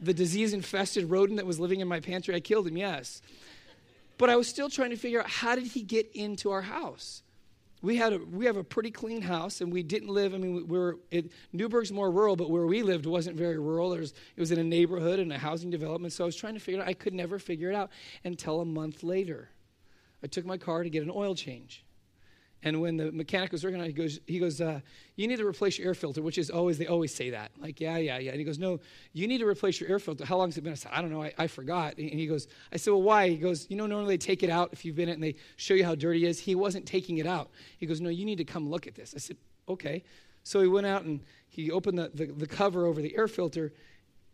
The 0.00 0.12
disease 0.12 0.52
infested 0.52 1.08
rodent 1.08 1.38
that 1.38 1.46
was 1.46 1.60
living 1.60 1.80
in 1.80 1.88
my 1.88 2.00
pantry, 2.00 2.34
I 2.34 2.40
killed 2.40 2.66
him, 2.66 2.76
yes. 2.76 3.22
But 4.18 4.28
I 4.28 4.36
was 4.36 4.48
still 4.48 4.68
trying 4.68 4.90
to 4.90 4.96
figure 4.96 5.20
out 5.20 5.30
how 5.30 5.54
did 5.54 5.68
he 5.68 5.82
get 5.82 6.10
into 6.14 6.50
our 6.50 6.62
house? 6.62 7.22
We 7.80 7.96
had 7.96 8.12
a, 8.12 8.18
we 8.18 8.44
have 8.46 8.56
a 8.56 8.64
pretty 8.64 8.90
clean 8.90 9.22
house 9.22 9.60
and 9.60 9.72
we 9.72 9.82
didn't 9.82 10.08
live 10.08 10.34
i 10.34 10.38
mean 10.38 10.54
we, 10.54 10.62
we 10.62 10.78
were 10.78 10.98
it, 11.10 11.30
Newberg's 11.52 11.92
more 11.92 12.10
rural 12.10 12.34
but 12.34 12.50
where 12.50 12.66
we 12.66 12.82
lived 12.82 13.06
wasn't 13.06 13.36
very 13.36 13.58
rural. 13.58 13.90
Was, 13.90 14.12
it 14.36 14.40
was 14.40 14.50
in 14.50 14.58
a 14.58 14.64
neighborhood 14.64 15.20
and 15.20 15.32
a 15.32 15.38
housing 15.38 15.70
development 15.70 16.12
so 16.12 16.24
i 16.24 16.26
was 16.26 16.36
trying 16.36 16.54
to 16.54 16.60
figure 16.60 16.80
it 16.80 16.82
out 16.82 16.88
i 16.88 16.94
could 16.94 17.14
never 17.14 17.38
figure 17.38 17.70
it 17.70 17.74
out 17.74 17.90
until 18.24 18.60
a 18.60 18.64
month 18.64 19.02
later. 19.02 19.50
I 20.22 20.26
took 20.26 20.44
my 20.44 20.58
car 20.58 20.82
to 20.82 20.90
get 20.90 21.04
an 21.04 21.12
oil 21.14 21.34
change 21.34 21.84
and 22.64 22.80
when 22.80 22.96
the 22.96 23.12
mechanic 23.12 23.52
was 23.52 23.62
working 23.62 23.78
on 23.80 23.86
it, 23.86 23.88
he 23.88 23.92
goes, 23.92 24.20
he 24.26 24.38
goes 24.40 24.60
uh, 24.60 24.80
you 25.14 25.28
need 25.28 25.36
to 25.36 25.46
replace 25.46 25.78
your 25.78 25.86
air 25.88 25.94
filter, 25.94 26.22
which 26.22 26.38
is 26.38 26.50
always, 26.50 26.76
they 26.76 26.88
always 26.88 27.14
say 27.14 27.30
that. 27.30 27.52
Like, 27.60 27.80
yeah, 27.80 27.98
yeah, 27.98 28.18
yeah. 28.18 28.32
And 28.32 28.38
he 28.40 28.44
goes, 28.44 28.58
no, 28.58 28.80
you 29.12 29.28
need 29.28 29.38
to 29.38 29.46
replace 29.46 29.80
your 29.80 29.88
air 29.88 30.00
filter. 30.00 30.24
How 30.24 30.36
long 30.36 30.48
has 30.48 30.58
it 30.58 30.62
been? 30.62 30.72
I 30.72 30.76
said, 30.76 30.90
I 30.92 31.00
don't 31.00 31.10
know. 31.12 31.22
I, 31.22 31.32
I 31.38 31.46
forgot. 31.46 31.96
And 31.98 32.10
he 32.10 32.26
goes, 32.26 32.48
I 32.72 32.76
said, 32.76 32.90
well, 32.90 33.02
why? 33.02 33.28
He 33.28 33.36
goes, 33.36 33.66
you 33.70 33.76
know, 33.76 33.86
normally 33.86 34.14
they 34.14 34.18
take 34.18 34.42
it 34.42 34.50
out 34.50 34.70
if 34.72 34.84
you've 34.84 34.96
been 34.96 35.08
it 35.08 35.12
and 35.12 35.22
they 35.22 35.36
show 35.56 35.74
you 35.74 35.84
how 35.84 35.94
dirty 35.94 36.24
it 36.24 36.28
is. 36.28 36.40
He 36.40 36.56
wasn't 36.56 36.84
taking 36.84 37.18
it 37.18 37.26
out. 37.26 37.50
He 37.78 37.86
goes, 37.86 38.00
no, 38.00 38.08
you 38.08 38.24
need 38.24 38.38
to 38.38 38.44
come 38.44 38.68
look 38.68 38.88
at 38.88 38.96
this. 38.96 39.14
I 39.14 39.18
said, 39.18 39.36
okay. 39.68 40.02
So 40.42 40.60
he 40.60 40.66
went 40.66 40.86
out 40.86 41.04
and 41.04 41.20
he 41.48 41.70
opened 41.70 41.98
the, 41.98 42.10
the, 42.12 42.26
the 42.26 42.46
cover 42.46 42.86
over 42.86 43.00
the 43.00 43.16
air 43.16 43.28
filter 43.28 43.72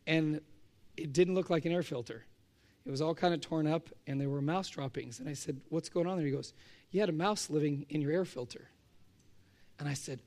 and 0.06 0.40
it 0.96 1.12
didn't 1.12 1.34
look 1.34 1.50
like 1.50 1.66
an 1.66 1.72
air 1.72 1.82
filter. 1.82 2.24
It 2.86 2.90
was 2.90 3.00
all 3.00 3.14
kind 3.14 3.34
of 3.34 3.40
torn 3.40 3.66
up 3.66 3.90
and 4.06 4.20
there 4.20 4.28
were 4.28 4.42
mouse 4.42 4.68
droppings. 4.68 5.20
And 5.20 5.28
I 5.28 5.34
said, 5.34 5.60
what's 5.68 5.88
going 5.88 6.06
on 6.06 6.16
there? 6.16 6.26
He 6.26 6.32
goes, 6.32 6.54
you 6.94 7.00
had 7.00 7.08
a 7.08 7.12
mouse 7.12 7.50
living 7.50 7.86
in 7.88 8.00
your 8.00 8.12
air 8.12 8.24
filter. 8.24 8.68
And 9.80 9.88
I 9.88 9.94
said, 9.94 10.20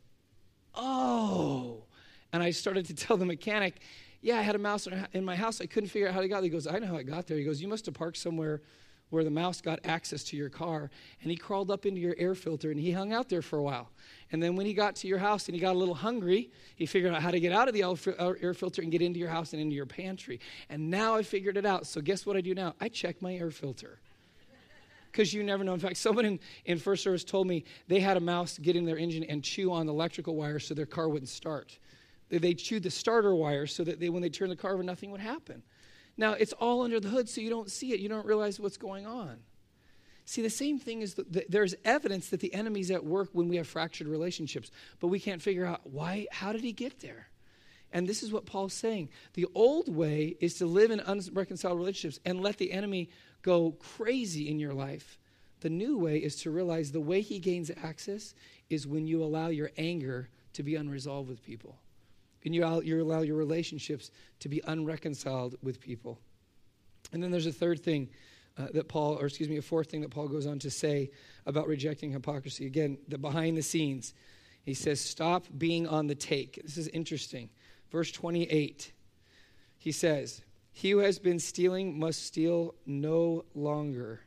Oh. 0.76 1.86
And 2.34 2.44
I 2.44 2.52
started 2.52 2.88
to 2.88 2.94
tell 2.94 3.16
the 3.16 3.26
mechanic, 3.26 3.80
Yeah, 4.20 4.38
I 4.38 4.42
had 4.42 4.54
a 4.54 4.60
mouse 4.60 4.86
in 5.14 5.24
my 5.24 5.38
house. 5.38 5.62
I 5.62 5.66
couldn't 5.66 5.90
figure 5.90 6.10
out 6.10 6.14
how 6.14 6.20
it 6.20 6.28
got 6.28 6.42
there. 6.42 6.44
He 6.44 6.50
goes, 6.50 6.68
I 6.68 6.78
know 6.80 6.88
how 6.88 6.98
it 6.98 7.06
got 7.06 7.26
there. 7.26 7.38
He 7.38 7.46
goes, 7.46 7.62
You 7.62 7.70
must 7.70 7.86
have 7.86 7.96
parked 7.96 8.18
somewhere 8.18 8.62
where 9.10 9.24
the 9.24 9.32
mouse 9.32 9.62
got 9.62 9.80
access 9.86 10.26
to 10.26 10.36
your 10.36 10.50
car. 10.50 10.92
And 11.22 11.32
he 11.32 11.38
crawled 11.38 11.72
up 11.72 11.86
into 11.86 12.02
your 12.02 12.16
air 12.18 12.36
filter 12.36 12.70
and 12.70 12.78
he 12.78 12.92
hung 12.92 13.14
out 13.14 13.30
there 13.30 13.42
for 13.42 13.58
a 13.58 13.64
while. 13.64 13.90
And 14.34 14.44
then 14.44 14.58
when 14.58 14.66
he 14.66 14.74
got 14.74 14.98
to 14.98 15.08
your 15.08 15.20
house 15.20 15.48
and 15.48 15.56
he 15.56 15.62
got 15.62 15.74
a 15.74 15.80
little 15.80 15.96
hungry, 15.96 16.52
he 16.76 16.86
figured 16.86 17.14
out 17.14 17.22
how 17.22 17.32
to 17.32 17.40
get 17.40 17.54
out 17.54 17.70
of 17.70 17.74
the 17.74 17.84
uh, 17.84 18.34
air 18.42 18.54
filter 18.54 18.82
and 18.82 18.92
get 18.92 19.02
into 19.02 19.20
your 19.20 19.30
house 19.30 19.54
and 19.54 19.62
into 19.62 19.74
your 19.74 19.86
pantry. 19.86 20.42
And 20.68 20.90
now 20.90 21.16
I 21.16 21.24
figured 21.24 21.56
it 21.56 21.66
out. 21.66 21.88
So 21.88 22.02
guess 22.02 22.26
what 22.26 22.36
I 22.36 22.42
do 22.42 22.54
now? 22.54 22.76
I 22.82 22.90
check 22.90 23.22
my 23.22 23.34
air 23.34 23.52
filter 23.52 24.02
because 25.12 25.34
you 25.34 25.44
never 25.44 25.64
know. 25.64 25.74
In 25.74 25.80
fact, 25.80 25.98
someone 25.98 26.26
in, 26.26 26.40
in 26.66 26.78
First 26.78 27.04
Service 27.04 27.24
told 27.24 27.48
me 27.48 27.64
they 27.88 28.00
had 28.00 28.18
a 28.18 28.22
mouse 28.22 28.58
get 28.58 28.76
in 28.76 28.86
their 28.86 28.98
engine 28.98 29.24
and 29.24 29.44
chew 29.44 29.72
on 29.72 29.86
the 29.86 29.94
electrical 29.94 30.36
wire 30.36 30.60
so 30.60 30.74
their 30.74 30.86
car 30.86 31.10
wouldn't 31.10 31.30
start. 31.30 31.78
They, 32.30 32.38
they 32.38 32.54
chewed 32.54 32.84
the 32.84 32.92
starter 32.92 33.34
wire 33.36 33.68
so 33.68 33.84
that 33.84 34.00
they, 34.00 34.10
when 34.10 34.22
they 34.22 34.30
turned 34.30 34.52
the 34.52 34.56
car 34.56 34.74
over, 34.74 34.84
nothing 34.84 35.12
would 35.12 35.22
happen. 35.22 35.64
Now, 36.18 36.34
it's 36.34 36.54
all 36.54 36.82
under 36.82 37.00
the 37.00 37.10
hood, 37.10 37.30
so 37.30 37.42
you 37.42 37.50
don't 37.50 37.70
see 37.70 37.94
it. 37.94 38.00
You 38.00 38.10
don't 38.10 38.26
realize 38.26 38.60
what's 38.60 38.78
going 38.78 39.06
on. 39.06 39.38
See, 40.26 40.42
the 40.42 40.50
same 40.50 40.78
thing 40.78 41.02
is 41.02 41.14
that 41.14 41.50
there's 41.50 41.74
evidence 41.86 42.30
that 42.30 42.42
the 42.42 42.54
enemy's 42.54 42.92
at 42.92 43.06
work 43.06 43.30
when 43.32 43.48
we 43.48 43.56
have 43.56 43.68
fractured 43.68 44.08
relationships, 44.08 44.72
but 45.00 45.08
we 45.08 45.22
can't 45.22 45.42
figure 45.42 45.66
out 45.66 45.82
why, 45.90 46.28
how 46.32 46.52
did 46.52 46.62
he 46.62 46.74
get 46.74 47.00
there? 47.00 47.30
And 47.94 48.06
this 48.06 48.24
is 48.24 48.34
what 48.34 48.46
Paul's 48.46 48.74
saying. 48.74 49.10
The 49.36 49.48
old 49.56 49.88
way 49.88 50.36
is 50.42 50.56
to 50.56 50.66
live 50.66 50.92
in 50.92 51.00
unreconciled 51.00 51.78
relationships 51.78 52.20
and 52.26 52.42
let 52.42 52.58
the 52.58 52.74
enemy 52.74 53.10
go 53.48 53.72
crazy 53.80 54.50
in 54.50 54.60
your 54.60 54.74
life. 54.74 55.18
The 55.62 55.70
new 55.70 55.98
way 55.98 56.18
is 56.18 56.36
to 56.42 56.52
realize 56.52 56.92
the 56.92 57.00
way 57.00 57.22
he 57.22 57.40
gains 57.40 57.72
access 57.82 58.36
is 58.70 58.86
when 58.86 59.08
you 59.08 59.24
allow 59.24 59.48
your 59.48 59.72
anger 59.78 60.28
to 60.52 60.64
be 60.64 60.76
unresolved 60.76 61.30
with 61.30 61.42
people. 61.42 61.78
And 62.44 62.54
you 62.54 62.66
allow, 62.66 62.82
you 62.82 63.02
allow 63.02 63.22
your 63.22 63.38
relationships 63.38 64.12
to 64.42 64.50
be 64.50 64.62
unreconciled 64.68 65.56
with 65.64 65.80
people. 65.80 66.20
And 67.14 67.24
then 67.24 67.32
there's 67.32 67.48
a 67.48 67.54
third 67.54 67.82
thing 67.82 68.10
uh, 68.58 68.68
that 68.74 68.90
Paul, 68.90 69.18
or 69.18 69.28
excuse 69.28 69.48
me, 69.48 69.58
a 69.58 69.62
fourth 69.62 69.90
thing 69.90 70.02
that 70.02 70.12
Paul 70.12 70.28
goes 70.28 70.46
on 70.46 70.60
to 70.60 70.70
say 70.70 71.10
about 71.46 71.68
rejecting 71.68 72.12
hypocrisy. 72.12 72.66
Again, 72.66 72.98
the 73.08 73.18
behind 73.18 73.56
the 73.56 73.62
scenes. 73.62 74.14
He 74.64 74.74
says, 74.74 75.00
Stop 75.00 75.46
being 75.58 75.88
on 75.88 76.08
the 76.08 76.16
take. 76.16 76.62
This 76.64 76.78
is 76.78 76.90
interesting. 76.90 77.50
Verse 77.92 78.12
28, 78.12 78.92
he 79.78 79.94
says, 79.94 80.42
he 80.78 80.92
who 80.92 81.00
has 81.00 81.18
been 81.18 81.40
stealing 81.40 81.98
must 81.98 82.24
steal 82.24 82.76
no 82.86 83.46
longer, 83.56 84.20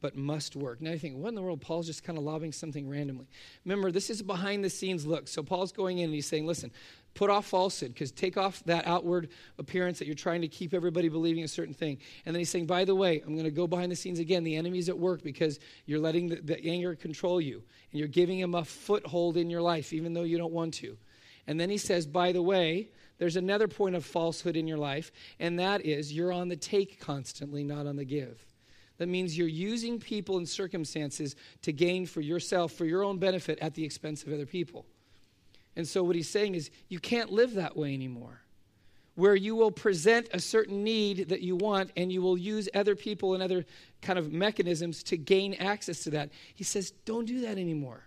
but 0.00 0.14
must 0.16 0.54
work. 0.54 0.80
Now 0.80 0.92
you 0.92 0.98
think, 1.00 1.16
what 1.16 1.30
in 1.30 1.34
the 1.34 1.42
world? 1.42 1.60
Paul's 1.60 1.88
just 1.88 2.04
kind 2.04 2.16
of 2.16 2.22
lobbing 2.22 2.52
something 2.52 2.88
randomly. 2.88 3.26
Remember, 3.64 3.90
this 3.90 4.08
is 4.08 4.20
a 4.20 4.24
behind 4.24 4.62
the 4.62 4.70
scenes 4.70 5.04
look. 5.04 5.26
So 5.26 5.42
Paul's 5.42 5.72
going 5.72 5.98
in 5.98 6.04
and 6.04 6.14
he's 6.14 6.28
saying, 6.28 6.46
listen, 6.46 6.70
put 7.14 7.30
off 7.30 7.46
falsehood, 7.46 7.94
because 7.94 8.12
take 8.12 8.36
off 8.36 8.62
that 8.66 8.86
outward 8.86 9.30
appearance 9.58 9.98
that 9.98 10.06
you're 10.06 10.14
trying 10.14 10.42
to 10.42 10.46
keep 10.46 10.72
everybody 10.72 11.08
believing 11.08 11.42
a 11.42 11.48
certain 11.48 11.74
thing. 11.74 11.98
And 12.24 12.32
then 12.32 12.38
he's 12.38 12.50
saying, 12.50 12.66
by 12.66 12.84
the 12.84 12.94
way, 12.94 13.20
I'm 13.26 13.32
going 13.32 13.42
to 13.42 13.50
go 13.50 13.66
behind 13.66 13.90
the 13.90 13.96
scenes 13.96 14.20
again. 14.20 14.44
The 14.44 14.54
enemy's 14.54 14.88
at 14.88 14.96
work 14.96 15.24
because 15.24 15.58
you're 15.84 15.98
letting 15.98 16.28
the, 16.28 16.36
the 16.36 16.64
anger 16.64 16.94
control 16.94 17.40
you, 17.40 17.60
and 17.90 17.98
you're 17.98 18.06
giving 18.06 18.38
him 18.38 18.54
a 18.54 18.64
foothold 18.64 19.36
in 19.36 19.50
your 19.50 19.62
life, 19.62 19.92
even 19.92 20.12
though 20.12 20.22
you 20.22 20.38
don't 20.38 20.52
want 20.52 20.74
to. 20.74 20.96
And 21.48 21.58
then 21.58 21.70
he 21.70 21.76
says, 21.76 22.06
by 22.06 22.30
the 22.30 22.42
way, 22.42 22.90
there's 23.18 23.36
another 23.36 23.68
point 23.68 23.96
of 23.96 24.04
falsehood 24.04 24.56
in 24.56 24.66
your 24.66 24.78
life, 24.78 25.12
and 25.40 25.58
that 25.58 25.84
is 25.84 26.12
you're 26.12 26.32
on 26.32 26.48
the 26.48 26.56
take 26.56 27.00
constantly, 27.00 27.64
not 27.64 27.86
on 27.86 27.96
the 27.96 28.04
give. 28.04 28.44
That 28.98 29.08
means 29.08 29.38
you're 29.38 29.48
using 29.48 29.98
people 29.98 30.38
and 30.38 30.48
circumstances 30.48 31.36
to 31.62 31.72
gain 31.72 32.06
for 32.06 32.20
yourself, 32.20 32.72
for 32.72 32.84
your 32.84 33.04
own 33.04 33.18
benefit, 33.18 33.58
at 33.60 33.74
the 33.74 33.84
expense 33.84 34.24
of 34.24 34.32
other 34.32 34.46
people. 34.46 34.86
And 35.76 35.86
so, 35.86 36.02
what 36.02 36.16
he's 36.16 36.28
saying 36.28 36.54
is, 36.56 36.70
you 36.88 36.98
can't 36.98 37.30
live 37.30 37.54
that 37.54 37.76
way 37.76 37.94
anymore, 37.94 38.40
where 39.14 39.36
you 39.36 39.54
will 39.54 39.70
present 39.70 40.28
a 40.32 40.40
certain 40.40 40.82
need 40.82 41.28
that 41.28 41.40
you 41.40 41.54
want 41.54 41.90
and 41.96 42.10
you 42.10 42.22
will 42.22 42.36
use 42.36 42.68
other 42.74 42.96
people 42.96 43.34
and 43.34 43.42
other 43.42 43.64
kind 44.02 44.18
of 44.18 44.32
mechanisms 44.32 45.02
to 45.04 45.16
gain 45.16 45.54
access 45.54 46.02
to 46.04 46.10
that. 46.10 46.30
He 46.54 46.64
says, 46.64 46.92
don't 47.04 47.26
do 47.26 47.40
that 47.42 47.58
anymore. 47.58 48.02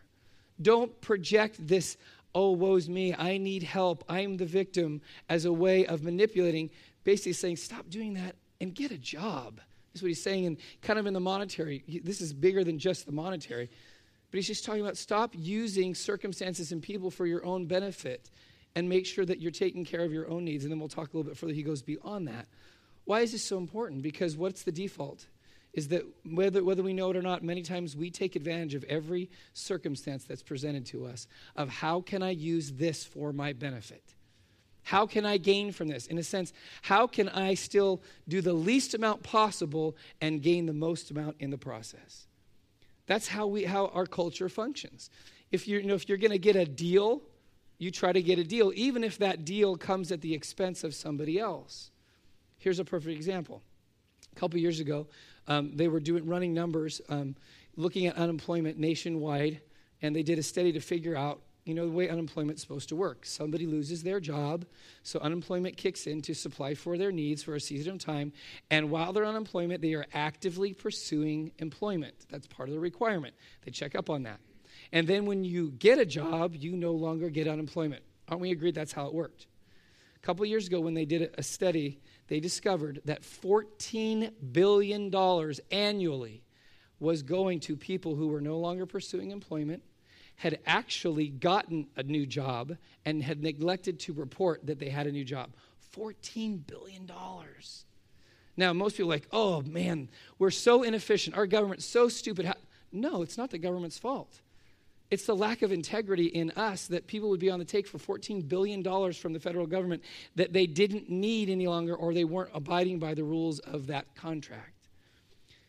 Don't 0.62 1.00
project 1.02 1.66
this, 1.66 1.98
oh, 2.34 2.52
woe's 2.52 2.90
me, 2.90 3.14
I 3.14 3.38
need 3.38 3.64
help, 3.64 4.04
I'm 4.08 4.38
the 4.38 4.46
victim, 4.46 5.02
as 5.30 5.46
a 5.46 5.54
way 5.54 5.86
of 5.86 6.04
manipulating, 6.04 6.70
basically 7.04 7.34
saying, 7.34 7.58
stop 7.58 7.90
doing 7.90 8.14
that 8.14 8.36
and 8.60 8.74
get 8.74 8.92
a 8.92 8.98
job 8.98 9.60
is 9.94 10.02
what 10.02 10.08
he's 10.08 10.24
saying, 10.24 10.46
and 10.46 10.58
kind 10.82 11.00
of 11.00 11.06
in 11.06 11.14
the 11.14 11.20
monetary. 11.20 11.84
This 12.04 12.22
is 12.22 12.34
bigger 12.34 12.64
than 12.64 12.80
just 12.80 13.06
the 13.06 13.12
monetary. 13.12 13.70
But 14.30 14.38
he's 14.38 14.48
just 14.48 14.66
talking 14.66 14.82
about 14.82 14.98
stop 14.98 15.34
using 15.36 15.94
circumstances 15.94 16.72
and 16.72 16.82
people 16.82 17.12
for 17.12 17.26
your 17.26 17.46
own 17.46 17.66
benefit 17.66 18.30
and 18.76 18.88
make 18.88 19.06
sure 19.06 19.26
that 19.26 19.42
you're 19.42 19.52
taking 19.52 19.84
care 19.84 20.02
of 20.02 20.14
your 20.14 20.30
own 20.30 20.46
needs. 20.46 20.64
And 20.64 20.72
then 20.72 20.80
we'll 20.80 20.88
talk 20.88 21.14
a 21.14 21.18
little 21.18 21.30
bit 21.30 21.38
further. 21.38 21.54
He 21.54 21.64
goes 21.64 21.82
beyond 21.82 22.28
that. 22.30 22.48
Why 23.04 23.22
is 23.22 23.34
this 23.34 23.44
so 23.44 23.58
important? 23.58 24.02
Because 24.02 24.38
what's 24.38 24.64
the 24.64 24.72
default? 24.72 25.28
Is 25.74 25.88
that 25.90 26.04
whether, 26.30 26.64
whether 26.64 26.84
we 26.84 26.94
know 26.94 27.12
it 27.12 27.18
or 27.18 27.22
not, 27.22 27.44
many 27.44 27.62
times 27.62 27.96
we 27.96 28.10
take 28.10 28.36
advantage 28.36 28.74
of 28.74 28.84
every 28.86 29.30
circumstance 29.54 30.26
that's 30.26 30.44
presented 30.44 30.86
to 30.88 31.06
us 31.06 31.28
of 31.56 31.70
how 31.70 32.02
can 32.02 32.22
I 32.22 32.32
use 32.32 32.72
this 32.74 33.06
for 33.06 33.32
my 33.32 33.54
benefit? 33.54 34.04
How 34.84 35.06
can 35.06 35.26
I 35.26 35.38
gain 35.38 35.72
from 35.72 35.88
this? 35.88 36.08
In 36.08 36.18
a 36.18 36.24
sense, 36.24 36.52
how 36.82 37.08
can 37.08 37.30
I 37.30 37.54
still 37.54 38.02
do 38.28 38.42
the 38.42 38.54
least 38.54 38.94
amount 38.94 39.24
possible 39.24 39.96
and 40.20 40.42
gain 40.42 40.66
the 40.66 40.74
most 40.74 41.12
amount 41.12 41.38
in 41.40 41.52
the 41.52 41.58
process? 41.58 42.28
That's 43.06 43.28
how 43.28 43.48
we 43.48 43.64
how 43.64 43.88
our 43.88 44.06
culture 44.06 44.50
functions. 44.50 45.10
If 45.52 45.68
you're, 45.68 45.82
you 45.82 45.88
know, 45.88 45.94
if 45.94 46.10
you're 46.10 46.18
going 46.18 46.32
to 46.32 46.40
get 46.40 46.56
a 46.56 46.66
deal, 46.66 47.22
you 47.78 47.92
try 47.92 48.12
to 48.12 48.22
get 48.22 48.40
a 48.40 48.44
deal, 48.44 48.72
even 48.76 49.04
if 49.04 49.18
that 49.20 49.46
deal 49.46 49.76
comes 49.76 50.12
at 50.12 50.22
the 50.22 50.34
expense 50.34 50.84
of 50.84 50.94
somebody 50.94 51.40
else. 51.40 51.92
Here's 52.58 52.80
a 52.80 52.86
perfect 52.86 53.16
example. 53.16 53.62
A 54.36 54.40
couple 54.40 54.60
years 54.60 54.80
ago, 54.80 55.08
um, 55.48 55.76
they 55.76 55.88
were 55.88 56.00
doing 56.00 56.26
running 56.26 56.54
numbers, 56.54 57.02
um, 57.10 57.36
looking 57.76 58.08
at 58.08 58.16
unemployment 58.16 58.78
nationwide, 58.78 59.62
and 60.02 60.16
they 60.16 60.24
did 60.24 60.40
a 60.40 60.44
study 60.44 60.72
to 60.74 60.80
figure 60.80 61.16
out 61.16 61.42
you 61.66 61.76
know 61.76 61.86
the 61.86 61.92
way 61.92 62.10
unemployment's 62.10 62.62
supposed 62.62 62.90
to 62.90 62.96
work. 62.96 63.26
Somebody 63.26 63.68
loses 63.68 64.04
their 64.04 64.20
job, 64.20 64.66
so 65.04 65.20
unemployment 65.20 65.78
kicks 65.78 66.08
in 66.08 66.22
to 66.24 66.34
supply 66.34 66.74
for 66.74 66.98
their 66.98 67.12
needs 67.12 67.44
for 67.44 67.56
a 67.56 67.60
season 67.60 67.94
of 67.94 68.00
time. 68.00 68.34
And 68.70 68.90
while 68.90 69.14
they're 69.14 69.26
unemployment, 69.26 69.82
they 69.82 69.94
are 69.94 70.06
actively 70.14 70.74
pursuing 70.74 71.52
employment. 71.60 72.16
That's 72.30 72.48
part 72.48 72.70
of 72.70 72.76
the 72.76 72.82
requirement. 72.82 73.36
They 73.64 73.72
check 73.72 73.96
up 73.96 74.10
on 74.10 74.24
that. 74.24 74.40
And 74.92 75.08
then 75.08 75.26
when 75.26 75.44
you 75.44 75.72
get 75.72 76.00
a 76.00 76.06
job, 76.06 76.56
you 76.56 76.76
no 76.76 76.92
longer 76.94 77.30
get 77.30 77.48
unemployment. 77.48 78.04
Aren't 78.28 78.42
we 78.42 78.52
agreed 78.52 78.76
that's 78.76 78.94
how 78.94 79.08
it 79.08 79.14
worked? 79.14 79.48
A 80.22 80.26
couple 80.26 80.46
years 80.46 80.68
ago, 80.68 80.80
when 80.80 80.94
they 80.94 81.06
did 81.06 81.34
a 81.38 81.42
study, 81.42 82.00
they 82.28 82.40
discovered 82.40 83.02
that 83.06 83.24
$14 83.24 84.32
billion 84.52 85.14
annually 85.72 86.44
was 87.00 87.24
going 87.24 87.60
to 87.62 87.76
people 87.76 88.16
who 88.16 88.28
were 88.28 88.42
no 88.42 88.60
longer 88.60 88.86
pursuing 88.86 89.32
employment 89.32 89.82
had 90.36 90.60
actually 90.68 91.28
gotten 91.28 91.88
a 91.96 92.04
new 92.04 92.28
job 92.28 92.78
and 93.04 93.24
had 93.24 93.42
neglected 93.42 94.00
to 94.00 94.14
report 94.14 94.66
that 94.68 94.80
they 94.80 94.90
had 94.90 95.08
a 95.08 95.12
new 95.12 95.26
job. 95.26 95.52
$14 95.96 96.68
billion. 96.68 97.10
Now, 98.58 98.74
most 98.74 98.98
people 98.98 99.12
are 99.12 99.16
like, 99.16 99.28
oh 99.32 99.62
man, 99.62 100.10
we're 100.38 100.52
so 100.52 100.84
inefficient. 100.84 101.36
Our 101.36 101.48
government's 101.48 101.86
so 101.86 102.10
stupid. 102.10 102.54
No, 102.92 103.24
it's 103.24 103.38
not 103.38 103.50
the 103.50 103.58
government's 103.58 103.98
fault. 103.98 104.42
It's 105.12 105.26
the 105.26 105.36
lack 105.36 105.62
of 105.62 105.74
integrity 105.74 106.28
in 106.28 106.52
us 106.52 106.88
that 106.88 107.06
people 107.06 107.30
would 107.30 107.40
be 107.40 107.50
on 107.50 107.60
the 107.60 107.66
take 107.66 107.86
for 107.86 107.98
$14 107.98 108.48
billion 108.48 108.82
from 109.14 109.34
the 109.34 109.40
federal 109.40 109.68
government 109.68 110.04
that 110.36 110.54
they 110.54 110.66
didn't 110.66 111.10
need 111.10 111.50
any 111.50 111.68
longer 111.68 111.94
or 111.94 112.14
they 112.14 112.24
weren't 112.24 112.50
abiding 112.54 112.98
by 112.98 113.14
the 113.14 113.24
rules 113.24 113.60
of 113.60 113.88
that 113.88 114.16
contract. 114.16 114.72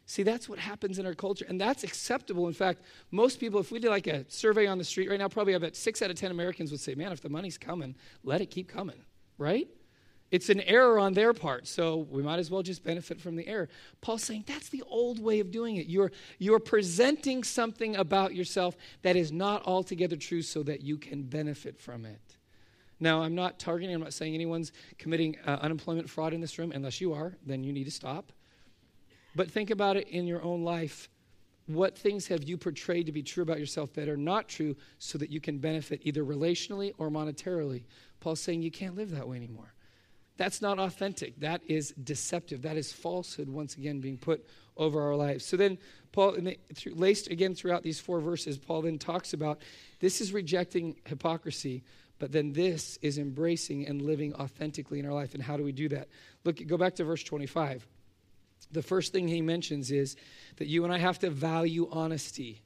See, 0.07 0.23
that's 0.23 0.49
what 0.49 0.59
happens 0.59 0.99
in 0.99 1.07
our 1.07 1.15
culture, 1.15 1.45
and 1.49 1.61
that's 1.61 1.85
acceptable. 1.85 2.47
In 2.47 2.53
fact, 2.53 2.83
most 3.11 3.41
people, 3.41 3.59
if 3.59 3.73
we 3.73 3.79
did 3.79 3.91
like 3.91 4.07
a 4.07 4.25
survey 4.29 4.67
on 4.67 4.79
the 4.79 4.85
street 4.85 5.11
right 5.11 5.19
now, 5.19 5.29
probably 5.29 5.55
I 5.55 5.59
bet 5.59 5.75
six 5.75 6.03
out 6.03 6.11
of 6.11 6.17
10 6.17 6.31
Americans 6.31 6.71
would 6.71 6.81
say, 6.81 6.95
man, 6.95 7.13
if 7.13 7.21
the 7.21 7.29
money's 7.29 7.59
coming, 7.59 7.95
let 8.23 8.41
it 8.41 8.47
keep 8.51 8.69
coming, 8.69 9.01
right? 9.39 9.69
It's 10.33 10.49
an 10.49 10.63
error 10.63 10.99
on 10.99 11.13
their 11.13 11.35
part, 11.35 11.69
so 11.69 12.07
we 12.11 12.23
might 12.23 12.39
as 12.39 12.51
well 12.51 12.63
just 12.63 12.83
benefit 12.83 13.21
from 13.21 13.37
the 13.37 13.47
error. 13.47 13.69
Paul's 14.01 14.25
saying 14.25 14.45
that's 14.47 14.71
the 14.71 14.83
old 14.87 15.23
way 15.23 15.41
of 15.41 15.51
doing 15.51 15.77
it. 15.77 15.89
You're, 15.89 16.11
you're 16.39 16.59
presenting 16.59 17.45
something 17.45 17.97
about 17.97 18.35
yourself 18.35 18.75
that 19.03 19.15
is 19.15 19.31
not 19.31 19.63
altogether 19.67 20.17
true 20.17 20.41
so 20.41 20.63
that 20.63 20.81
you 20.81 20.97
can 20.97 21.23
benefit 21.23 21.79
from 21.79 22.07
it. 22.07 22.39
Now, 22.99 23.21
I'm 23.23 23.35
not 23.35 23.59
targeting, 23.59 23.95
I'm 23.95 24.01
not 24.01 24.15
saying 24.15 24.33
anyone's 24.35 24.73
committing 24.97 25.37
uh, 25.47 25.59
unemployment 25.61 26.09
fraud 26.09 26.33
in 26.33 26.41
this 26.41 26.59
room. 26.59 26.73
Unless 26.73 26.99
you 27.03 27.13
are, 27.13 27.37
then 27.45 27.63
you 27.63 27.73
need 27.73 27.85
to 27.85 27.91
stop. 27.91 28.33
But 29.37 29.51
think 29.51 29.69
about 29.69 29.99
it 29.99 30.09
in 30.09 30.27
your 30.27 30.43
own 30.43 30.63
life. 30.63 31.11
What 31.67 31.99
things 31.99 32.27
have 32.29 32.43
you 32.43 32.57
portrayed 32.57 33.05
to 33.05 33.13
be 33.13 33.23
true 33.23 33.43
about 33.43 33.59
yourself 33.59 33.93
that 33.95 34.09
are 34.09 34.17
not 34.17 34.49
true 34.49 34.77
so 34.99 35.19
that 35.19 35.31
you 35.31 35.41
can 35.41 35.59
benefit 35.59 36.01
either 36.05 36.25
relationally 36.25 36.93
or 36.97 37.11
monetarily? 37.11 37.83
Paul's 38.21 38.41
saying 38.41 38.63
you 38.63 38.71
can't 38.71 38.97
live 38.97 39.11
that 39.11 39.29
way 39.29 39.37
anymore. 39.37 39.75
That's 40.43 40.61
not 40.61 40.81
authentic. 40.81 41.39
That 41.39 41.63
is 41.69 41.95
deceptive. 42.03 42.63
That 42.63 42.77
is 42.77 42.93
falsehood, 42.93 43.49
once 43.49 43.77
again, 43.77 44.01
being 44.01 44.19
put 44.19 44.45
over 44.77 45.01
our 45.01 45.15
lives. 45.15 45.45
So 45.45 45.57
then, 45.57 45.79
Paul, 46.11 46.37
laced 46.87 47.31
again 47.31 47.55
throughout 47.55 47.85
these 47.85 48.01
four 48.01 48.19
verses, 48.19 48.59
Paul 48.59 48.83
then 48.83 48.99
talks 48.99 49.35
about 49.35 49.63
this 50.01 50.21
is 50.21 50.33
rejecting 50.33 50.97
hypocrisy, 51.07 51.85
but 52.19 52.33
then 52.33 52.55
this 52.55 52.99
is 53.03 53.19
embracing 53.19 53.87
and 53.87 54.03
living 54.03 54.35
authentically 54.35 54.99
in 54.99 55.07
our 55.07 55.13
life. 55.13 55.35
And 55.35 55.43
how 55.45 55.57
do 55.57 55.63
we 55.63 55.71
do 55.71 55.89
that? 55.91 56.09
Look, 56.43 56.67
go 56.67 56.77
back 56.77 56.97
to 56.97 57.05
verse 57.05 57.23
25 57.23 57.87
the 58.71 58.83
first 58.83 59.13
thing 59.13 59.29
he 59.29 59.43
mentions 59.43 59.91
is 59.91 60.17
that 60.57 60.67
you 60.67 60.85
and 60.85 60.93
I 60.93 60.99
have 60.99 61.19
to 61.19 61.31
value 61.31 61.89
honesty. 61.93 62.63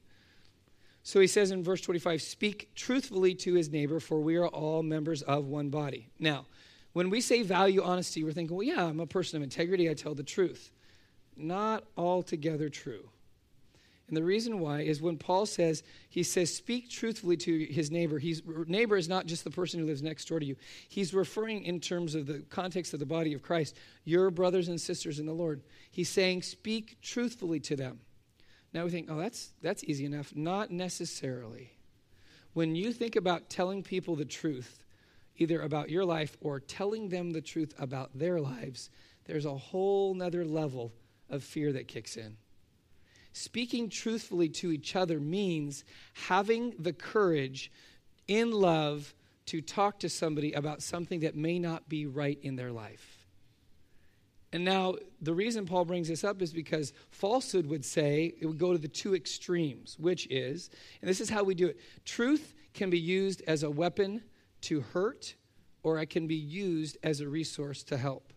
So 1.03 1.19
he 1.19 1.27
says 1.27 1.51
in 1.51 1.63
verse 1.63 1.81
25, 1.81 2.21
speak 2.21 2.69
truthfully 2.75 3.35
to 3.35 3.53
his 3.53 3.69
neighbor, 3.69 3.99
for 3.99 4.21
we 4.21 4.35
are 4.37 4.47
all 4.47 4.83
members 4.83 5.21
of 5.21 5.47
one 5.47 5.69
body. 5.69 6.07
Now, 6.19 6.45
when 6.97 7.11
we 7.11 7.21
say 7.21 7.43
value 7.43 7.83
honesty, 7.83 8.23
we're 8.23 8.31
thinking, 8.31 8.57
well, 8.57 8.65
yeah, 8.65 8.83
I'm 8.83 8.99
a 8.99 9.05
person 9.05 9.37
of 9.37 9.43
integrity, 9.43 9.87
I 9.87 9.93
tell 9.93 10.15
the 10.15 10.23
truth. 10.23 10.71
Not 11.35 11.83
altogether 11.95 12.69
true. 12.69 13.07
And 14.07 14.17
the 14.17 14.23
reason 14.23 14.59
why 14.59 14.81
is 14.81 14.99
when 14.99 15.15
Paul 15.15 15.45
says, 15.45 15.83
he 16.09 16.23
says, 16.23 16.51
speak 16.51 16.89
truthfully 16.89 17.37
to 17.37 17.65
his 17.65 17.91
neighbor. 17.91 18.17
His 18.17 18.41
neighbor 18.65 18.97
is 18.97 19.07
not 19.07 19.27
just 19.27 19.43
the 19.43 19.51
person 19.51 19.79
who 19.79 19.85
lives 19.85 20.01
next 20.01 20.27
door 20.27 20.39
to 20.39 20.45
you. 20.45 20.55
He's 20.89 21.13
referring 21.13 21.65
in 21.65 21.79
terms 21.79 22.15
of 22.15 22.25
the 22.25 22.39
context 22.49 22.95
of 22.95 22.99
the 22.99 23.05
body 23.05 23.33
of 23.33 23.43
Christ, 23.43 23.77
your 24.03 24.31
brothers 24.31 24.67
and 24.67 24.81
sisters 24.81 25.19
in 25.19 25.27
the 25.27 25.33
Lord. 25.33 25.61
He's 25.91 26.09
saying, 26.09 26.41
speak 26.41 26.97
truthfully 27.03 27.59
to 27.59 27.75
them. 27.75 27.99
Now 28.73 28.85
we 28.85 28.89
think, 28.89 29.07
oh, 29.11 29.19
that's, 29.19 29.51
that's 29.61 29.83
easy 29.83 30.05
enough. 30.05 30.35
Not 30.35 30.71
necessarily. 30.71 31.73
When 32.53 32.73
you 32.73 32.91
think 32.91 33.15
about 33.15 33.51
telling 33.51 33.83
people 33.83 34.15
the 34.15 34.25
truth, 34.25 34.83
either 35.37 35.61
about 35.61 35.89
your 35.89 36.05
life 36.05 36.37
or 36.41 36.59
telling 36.59 37.09
them 37.09 37.31
the 37.31 37.41
truth 37.41 37.73
about 37.79 38.17
their 38.17 38.39
lives, 38.39 38.89
there's 39.25 39.45
a 39.45 39.57
whole 39.57 40.13
nother 40.13 40.45
level 40.45 40.93
of 41.29 41.43
fear 41.43 41.71
that 41.73 41.87
kicks 41.87 42.17
in. 42.17 42.37
Speaking 43.33 43.89
truthfully 43.89 44.49
to 44.49 44.71
each 44.71 44.95
other 44.95 45.19
means 45.19 45.83
having 46.13 46.73
the 46.79 46.93
courage 46.93 47.71
in 48.27 48.51
love 48.51 49.13
to 49.45 49.61
talk 49.61 49.99
to 49.99 50.09
somebody 50.09 50.53
about 50.53 50.81
something 50.81 51.21
that 51.21 51.35
may 51.35 51.59
not 51.59 51.87
be 51.87 52.05
right 52.05 52.39
in 52.41 52.55
their 52.55 52.71
life. 52.71 53.17
And 54.53 54.63
now, 54.63 54.95
the 55.21 55.33
reason 55.33 55.65
Paul 55.65 55.85
brings 55.85 56.07
this 56.07 56.23
up 56.23 56.41
is 56.41 56.53
because 56.53 56.93
falsehood 57.11 57.67
would 57.67 57.83
say 57.83 58.33
it 58.39 58.45
would 58.45 58.57
go 58.57 58.71
to 58.71 58.77
the 58.77 58.87
two 58.87 59.13
extremes, 59.13 59.97
which 59.99 60.25
is, 60.29 60.69
and 61.01 61.09
this 61.09 61.19
is 61.19 61.29
how 61.29 61.43
we 61.43 61.53
do 61.53 61.67
it 61.67 61.79
truth 62.05 62.53
can 62.73 62.89
be 62.89 62.99
used 62.99 63.41
as 63.45 63.63
a 63.63 63.69
weapon 63.69 64.23
to 64.61 64.81
hurt, 64.81 65.35
or 65.83 65.99
it 65.99 66.09
can 66.09 66.27
be 66.27 66.35
used 66.35 66.97
as 67.03 67.21
a 67.21 67.27
resource 67.27 67.83
to 67.83 67.97
help. 67.97 68.33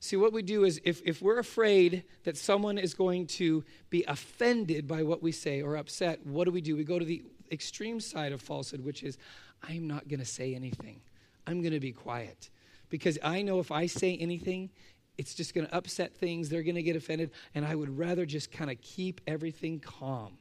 See, 0.00 0.16
what 0.16 0.34
we 0.34 0.42
do 0.42 0.64
is 0.64 0.82
if, 0.84 1.00
if 1.06 1.22
we're 1.22 1.38
afraid 1.38 2.04
that 2.24 2.36
someone 2.36 2.76
is 2.76 2.92
going 2.92 3.26
to 3.28 3.64
be 3.88 4.04
offended 4.06 4.86
by 4.86 5.02
what 5.02 5.22
we 5.22 5.32
say 5.32 5.62
or 5.62 5.76
upset, 5.76 6.26
what 6.26 6.44
do 6.44 6.50
we 6.50 6.60
do? 6.60 6.76
We 6.76 6.84
go 6.84 6.98
to 6.98 7.04
the 7.06 7.24
extreme 7.50 8.00
side 8.00 8.32
of 8.32 8.42
falsehood, 8.42 8.84
which 8.84 9.02
is, 9.02 9.16
I'm 9.62 9.86
not 9.86 10.06
going 10.08 10.20
to 10.20 10.26
say 10.26 10.54
anything. 10.54 11.00
I'm 11.46 11.62
going 11.62 11.72
to 11.72 11.80
be 11.80 11.92
quiet. 11.92 12.50
Because 12.90 13.18
I 13.22 13.40
know 13.40 13.60
if 13.60 13.70
I 13.70 13.86
say 13.86 14.16
anything, 14.18 14.68
it's 15.16 15.34
just 15.34 15.54
going 15.54 15.66
to 15.66 15.74
upset 15.74 16.14
things. 16.14 16.50
They're 16.50 16.62
going 16.62 16.74
to 16.74 16.82
get 16.82 16.96
offended. 16.96 17.30
And 17.54 17.64
I 17.64 17.74
would 17.74 17.96
rather 17.96 18.26
just 18.26 18.52
kind 18.52 18.70
of 18.70 18.78
keep 18.82 19.22
everything 19.26 19.80
calm. 19.80 20.36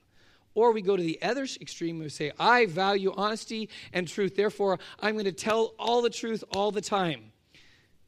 Or 0.55 0.71
we 0.71 0.81
go 0.81 0.95
to 0.95 1.03
the 1.03 1.21
other 1.21 1.47
extreme 1.61 2.01
and 2.01 2.11
say, 2.11 2.31
I 2.39 2.67
value 2.67 3.13
honesty 3.15 3.69
and 3.91 4.07
truth. 4.07 4.35
Therefore, 4.35 4.79
I'm 4.99 5.15
going 5.15 5.25
to 5.25 5.31
tell 5.31 5.73
all 5.79 6.01
the 6.01 6.09
truth 6.09 6.43
all 6.51 6.71
the 6.71 6.81
time. 6.81 7.31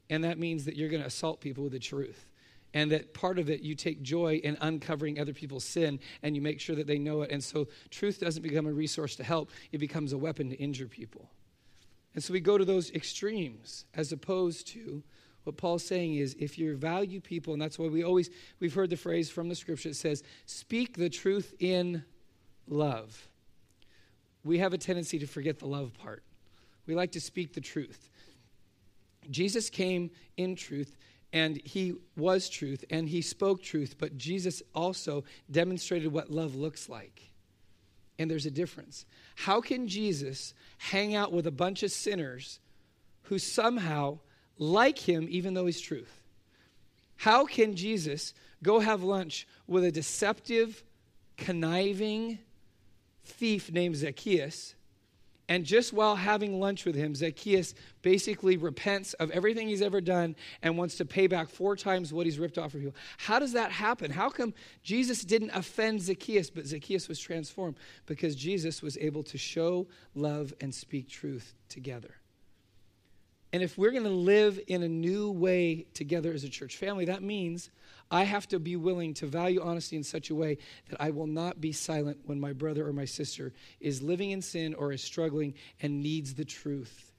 And 0.09 0.23
that 0.23 0.37
means 0.37 0.65
that 0.65 0.75
you're 0.75 0.89
going 0.89 1.01
to 1.01 1.07
assault 1.07 1.41
people 1.41 1.63
with 1.63 1.73
the 1.73 1.79
truth. 1.79 2.25
And 2.73 2.91
that 2.91 3.13
part 3.13 3.39
of 3.39 3.49
it, 3.49 3.61
you 3.61 3.73
take 3.73 4.01
joy 4.01 4.35
in 4.43 4.57
uncovering 4.59 5.19
other 5.19 5.33
people's 5.33 5.63
sin 5.63 5.99
and 6.21 6.35
you 6.35 6.41
make 6.41 6.59
sure 6.59 6.75
that 6.75 6.87
they 6.87 6.99
know 6.99 7.21
it. 7.21 7.31
And 7.31 7.43
so 7.43 7.67
truth 7.89 8.19
doesn't 8.19 8.43
become 8.43 8.67
a 8.67 8.73
resource 8.73 9.15
to 9.15 9.23
help, 9.23 9.49
it 9.71 9.77
becomes 9.77 10.13
a 10.13 10.17
weapon 10.17 10.49
to 10.49 10.55
injure 10.57 10.87
people. 10.87 11.29
And 12.13 12.23
so 12.23 12.33
we 12.33 12.41
go 12.41 12.57
to 12.57 12.65
those 12.65 12.91
extremes 12.91 13.85
as 13.93 14.11
opposed 14.11 14.67
to 14.67 15.03
what 15.45 15.57
Paul's 15.57 15.85
saying 15.85 16.15
is 16.15 16.35
if 16.39 16.57
you 16.57 16.75
value 16.75 17.21
people, 17.21 17.53
and 17.53 17.61
that's 17.61 17.79
why 17.79 17.87
we 17.87 18.03
always, 18.03 18.29
we've 18.59 18.73
heard 18.73 18.89
the 18.89 18.97
phrase 18.97 19.29
from 19.29 19.47
the 19.47 19.55
scripture, 19.55 19.89
it 19.89 19.95
says, 19.95 20.23
speak 20.45 20.97
the 20.97 21.09
truth 21.09 21.53
in 21.59 22.03
love. 22.67 23.29
We 24.43 24.59
have 24.59 24.73
a 24.73 24.77
tendency 24.77 25.19
to 25.19 25.27
forget 25.27 25.59
the 25.59 25.67
love 25.67 25.93
part. 25.93 26.23
We 26.85 26.95
like 26.95 27.13
to 27.13 27.21
speak 27.21 27.53
the 27.53 27.61
truth. 27.61 28.09
Jesus 29.29 29.69
came 29.69 30.11
in 30.37 30.55
truth 30.55 30.95
and 31.33 31.59
he 31.65 31.95
was 32.15 32.47
truth 32.47 32.85
and 32.89 33.09
he 33.09 33.21
spoke 33.21 33.61
truth, 33.61 33.95
but 33.97 34.17
Jesus 34.17 34.61
also 34.73 35.23
demonstrated 35.49 36.11
what 36.11 36.31
love 36.31 36.55
looks 36.55 36.87
like. 36.87 37.21
And 38.17 38.31
there's 38.31 38.45
a 38.45 38.51
difference. 38.51 39.05
How 39.35 39.59
can 39.59 39.87
Jesus 39.87 40.53
hang 40.77 41.15
out 41.15 41.33
with 41.33 41.47
a 41.47 41.51
bunch 41.51 41.83
of 41.83 41.91
sinners 41.91 42.59
who 43.23 43.39
somehow 43.39 44.19
like 44.57 44.97
him 44.99 45.27
even 45.29 45.53
though 45.53 45.65
he's 45.65 45.81
truth? 45.81 46.21
How 47.17 47.45
can 47.45 47.75
Jesus 47.75 48.33
go 48.63 48.79
have 48.79 49.03
lunch 49.03 49.47
with 49.67 49.83
a 49.83 49.91
deceptive, 49.91 50.83
conniving 51.37 52.39
thief 53.25 53.71
named 53.71 53.95
Zacchaeus 53.95 54.75
and 55.47 55.63
just 55.63 55.93
while 55.93 56.15
having 56.15 56.59
lunch 56.59 56.85
with 56.85 56.95
him, 56.95 57.13
Zacchaeus 57.13 57.75
basically 58.01 58.57
repents 58.57 59.13
of 59.15 59.29
everything 59.29 59.67
he's 59.67 59.81
ever 59.81 60.01
done 60.01 60.35
and 60.63 60.77
wants 60.77 60.95
to 60.95 61.05
pay 61.05 61.27
back 61.27 61.49
four 61.49 61.75
times 61.75 62.11
what 62.11 62.25
he's 62.25 62.39
ripped 62.39 62.57
off 62.57 62.71
from 62.71 62.81
people. 62.81 62.95
How 63.17 63.37
does 63.37 63.53
that 63.53 63.71
happen? 63.71 64.09
How 64.09 64.29
come 64.29 64.53
Jesus 64.81 65.23
didn't 65.23 65.51
offend 65.51 66.01
Zacchaeus, 66.01 66.49
but 66.49 66.65
Zacchaeus 66.65 67.07
was 67.07 67.19
transformed? 67.19 67.77
Because 68.07 68.35
Jesus 68.35 68.81
was 68.81 68.97
able 68.97 69.21
to 69.23 69.37
show 69.37 69.87
love 70.15 70.51
and 70.61 70.73
speak 70.73 71.09
truth 71.09 71.53
together. 71.69 72.15
And 73.53 73.61
if 73.61 73.77
we're 73.77 73.91
going 73.91 74.03
to 74.03 74.09
live 74.09 74.59
in 74.67 74.81
a 74.81 74.89
new 74.89 75.31
way 75.31 75.85
together 75.93 76.33
as 76.33 76.43
a 76.43 76.49
church 76.49 76.75
family, 76.75 77.05
that 77.05 77.21
means 77.21 77.69
I 78.11 78.23
have 78.23 78.47
to 78.49 78.59
be 78.59 78.75
willing 78.75 79.13
to 79.15 79.25
value 79.25 79.61
honesty 79.61 79.95
in 79.95 80.03
such 80.03 80.29
a 80.29 80.35
way 80.35 80.57
that 80.89 81.01
I 81.01 81.09
will 81.09 81.27
not 81.27 81.59
be 81.59 81.71
silent 81.71 82.19
when 82.25 82.39
my 82.39 82.53
brother 82.53 82.87
or 82.87 82.93
my 82.93 83.05
sister 83.05 83.51
is 83.79 84.01
living 84.01 84.31
in 84.31 84.41
sin 84.41 84.73
or 84.75 84.91
is 84.91 85.01
struggling 85.01 85.55
and 85.81 86.01
needs 86.01 86.35
the 86.35 86.45
truth. 86.45 87.11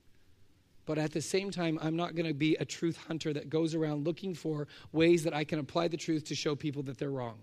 But 0.86 0.98
at 0.98 1.12
the 1.12 1.20
same 1.20 1.50
time, 1.50 1.80
I'm 1.82 1.96
not 1.96 2.14
going 2.14 2.28
to 2.28 2.34
be 2.34 2.54
a 2.54 2.64
truth 2.64 2.96
hunter 3.08 3.32
that 3.32 3.50
goes 3.50 3.74
around 3.74 4.06
looking 4.06 4.34
for 4.34 4.68
ways 4.92 5.24
that 5.24 5.34
I 5.34 5.42
can 5.42 5.58
apply 5.58 5.88
the 5.88 5.96
truth 5.96 6.24
to 6.26 6.36
show 6.36 6.54
people 6.54 6.84
that 6.84 6.98
they're 6.98 7.10
wrong. 7.10 7.38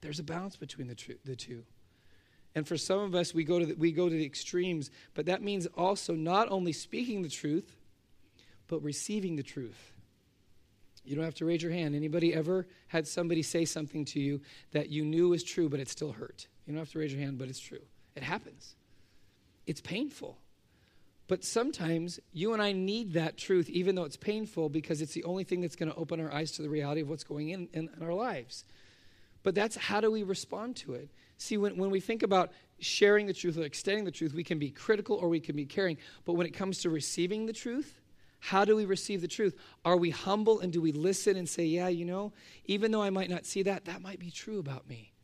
There's 0.00 0.18
a 0.18 0.24
balance 0.24 0.56
between 0.56 0.88
the, 0.88 0.96
tr- 0.96 1.12
the 1.24 1.36
two. 1.36 1.62
And 2.56 2.66
for 2.66 2.76
some 2.76 2.98
of 2.98 3.14
us, 3.14 3.32
we 3.32 3.44
go, 3.44 3.60
to 3.60 3.66
the, 3.66 3.74
we 3.74 3.92
go 3.92 4.08
to 4.08 4.14
the 4.14 4.26
extremes, 4.26 4.90
but 5.14 5.26
that 5.26 5.42
means 5.42 5.66
also 5.76 6.14
not 6.14 6.50
only 6.50 6.72
speaking 6.72 7.22
the 7.22 7.28
truth, 7.28 7.76
but 8.66 8.82
receiving 8.82 9.36
the 9.36 9.42
truth. 9.42 9.93
You 11.04 11.16
don't 11.16 11.24
have 11.24 11.34
to 11.36 11.44
raise 11.44 11.62
your 11.62 11.72
hand. 11.72 11.94
Anybody 11.94 12.32
ever 12.32 12.66
had 12.88 13.06
somebody 13.06 13.42
say 13.42 13.64
something 13.64 14.04
to 14.06 14.20
you 14.20 14.40
that 14.72 14.88
you 14.88 15.04
knew 15.04 15.28
was 15.28 15.44
true, 15.44 15.68
but 15.68 15.80
it 15.80 15.88
still 15.88 16.12
hurt? 16.12 16.46
You 16.66 16.72
don't 16.72 16.80
have 16.80 16.92
to 16.92 16.98
raise 16.98 17.12
your 17.12 17.20
hand, 17.20 17.38
but 17.38 17.48
it's 17.48 17.60
true. 17.60 17.82
It 18.16 18.22
happens. 18.22 18.74
It's 19.66 19.80
painful. 19.80 20.38
But 21.26 21.44
sometimes 21.44 22.20
you 22.32 22.52
and 22.52 22.62
I 22.62 22.72
need 22.72 23.14
that 23.14 23.36
truth, 23.36 23.68
even 23.70 23.94
though 23.94 24.04
it's 24.04 24.16
painful, 24.16 24.68
because 24.68 25.00
it's 25.00 25.14
the 25.14 25.24
only 25.24 25.44
thing 25.44 25.60
that's 25.60 25.76
going 25.76 25.90
to 25.90 25.96
open 25.96 26.20
our 26.20 26.32
eyes 26.32 26.52
to 26.52 26.62
the 26.62 26.68
reality 26.68 27.00
of 27.00 27.08
what's 27.08 27.24
going 27.24 27.50
in, 27.50 27.68
in, 27.72 27.88
in 27.96 28.02
our 28.02 28.12
lives. 28.12 28.64
But 29.42 29.54
that's 29.54 29.76
how 29.76 30.00
do 30.00 30.10
we 30.10 30.22
respond 30.22 30.76
to 30.76 30.94
it? 30.94 31.10
See, 31.36 31.56
when, 31.56 31.76
when 31.76 31.90
we 31.90 32.00
think 32.00 32.22
about 32.22 32.52
sharing 32.78 33.26
the 33.26 33.34
truth 33.34 33.58
or 33.58 33.62
extending 33.62 34.04
the 34.04 34.10
truth, 34.10 34.34
we 34.34 34.44
can 34.44 34.58
be 34.58 34.70
critical 34.70 35.16
or 35.16 35.28
we 35.28 35.40
can 35.40 35.56
be 35.56 35.66
caring. 35.66 35.98
But 36.24 36.34
when 36.34 36.46
it 36.46 36.52
comes 36.52 36.78
to 36.78 36.90
receiving 36.90 37.46
the 37.46 37.52
truth, 37.52 38.00
how 38.44 38.62
do 38.62 38.76
we 38.76 38.84
receive 38.84 39.22
the 39.22 39.28
truth? 39.28 39.56
Are 39.86 39.96
we 39.96 40.10
humble 40.10 40.60
and 40.60 40.70
do 40.70 40.82
we 40.82 40.92
listen 40.92 41.34
and 41.38 41.48
say, 41.48 41.64
yeah, 41.64 41.88
you 41.88 42.04
know, 42.04 42.34
even 42.66 42.90
though 42.90 43.00
I 43.00 43.08
might 43.08 43.30
not 43.30 43.46
see 43.46 43.62
that, 43.62 43.86
that 43.86 44.02
might 44.02 44.18
be 44.18 44.30
true 44.30 44.58
about 44.58 44.86
me? 44.86 45.14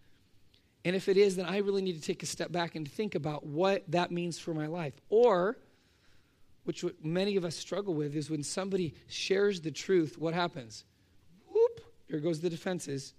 And 0.87 0.96
if 0.96 1.06
it 1.06 1.18
is, 1.18 1.37
then 1.37 1.44
I 1.44 1.59
really 1.59 1.83
need 1.83 1.96
to 1.96 2.00
take 2.00 2.22
a 2.22 2.26
step 2.26 2.50
back 2.50 2.76
and 2.76 2.90
think 2.90 3.14
about 3.14 3.44
what 3.44 3.85
that 3.88 4.11
means 4.11 4.38
for 4.38 4.54
my 4.54 4.68
life. 4.68 4.94
Or, 5.11 5.59
which 6.64 6.83
many 7.02 7.37
of 7.37 7.44
us 7.44 7.56
struggle 7.56 7.92
with, 7.92 8.16
is 8.16 8.30
when 8.30 8.42
somebody 8.42 8.94
shares 9.06 9.61
the 9.61 9.70
truth, 9.70 10.16
what 10.16 10.33
happens? 10.33 10.87
Whoop, 11.52 11.83
here 12.09 12.20
goes 12.20 12.40
the 12.40 12.48
defenses. 12.48 13.12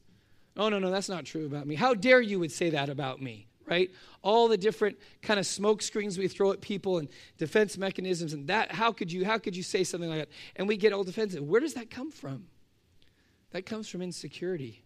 Oh, 0.57 0.69
no, 0.69 0.79
no, 0.79 0.89
that's 0.89 1.09
not 1.09 1.25
true 1.25 1.45
about 1.45 1.67
me. 1.67 1.75
How 1.75 1.93
dare 1.93 2.21
you 2.21 2.39
would 2.39 2.51
say 2.51 2.71
that 2.71 2.89
about 2.89 3.21
me? 3.21 3.45
Right? 3.71 3.89
All 4.21 4.49
the 4.49 4.57
different 4.57 4.97
kind 5.21 5.39
of 5.39 5.47
smoke 5.47 5.81
screens 5.81 6.17
we 6.17 6.27
throw 6.27 6.51
at 6.51 6.59
people 6.59 6.97
and 6.97 7.07
defense 7.37 7.77
mechanisms 7.77 8.33
and 8.33 8.47
that 8.47 8.73
how 8.73 8.91
could 8.91 9.11
you 9.11 9.23
how 9.23 9.37
could 9.37 9.55
you 9.55 9.63
say 9.63 9.85
something 9.85 10.09
like 10.09 10.19
that? 10.19 10.29
And 10.57 10.67
we 10.67 10.75
get 10.75 10.91
all 10.91 11.05
defensive. 11.05 11.41
Where 11.41 11.61
does 11.61 11.75
that 11.75 11.89
come 11.89 12.11
from? 12.11 12.47
That 13.51 13.65
comes 13.65 13.87
from 13.87 14.01
insecurity. 14.01 14.83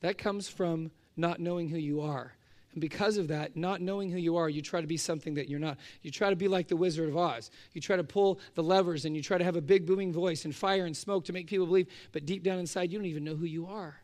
That 0.00 0.18
comes 0.18 0.48
from 0.48 0.90
not 1.16 1.38
knowing 1.38 1.68
who 1.68 1.78
you 1.78 2.00
are. 2.00 2.32
And 2.72 2.80
because 2.80 3.18
of 3.18 3.28
that, 3.28 3.56
not 3.56 3.80
knowing 3.80 4.10
who 4.10 4.18
you 4.18 4.36
are, 4.36 4.48
you 4.48 4.62
try 4.62 4.80
to 4.80 4.86
be 4.86 4.96
something 4.96 5.34
that 5.34 5.48
you're 5.48 5.60
not. 5.60 5.78
You 6.00 6.10
try 6.10 6.30
to 6.30 6.36
be 6.36 6.48
like 6.48 6.66
the 6.68 6.76
Wizard 6.76 7.08
of 7.08 7.16
Oz. 7.16 7.50
You 7.72 7.80
try 7.80 7.96
to 7.96 8.04
pull 8.04 8.40
the 8.54 8.62
levers 8.62 9.04
and 9.04 9.14
you 9.14 9.22
try 9.22 9.38
to 9.38 9.44
have 9.44 9.56
a 9.56 9.60
big 9.60 9.86
booming 9.86 10.12
voice 10.12 10.44
and 10.44 10.54
fire 10.54 10.86
and 10.86 10.96
smoke 10.96 11.26
to 11.26 11.32
make 11.32 11.46
people 11.46 11.66
believe, 11.66 11.86
but 12.10 12.26
deep 12.26 12.42
down 12.42 12.58
inside, 12.58 12.90
you 12.90 12.98
don't 12.98 13.06
even 13.06 13.24
know 13.24 13.36
who 13.36 13.44
you 13.44 13.66
are. 13.66 14.01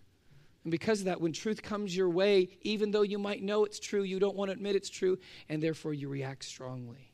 And 0.68 0.70
because 0.70 0.98
of 0.98 1.07
that, 1.07 1.18
when 1.18 1.33
truth 1.33 1.62
comes 1.62 1.96
your 1.96 2.11
way, 2.11 2.50
even 2.61 2.90
though 2.90 3.00
you 3.00 3.18
might 3.18 3.42
know 3.42 3.64
it's 3.64 3.78
true, 3.78 4.02
you 4.02 4.18
don't 4.18 4.37
want 4.37 4.50
to 4.50 4.52
admit 4.52 4.76
it's 4.76 4.90
true, 4.90 5.18
and 5.48 5.62
therefore 5.62 5.94
you 5.94 6.11
react 6.11 6.44
strongly. 6.44 7.11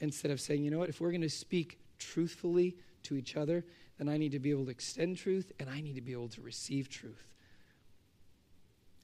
Instead 0.00 0.32
of 0.32 0.40
saying, 0.40 0.64
you 0.64 0.72
know 0.72 0.80
what, 0.80 0.88
if 0.88 1.00
we're 1.00 1.12
going 1.12 1.20
to 1.20 1.30
speak 1.30 1.78
truthfully 2.00 2.76
to 3.04 3.14
each 3.14 3.36
other, 3.36 3.64
then 3.96 4.08
I 4.08 4.16
need 4.16 4.32
to 4.32 4.40
be 4.40 4.50
able 4.50 4.64
to 4.64 4.72
extend 4.72 5.18
truth 5.18 5.52
and 5.60 5.70
I 5.70 5.80
need 5.80 5.94
to 5.94 6.00
be 6.00 6.10
able 6.10 6.30
to 6.30 6.40
receive 6.40 6.88
truth. 6.88 7.28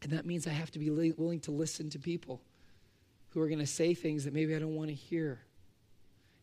And 0.03 0.11
that 0.11 0.27
means 0.27 0.49
I 0.49 0.51
have 0.51 0.73
to 0.73 0.81
be 0.81 0.91
willing 0.91 1.39
to 1.43 1.53
listen 1.53 1.91
to 1.91 2.01
people 2.01 2.43
who 3.29 3.41
are 3.41 3.47
going 3.47 3.61
to 3.61 3.69
say 3.69 3.95
things 3.95 4.25
that 4.25 4.35
maybe 4.35 4.57
I 4.57 4.59
don't 4.59 4.75
want 4.75 4.89
to 4.89 4.97
hear 4.97 5.39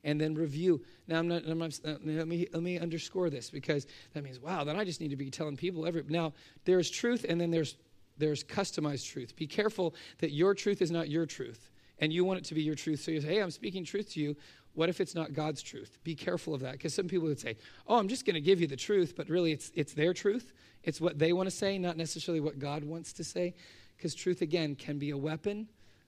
and 0.05 0.21
then 0.21 0.35
review. 0.35 0.81
Now, 1.07 1.19
I'm 1.19 1.27
not, 1.27 1.43
I'm 1.45 1.57
not, 1.57 1.77
uh, 1.83 1.95
let, 2.05 2.27
me, 2.27 2.47
let 2.53 2.63
me 2.63 2.79
underscore 2.79 3.29
this 3.29 3.49
because 3.49 3.87
that 4.13 4.23
means, 4.23 4.39
wow, 4.39 4.63
then 4.63 4.77
I 4.77 4.85
just 4.85 5.01
need 5.01 5.09
to 5.09 5.17
be 5.17 5.29
telling 5.31 5.57
people 5.57 5.85
every. 5.85 6.03
Now, 6.07 6.31
there's 6.63 6.89
truth 6.89 7.25
and 7.27 7.41
then 7.41 7.51
there's, 7.51 7.75
there's 8.17 8.43
customized 8.43 9.11
truth. 9.11 9.35
Be 9.35 9.47
careful 9.47 9.95
that 10.19 10.31
your 10.31 10.53
truth 10.53 10.81
is 10.81 10.91
not 10.91 11.09
your 11.09 11.25
truth 11.25 11.71
and 11.99 12.13
you 12.13 12.23
want 12.23 12.39
it 12.39 12.45
to 12.45 12.53
be 12.53 12.61
your 12.61 12.75
truth. 12.75 13.01
So 13.01 13.11
you 13.11 13.19
say, 13.19 13.29
hey, 13.29 13.41
I'm 13.41 13.51
speaking 13.51 13.83
truth 13.83 14.11
to 14.13 14.21
you. 14.21 14.37
What 14.75 14.89
if 14.89 15.01
it's 15.01 15.15
not 15.15 15.33
God's 15.33 15.63
truth? 15.63 15.97
Be 16.03 16.15
careful 16.15 16.53
of 16.53 16.61
that 16.61 16.73
because 16.73 16.93
some 16.93 17.07
people 17.07 17.27
would 17.27 17.39
say, 17.39 17.57
oh, 17.87 17.97
I'm 17.97 18.07
just 18.07 18.25
going 18.25 18.35
to 18.35 18.41
give 18.41 18.61
you 18.61 18.67
the 18.67 18.75
truth, 18.75 19.15
but 19.17 19.27
really 19.27 19.51
it's, 19.53 19.71
it's 19.73 19.93
their 19.93 20.13
truth. 20.13 20.53
It's 20.83 21.01
what 21.01 21.17
they 21.17 21.33
want 21.33 21.47
to 21.47 21.55
say, 21.55 21.79
not 21.79 21.97
necessarily 21.97 22.41
what 22.41 22.59
God 22.59 22.83
wants 22.83 23.13
to 23.13 23.23
say. 23.23 23.55
Because 23.97 24.13
truth, 24.13 24.41
again, 24.41 24.75
can 24.75 24.99
be 24.99 25.09
a 25.09 25.17
weapon 25.17 25.67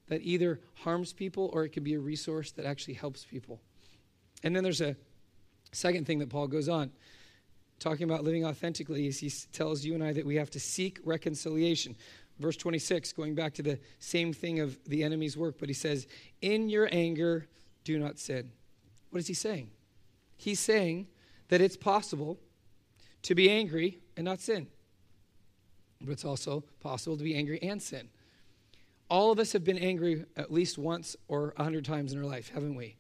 that 0.10 0.22
either 0.22 0.60
harms 0.76 1.14
people 1.14 1.50
or 1.54 1.64
it 1.64 1.70
can 1.70 1.84
be 1.84 1.96
a 1.96 2.00
resource 2.00 2.52
that 2.52 2.66
actually 2.66 2.94
helps 2.94 3.26
people. 3.26 3.60
And 4.44 4.56
then 4.56 4.64
there's 4.64 4.82
a 4.82 4.96
second 5.72 6.06
thing 6.06 6.20
that 6.20 6.30
Paul 6.30 6.48
goes 6.48 6.70
on 6.70 6.92
talking 7.80 8.04
about 8.04 8.24
living 8.24 8.46
authentically 8.46 9.08
is 9.08 9.20
he 9.20 9.32
tells 9.52 9.86
you 9.86 9.94
and 9.94 10.04
I 10.04 10.14
that 10.14 10.26
we 10.26 10.36
have 10.36 10.50
to 10.52 10.60
seek 10.60 11.00
reconciliation. 11.04 11.96
Verse 12.40 12.58
26, 12.58 13.14
going 13.14 13.36
back 13.36 13.54
to 13.56 13.64
the 13.64 13.80
same 14.00 14.34
thing 14.34 14.60
of 14.60 14.78
the 14.86 15.04
enemy's 15.04 15.36
work, 15.36 15.56
but 15.60 15.70
he 15.70 15.74
says, 15.74 16.08
In 16.42 16.70
your 16.70 16.88
anger, 16.92 17.48
do 17.84 17.98
not 17.98 18.20
sin. 18.20 18.52
What 19.10 19.20
is 19.20 19.28
he 19.28 19.34
saying? 19.34 19.72
He's 20.38 20.60
saying 20.60 21.08
that 21.50 21.62
it's 21.62 21.78
possible 21.78 22.40
to 23.24 23.34
be 23.34 23.50
angry 23.50 24.00
and 24.16 24.26
not 24.26 24.40
sin. 24.40 24.68
But 26.02 26.12
it's 26.12 26.26
also 26.26 26.64
possible 26.80 27.18
to 27.18 27.24
be 27.24 27.36
angry 27.36 27.60
and 27.62 27.82
sin. 27.82 28.10
All 29.10 29.32
of 29.32 29.40
us 29.40 29.54
have 29.54 29.64
been 29.64 29.80
angry 29.80 30.26
at 30.36 30.52
least 30.52 30.78
once 30.78 31.16
or 31.28 31.54
a 31.58 31.64
hundred 31.64 31.86
times 31.86 32.14
in 32.14 32.20
our 32.20 32.26
life, 32.26 32.52
haven't 32.54 32.76
we? 32.76 32.98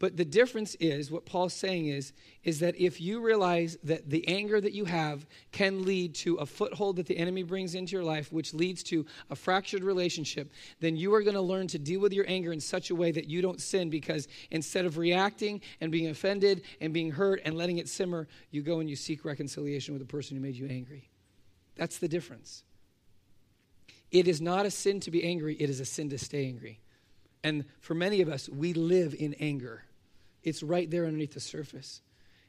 But 0.00 0.16
the 0.16 0.24
difference 0.24 0.76
is 0.76 1.10
what 1.10 1.26
Paul's 1.26 1.54
saying 1.54 1.88
is 1.88 2.12
is 2.44 2.60
that 2.60 2.76
if 2.76 3.00
you 3.00 3.20
realize 3.20 3.76
that 3.82 4.08
the 4.08 4.26
anger 4.28 4.60
that 4.60 4.72
you 4.72 4.84
have 4.84 5.26
can 5.50 5.84
lead 5.84 6.14
to 6.14 6.36
a 6.36 6.46
foothold 6.46 6.96
that 6.96 7.06
the 7.06 7.18
enemy 7.18 7.42
brings 7.42 7.74
into 7.74 7.92
your 7.92 8.04
life 8.04 8.32
which 8.32 8.54
leads 8.54 8.84
to 8.84 9.04
a 9.30 9.34
fractured 9.34 9.82
relationship, 9.82 10.52
then 10.78 10.96
you 10.96 11.12
are 11.14 11.22
going 11.22 11.34
to 11.34 11.40
learn 11.40 11.66
to 11.66 11.78
deal 11.80 12.00
with 12.00 12.12
your 12.12 12.26
anger 12.28 12.52
in 12.52 12.60
such 12.60 12.90
a 12.90 12.94
way 12.94 13.10
that 13.10 13.28
you 13.28 13.42
don't 13.42 13.60
sin 13.60 13.90
because 13.90 14.28
instead 14.52 14.86
of 14.86 14.98
reacting 14.98 15.60
and 15.80 15.90
being 15.90 16.10
offended 16.10 16.62
and 16.80 16.94
being 16.94 17.10
hurt 17.10 17.40
and 17.44 17.56
letting 17.56 17.78
it 17.78 17.88
simmer, 17.88 18.28
you 18.52 18.62
go 18.62 18.78
and 18.78 18.88
you 18.88 18.94
seek 18.94 19.24
reconciliation 19.24 19.94
with 19.94 20.00
the 20.00 20.06
person 20.06 20.36
who 20.36 20.42
made 20.42 20.54
you 20.54 20.68
angry. 20.68 21.10
That's 21.74 21.98
the 21.98 22.08
difference. 22.08 22.62
It 24.12 24.28
is 24.28 24.40
not 24.40 24.64
a 24.64 24.70
sin 24.70 25.00
to 25.00 25.10
be 25.10 25.24
angry, 25.24 25.56
it 25.56 25.68
is 25.68 25.80
a 25.80 25.84
sin 25.84 26.08
to 26.10 26.18
stay 26.18 26.46
angry. 26.46 26.80
And 27.42 27.64
for 27.80 27.94
many 27.94 28.20
of 28.20 28.28
us, 28.28 28.48
we 28.48 28.72
live 28.72 29.14
in 29.18 29.34
anger. 29.34 29.84
It's 30.42 30.62
right 30.62 30.90
there 30.90 31.06
underneath 31.06 31.34
the 31.34 31.40
surface. 31.40 32.02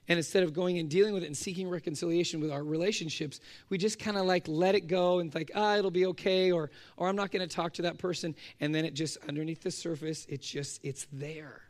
And 0.08 0.18
instead 0.18 0.42
of 0.42 0.54
going 0.54 0.80
and 0.80 0.90
dealing 0.90 1.14
with 1.14 1.22
it 1.22 1.28
and 1.28 1.38
seeking 1.38 1.70
reconciliation 1.70 2.42
with 2.42 2.52
our 2.52 2.64
relationships, 2.64 3.40
we 3.70 3.78
just 3.78 4.00
kind 4.00 4.18
of 4.18 4.26
like 4.26 4.48
let 4.48 4.74
it 4.74 4.88
go 4.88 5.20
and 5.20 5.32
think, 5.32 5.52
ah, 5.54 5.78
it'll 5.78 5.92
be 5.92 6.08
okay, 6.08 6.52
or, 6.52 6.72
or 6.98 7.08
I'm 7.08 7.16
not 7.16 7.32
going 7.32 7.48
to 7.48 7.56
talk 7.56 7.74
to 7.74 7.84
that 7.84 8.00
person. 8.00 8.36
And 8.60 8.74
then 8.74 8.86
it 8.86 8.96
just, 8.96 9.20
underneath 9.28 9.62
the 9.62 9.70
surface, 9.70 10.26
it's 10.28 10.50
just, 10.50 10.80
it's 10.84 11.06
there. 11.14 11.62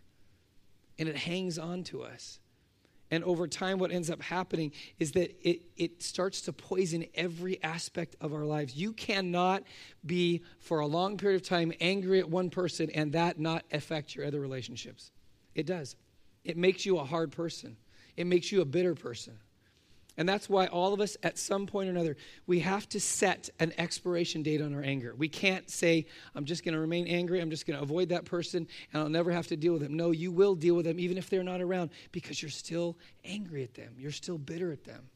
And 0.97 1.09
it 1.09 1.17
hangs 1.17 1.59
on 1.59 1.83
to 1.85 2.03
us. 2.03 2.39
And 3.11 3.23
over 3.25 3.47
time, 3.47 3.77
what 3.77 3.91
ends 3.91 4.09
up 4.09 4.21
happening 4.21 4.71
is 4.99 5.13
that 5.13 5.35
it, 5.41 5.63
it 5.75 6.01
starts 6.01 6.41
to 6.41 6.53
poison 6.53 7.05
every 7.15 7.61
aspect 7.63 8.15
of 8.21 8.33
our 8.33 8.45
lives. 8.45 8.75
You 8.75 8.93
cannot 8.93 9.63
be, 10.05 10.43
for 10.59 10.79
a 10.79 10.87
long 10.87 11.17
period 11.17 11.41
of 11.41 11.47
time, 11.47 11.73
angry 11.81 12.19
at 12.19 12.29
one 12.29 12.49
person 12.49 12.89
and 12.91 13.11
that 13.13 13.37
not 13.37 13.65
affect 13.73 14.15
your 14.15 14.25
other 14.25 14.39
relationships. 14.39 15.11
It 15.55 15.65
does. 15.65 15.95
It 16.49 16.57
makes 16.57 16.83
you 16.83 16.97
a 16.97 17.03
hard 17.03 17.31
person, 17.31 17.77
it 18.17 18.25
makes 18.25 18.51
you 18.51 18.61
a 18.61 18.65
bitter 18.65 18.95
person. 18.95 19.37
And 20.17 20.27
that's 20.27 20.49
why 20.49 20.65
all 20.65 20.93
of 20.93 20.99
us, 20.99 21.15
at 21.23 21.37
some 21.37 21.65
point 21.65 21.87
or 21.87 21.91
another, 21.91 22.17
we 22.45 22.59
have 22.59 22.89
to 22.89 22.99
set 22.99 23.49
an 23.59 23.71
expiration 23.77 24.43
date 24.43 24.61
on 24.61 24.73
our 24.73 24.81
anger. 24.81 25.13
We 25.15 25.29
can't 25.29 25.69
say, 25.69 26.07
I'm 26.35 26.43
just 26.43 26.65
going 26.65 26.73
to 26.73 26.79
remain 26.79 27.07
angry, 27.07 27.39
I'm 27.39 27.51
just 27.51 27.65
going 27.65 27.77
to 27.77 27.83
avoid 27.83 28.09
that 28.09 28.25
person, 28.25 28.67
and 28.91 29.01
I'll 29.01 29.09
never 29.09 29.31
have 29.31 29.47
to 29.47 29.55
deal 29.55 29.73
with 29.73 29.83
them. 29.83 29.95
No, 29.95 30.11
you 30.11 30.31
will 30.31 30.55
deal 30.55 30.75
with 30.75 30.85
them 30.85 30.99
even 30.99 31.17
if 31.17 31.29
they're 31.29 31.43
not 31.43 31.61
around 31.61 31.91
because 32.11 32.41
you're 32.41 32.49
still 32.49 32.97
angry 33.23 33.63
at 33.63 33.75
them, 33.75 33.93
you're 33.97 34.11
still 34.11 34.39
bitter 34.39 34.71
at 34.71 34.83
them. 34.83 35.07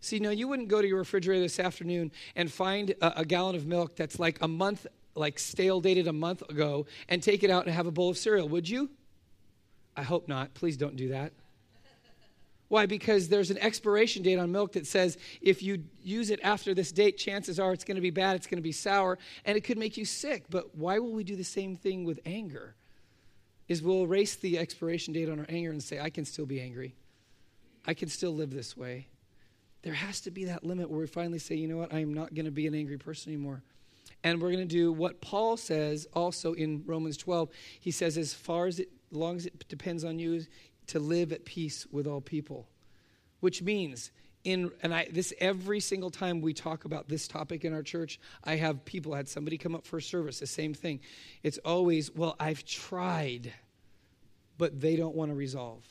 See, 0.00 0.18
no, 0.18 0.30
you 0.30 0.48
wouldn't 0.48 0.68
go 0.68 0.80
to 0.80 0.88
your 0.88 0.98
refrigerator 0.98 1.42
this 1.42 1.60
afternoon 1.60 2.10
and 2.34 2.50
find 2.50 2.90
a, 3.02 3.20
a 3.20 3.24
gallon 3.24 3.54
of 3.54 3.66
milk 3.66 3.94
that's 3.94 4.18
like 4.18 4.38
a 4.40 4.48
month, 4.48 4.86
like 5.14 5.38
stale 5.38 5.80
dated 5.80 6.08
a 6.08 6.12
month 6.12 6.42
ago, 6.48 6.86
and 7.08 7.22
take 7.22 7.44
it 7.44 7.50
out 7.50 7.66
and 7.66 7.74
have 7.74 7.86
a 7.86 7.92
bowl 7.92 8.08
of 8.08 8.16
cereal, 8.16 8.48
would 8.48 8.68
you? 8.68 8.90
I 9.96 10.02
hope 10.02 10.28
not. 10.28 10.54
Please 10.54 10.76
don't 10.76 10.96
do 10.96 11.08
that. 11.08 11.32
Why? 12.68 12.86
Because 12.86 13.28
there's 13.28 13.50
an 13.50 13.58
expiration 13.58 14.22
date 14.22 14.38
on 14.38 14.50
milk 14.50 14.72
that 14.72 14.86
says 14.86 15.18
if 15.42 15.62
you 15.62 15.84
use 16.02 16.30
it 16.30 16.40
after 16.42 16.72
this 16.72 16.90
date, 16.90 17.18
chances 17.18 17.60
are 17.60 17.74
it's 17.74 17.84
going 17.84 17.96
to 17.96 18.00
be 18.00 18.08
bad, 18.08 18.34
it's 18.34 18.46
going 18.46 18.56
to 18.56 18.62
be 18.62 18.72
sour, 18.72 19.18
and 19.44 19.58
it 19.58 19.60
could 19.60 19.76
make 19.76 19.98
you 19.98 20.06
sick. 20.06 20.44
But 20.48 20.74
why 20.74 20.98
will 20.98 21.12
we 21.12 21.22
do 21.22 21.36
the 21.36 21.44
same 21.44 21.76
thing 21.76 22.04
with 22.04 22.18
anger? 22.24 22.74
Is 23.68 23.82
we'll 23.82 24.04
erase 24.04 24.36
the 24.36 24.58
expiration 24.58 25.12
date 25.12 25.28
on 25.28 25.38
our 25.38 25.46
anger 25.50 25.70
and 25.70 25.82
say, 25.82 26.00
I 26.00 26.08
can 26.08 26.24
still 26.24 26.46
be 26.46 26.62
angry. 26.62 26.94
I 27.86 27.92
can 27.92 28.08
still 28.08 28.34
live 28.34 28.50
this 28.50 28.74
way. 28.74 29.08
There 29.82 29.92
has 29.92 30.22
to 30.22 30.30
be 30.30 30.46
that 30.46 30.64
limit 30.64 30.88
where 30.88 31.00
we 31.00 31.06
finally 31.06 31.40
say, 31.40 31.56
you 31.56 31.68
know 31.68 31.76
what, 31.76 31.92
I 31.92 31.98
am 31.98 32.14
not 32.14 32.34
going 32.34 32.46
to 32.46 32.50
be 32.50 32.66
an 32.66 32.74
angry 32.74 32.96
person 32.96 33.32
anymore. 33.32 33.62
And 34.24 34.40
we're 34.40 34.50
going 34.50 34.66
to 34.66 34.74
do 34.74 34.92
what 34.92 35.20
Paul 35.20 35.58
says 35.58 36.06
also 36.14 36.54
in 36.54 36.84
Romans 36.86 37.18
12. 37.18 37.50
He 37.80 37.90
says, 37.90 38.16
as 38.16 38.32
far 38.32 38.66
as 38.66 38.78
it, 38.78 38.88
as 39.12 39.16
long 39.16 39.36
as 39.36 39.46
it 39.46 39.68
depends 39.68 40.04
on 40.04 40.18
you, 40.18 40.44
to 40.88 40.98
live 40.98 41.32
at 41.32 41.44
peace 41.44 41.86
with 41.92 42.06
all 42.06 42.20
people. 42.20 42.66
Which 43.40 43.62
means, 43.62 44.10
in 44.44 44.70
and 44.82 44.94
I 44.94 45.08
this 45.10 45.32
every 45.38 45.80
single 45.80 46.10
time 46.10 46.40
we 46.40 46.54
talk 46.54 46.84
about 46.84 47.08
this 47.08 47.28
topic 47.28 47.64
in 47.64 47.72
our 47.72 47.82
church, 47.82 48.18
I 48.42 48.56
have 48.56 48.84
people 48.84 49.14
had 49.14 49.28
somebody 49.28 49.58
come 49.58 49.74
up 49.74 49.86
for 49.86 49.98
a 49.98 50.02
service, 50.02 50.40
the 50.40 50.46
same 50.46 50.74
thing. 50.74 51.00
It's 51.42 51.58
always, 51.58 52.14
well, 52.14 52.36
I've 52.40 52.64
tried, 52.64 53.52
but 54.58 54.80
they 54.80 54.96
don't 54.96 55.14
want 55.14 55.30
to 55.30 55.34
resolve. 55.34 55.84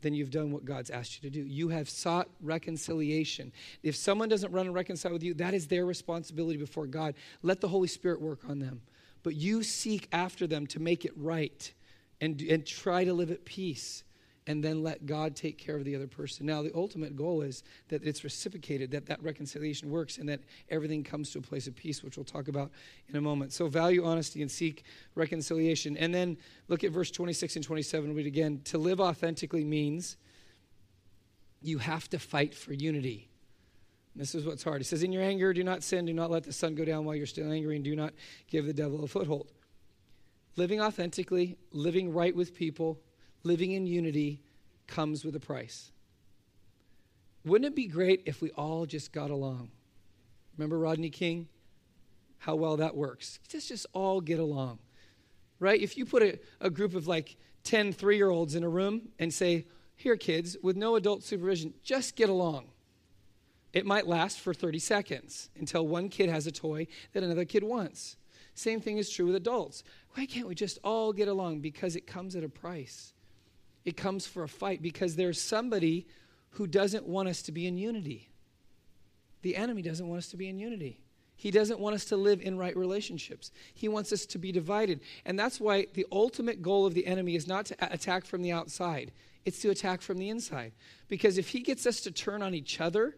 Then 0.00 0.14
you've 0.14 0.30
done 0.30 0.52
what 0.52 0.64
God's 0.64 0.90
asked 0.90 1.20
you 1.20 1.28
to 1.28 1.34
do. 1.34 1.44
You 1.44 1.70
have 1.70 1.90
sought 1.90 2.28
reconciliation. 2.40 3.52
If 3.82 3.96
someone 3.96 4.28
doesn't 4.28 4.52
run 4.52 4.66
and 4.66 4.74
reconcile 4.74 5.12
with 5.12 5.24
you, 5.24 5.34
that 5.34 5.54
is 5.54 5.66
their 5.66 5.84
responsibility 5.84 6.56
before 6.56 6.86
God. 6.86 7.14
Let 7.42 7.60
the 7.60 7.68
Holy 7.68 7.88
Spirit 7.88 8.20
work 8.20 8.48
on 8.48 8.60
them. 8.60 8.82
But 9.24 9.34
you 9.34 9.64
seek 9.64 10.08
after 10.12 10.46
them 10.46 10.68
to 10.68 10.78
make 10.78 11.04
it 11.04 11.12
right 11.16 11.72
and, 12.20 12.40
and 12.42 12.66
try 12.66 13.04
to 13.04 13.12
live 13.12 13.30
at 13.30 13.44
peace 13.44 14.04
and 14.48 14.64
then 14.64 14.82
let 14.82 15.04
God 15.04 15.36
take 15.36 15.58
care 15.58 15.76
of 15.76 15.84
the 15.84 15.94
other 15.94 16.06
person. 16.06 16.46
Now, 16.46 16.62
the 16.62 16.72
ultimate 16.74 17.14
goal 17.14 17.42
is 17.42 17.62
that 17.88 18.02
it's 18.02 18.24
reciprocated, 18.24 18.90
that 18.92 19.04
that 19.04 19.22
reconciliation 19.22 19.90
works, 19.90 20.16
and 20.16 20.26
that 20.30 20.40
everything 20.70 21.04
comes 21.04 21.30
to 21.32 21.38
a 21.38 21.42
place 21.42 21.66
of 21.66 21.76
peace, 21.76 22.02
which 22.02 22.16
we'll 22.16 22.24
talk 22.24 22.48
about 22.48 22.70
in 23.10 23.16
a 23.16 23.20
moment. 23.20 23.52
So, 23.52 23.68
value 23.68 24.06
honesty 24.06 24.40
and 24.40 24.50
seek 24.50 24.84
reconciliation. 25.14 25.98
And 25.98 26.14
then 26.14 26.38
look 26.68 26.82
at 26.82 26.92
verse 26.92 27.10
26 27.10 27.56
and 27.56 27.64
27. 27.64 28.14
Read 28.14 28.26
again. 28.26 28.62
To 28.64 28.78
live 28.78 29.00
authentically 29.02 29.64
means 29.64 30.16
you 31.60 31.76
have 31.76 32.08
to 32.08 32.18
fight 32.18 32.54
for 32.54 32.72
unity. 32.72 33.28
This 34.16 34.34
is 34.34 34.46
what's 34.46 34.62
hard. 34.62 34.80
It 34.80 34.84
says, 34.84 35.02
In 35.02 35.12
your 35.12 35.22
anger, 35.22 35.52
do 35.52 35.62
not 35.62 35.82
sin, 35.82 36.06
do 36.06 36.14
not 36.14 36.30
let 36.30 36.44
the 36.44 36.54
sun 36.54 36.74
go 36.74 36.86
down 36.86 37.04
while 37.04 37.14
you're 37.14 37.26
still 37.26 37.52
angry, 37.52 37.76
and 37.76 37.84
do 37.84 37.94
not 37.94 38.14
give 38.48 38.64
the 38.64 38.72
devil 38.72 39.04
a 39.04 39.06
foothold. 39.06 39.52
Living 40.58 40.80
authentically, 40.80 41.56
living 41.70 42.12
right 42.12 42.34
with 42.34 42.52
people, 42.52 42.98
living 43.44 43.70
in 43.70 43.86
unity 43.86 44.42
comes 44.88 45.24
with 45.24 45.36
a 45.36 45.40
price. 45.40 45.92
Wouldn't 47.44 47.72
it 47.72 47.76
be 47.76 47.86
great 47.86 48.24
if 48.26 48.42
we 48.42 48.50
all 48.50 48.84
just 48.84 49.12
got 49.12 49.30
along? 49.30 49.70
Remember 50.56 50.76
Rodney 50.76 51.10
King? 51.10 51.46
How 52.38 52.56
well 52.56 52.76
that 52.78 52.96
works. 52.96 53.38
Just 53.46 53.68
just 53.68 53.86
all 53.92 54.20
get 54.20 54.40
along. 54.40 54.80
Right? 55.60 55.80
If 55.80 55.96
you 55.96 56.04
put 56.04 56.24
a, 56.24 56.40
a 56.60 56.70
group 56.70 56.96
of 56.96 57.06
like 57.06 57.36
10 57.62 57.92
three 57.92 58.16
year 58.16 58.30
olds 58.30 58.56
in 58.56 58.64
a 58.64 58.68
room 58.68 59.10
and 59.20 59.32
say, 59.32 59.64
Here, 59.94 60.16
kids, 60.16 60.56
with 60.60 60.74
no 60.74 60.96
adult 60.96 61.22
supervision, 61.22 61.72
just 61.84 62.16
get 62.16 62.28
along. 62.28 62.66
It 63.72 63.86
might 63.86 64.08
last 64.08 64.40
for 64.40 64.52
30 64.52 64.80
seconds 64.80 65.50
until 65.56 65.86
one 65.86 66.08
kid 66.08 66.28
has 66.28 66.48
a 66.48 66.52
toy 66.52 66.88
that 67.12 67.22
another 67.22 67.44
kid 67.44 67.62
wants. 67.62 68.16
Same 68.58 68.80
thing 68.80 68.98
is 68.98 69.08
true 69.08 69.26
with 69.26 69.36
adults. 69.36 69.84
Why 70.18 70.26
can't 70.26 70.48
we 70.48 70.56
just 70.56 70.80
all 70.82 71.12
get 71.12 71.28
along? 71.28 71.60
Because 71.60 71.94
it 71.94 72.04
comes 72.04 72.34
at 72.34 72.42
a 72.42 72.48
price 72.48 73.12
it 73.84 73.96
comes 73.96 74.26
for 74.26 74.42
a 74.42 74.48
fight 74.48 74.82
because 74.82 75.16
there's 75.16 75.40
somebody 75.40 76.06
who 76.50 76.66
doesn't 76.66 77.06
want 77.06 77.26
us 77.26 77.40
to 77.42 77.52
be 77.52 77.66
in 77.66 77.78
unity. 77.78 78.28
The 79.40 79.56
enemy 79.56 79.80
doesn't 79.80 80.06
want 80.06 80.18
us 80.18 80.28
to 80.28 80.36
be 80.36 80.46
in 80.46 80.58
unity. 80.58 81.00
He 81.36 81.50
doesn't 81.50 81.80
want 81.80 81.94
us 81.94 82.04
to 82.06 82.16
live 82.18 82.42
in 82.42 82.58
right 82.58 82.76
relationships. 82.76 83.50
He 83.72 83.88
wants 83.88 84.12
us 84.12 84.26
to 84.26 84.38
be 84.38 84.52
divided. 84.52 85.00
And 85.24 85.38
that's 85.38 85.58
why 85.58 85.86
the 85.94 86.04
ultimate 86.12 86.60
goal 86.60 86.84
of 86.84 86.92
the 86.92 87.06
enemy 87.06 87.34
is 87.34 87.46
not 87.46 87.64
to 87.66 87.76
attack 87.90 88.26
from 88.26 88.42
the 88.42 88.52
outside, 88.52 89.12
it's 89.46 89.60
to 89.60 89.70
attack 89.70 90.02
from 90.02 90.18
the 90.18 90.28
inside. 90.28 90.72
Because 91.08 91.38
if 91.38 91.48
he 91.48 91.60
gets 91.60 91.86
us 91.86 92.00
to 92.02 92.10
turn 92.10 92.42
on 92.42 92.54
each 92.54 92.78
other, 92.78 93.16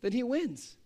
then 0.00 0.10
he 0.10 0.24
wins 0.24 0.78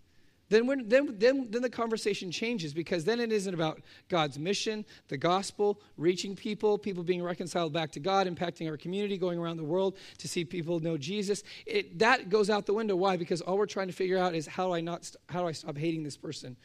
then, 0.51 0.67
when, 0.67 0.89
then, 0.89 1.17
then, 1.19 1.49
then 1.51 1.63
the 1.63 1.71
conversation 1.71 2.31
changes 2.31 2.75
because 2.75 3.05
then 3.05 3.21
it 3.21 3.33
isn't 3.33 3.55
about 3.55 3.81
God's 4.09 4.39
mission, 4.39 4.85
the 5.09 5.17
gospel, 5.17 5.81
reaching 5.97 6.37
people, 6.37 6.77
people 6.79 7.03
being 7.03 7.23
reconciled 7.23 7.73
back 7.73 7.93
to 7.93 8.01
God, 8.01 8.27
impacting 8.27 8.69
our 8.69 8.77
community, 8.77 9.17
going 9.17 9.39
around 9.39 9.57
the 9.57 9.65
world 9.65 9.97
to 10.19 10.29
see 10.29 10.45
people 10.45 10.81
know 10.81 10.97
Jesus. 10.97 11.43
It, 11.67 11.99
that 11.99 12.29
goes 12.29 12.51
out 12.51 12.67
the 12.67 12.75
window. 12.75 12.97
Why? 12.97 13.17
Because 13.17 13.41
all 13.41 13.57
we're 13.57 13.67
trying 13.67 13.87
to 13.89 13.93
figure 13.93 14.19
out 14.19 14.35
is 14.35 14.47
how 14.47 14.67
do 14.67 14.75
I 14.75 14.81
not 14.81 15.11
how 15.29 15.41
do 15.41 15.49
I 15.49 15.53
stop 15.53 15.77
hating 15.77 16.03
this 16.03 16.17
person 16.17 16.57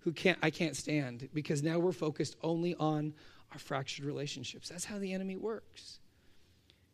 who 0.00 0.12
can't 0.12 0.38
I 0.42 0.50
can't 0.50 0.76
stand 0.76 1.28
because 1.34 1.62
now 1.62 1.78
we're 1.78 1.92
focused 1.92 2.36
only 2.42 2.74
on 2.76 3.12
our 3.52 3.58
fractured 3.58 4.04
relationships. 4.04 4.68
That's 4.68 4.84
how 4.84 4.98
the 4.98 5.12
enemy 5.12 5.36
works. 5.36 6.00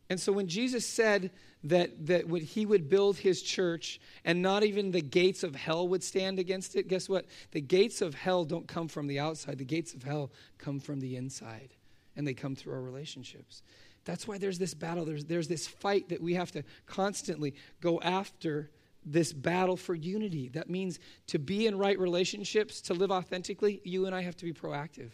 And 0.09 0.19
so 0.19 0.31
when 0.31 0.47
Jesus 0.47 0.85
said 0.85 1.31
that, 1.63 2.07
that 2.07 2.27
when 2.27 2.41
he 2.41 2.65
would 2.65 2.89
build 2.89 3.17
his 3.17 3.41
church 3.41 3.99
and 4.25 4.41
not 4.41 4.63
even 4.63 4.91
the 4.91 5.01
gates 5.01 5.43
of 5.43 5.55
hell 5.55 5.87
would 5.87 6.03
stand 6.03 6.39
against 6.39 6.75
it, 6.75 6.87
guess 6.87 7.07
what? 7.07 7.25
The 7.51 7.61
gates 7.61 8.01
of 8.01 8.13
hell 8.13 8.43
don't 8.43 8.67
come 8.67 8.87
from 8.87 9.07
the 9.07 9.19
outside, 9.19 9.57
the 9.57 9.65
gates 9.65 9.93
of 9.93 10.03
hell 10.03 10.31
come 10.57 10.79
from 10.79 10.99
the 10.99 11.15
inside, 11.15 11.69
and 12.15 12.27
they 12.27 12.33
come 12.33 12.55
through 12.55 12.73
our 12.73 12.81
relationships. 12.81 13.63
That's 14.05 14.27
why 14.27 14.37
there's 14.37 14.59
this 14.59 14.73
battle, 14.73 15.05
there's, 15.05 15.25
there's 15.25 15.47
this 15.47 15.65
fight 15.67 16.09
that 16.09 16.21
we 16.21 16.33
have 16.33 16.51
to 16.51 16.63
constantly 16.85 17.55
go 17.79 18.01
after 18.01 18.69
this 19.05 19.31
battle 19.31 19.77
for 19.77 19.95
unity. 19.95 20.49
That 20.49 20.69
means 20.69 20.99
to 21.27 21.39
be 21.39 21.67
in 21.67 21.77
right 21.77 21.97
relationships, 21.97 22.81
to 22.81 22.93
live 22.93 23.11
authentically, 23.11 23.81
you 23.83 24.05
and 24.05 24.13
I 24.13 24.21
have 24.21 24.35
to 24.37 24.45
be 24.45 24.53
proactive. 24.53 25.11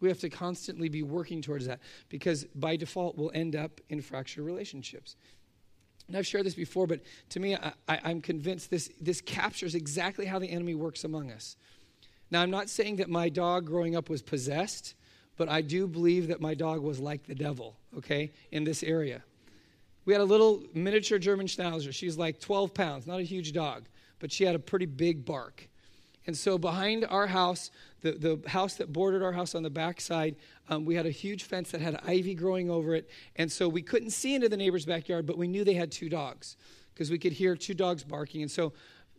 We 0.00 0.08
have 0.08 0.20
to 0.20 0.28
constantly 0.28 0.88
be 0.88 1.02
working 1.02 1.40
towards 1.40 1.66
that 1.66 1.80
because 2.08 2.44
by 2.54 2.76
default, 2.76 3.16
we'll 3.16 3.30
end 3.34 3.56
up 3.56 3.80
in 3.88 4.00
fractured 4.00 4.44
relationships. 4.44 5.16
And 6.08 6.16
I've 6.16 6.26
shared 6.26 6.46
this 6.46 6.54
before, 6.54 6.86
but 6.86 7.00
to 7.30 7.40
me, 7.40 7.56
I, 7.88 8.10
am 8.10 8.20
convinced 8.20 8.70
this, 8.70 8.90
this 9.00 9.20
captures 9.20 9.74
exactly 9.74 10.26
how 10.26 10.38
the 10.38 10.48
enemy 10.48 10.74
works 10.74 11.04
among 11.04 11.32
us. 11.32 11.56
Now, 12.30 12.42
I'm 12.42 12.50
not 12.50 12.68
saying 12.68 12.96
that 12.96 13.08
my 13.08 13.28
dog 13.28 13.66
growing 13.66 13.96
up 13.96 14.08
was 14.08 14.22
possessed, 14.22 14.94
but 15.36 15.48
I 15.48 15.62
do 15.62 15.86
believe 15.86 16.28
that 16.28 16.40
my 16.40 16.54
dog 16.54 16.80
was 16.80 17.00
like 17.00 17.24
the 17.24 17.34
devil, 17.34 17.76
okay, 17.98 18.32
in 18.52 18.64
this 18.64 18.82
area. 18.82 19.22
We 20.04 20.12
had 20.12 20.22
a 20.22 20.24
little 20.24 20.62
miniature 20.74 21.18
German 21.18 21.46
Schnauzer. 21.46 21.92
She's 21.92 22.16
like 22.16 22.40
12 22.40 22.72
pounds, 22.72 23.06
not 23.06 23.18
a 23.18 23.24
huge 23.24 23.52
dog, 23.52 23.86
but 24.20 24.30
she 24.30 24.44
had 24.44 24.54
a 24.54 24.60
pretty 24.60 24.86
big 24.86 25.24
bark. 25.24 25.68
And 26.26 26.36
so 26.36 26.58
behind 26.58 27.04
our 27.08 27.26
house, 27.26 27.70
the, 28.00 28.12
the 28.12 28.48
house 28.48 28.74
that 28.76 28.92
bordered 28.92 29.22
our 29.22 29.32
house 29.32 29.54
on 29.54 29.62
the 29.62 29.70
backside, 29.70 30.36
um, 30.68 30.84
we 30.84 30.96
had 30.96 31.06
a 31.06 31.10
huge 31.10 31.44
fence 31.44 31.70
that 31.70 31.80
had 31.80 32.00
ivy 32.04 32.34
growing 32.34 32.68
over 32.68 32.94
it. 32.94 33.08
And 33.36 33.50
so 33.50 33.68
we 33.68 33.82
couldn't 33.82 34.10
see 34.10 34.34
into 34.34 34.48
the 34.48 34.56
neighbor's 34.56 34.84
backyard, 34.84 35.26
but 35.26 35.38
we 35.38 35.46
knew 35.46 35.64
they 35.64 35.74
had 35.74 35.92
two 35.92 36.08
dogs 36.08 36.56
because 36.92 37.10
we 37.10 37.18
could 37.18 37.32
hear 37.32 37.54
two 37.54 37.74
dogs 37.74 38.02
barking. 38.02 38.42
And 38.42 38.50
so 38.50 38.72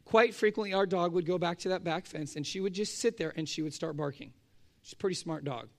quite 0.03 0.35
frequently, 0.35 0.73
our 0.73 0.85
dog 0.85 1.13
would 1.13 1.25
go 1.25 1.37
back 1.37 1.59
to 1.59 1.69
that 1.69 1.83
back 1.83 2.05
fence 2.05 2.35
and 2.35 2.45
she 2.45 2.59
would 2.59 2.73
just 2.73 2.99
sit 2.99 3.17
there 3.17 3.33
and 3.35 3.47
she 3.47 3.61
would 3.61 3.73
start 3.73 3.95
barking. 3.95 4.33
She's 4.81 4.93
a 4.93 4.97
pretty 4.97 5.15
smart 5.15 5.45
dog. 5.45 5.69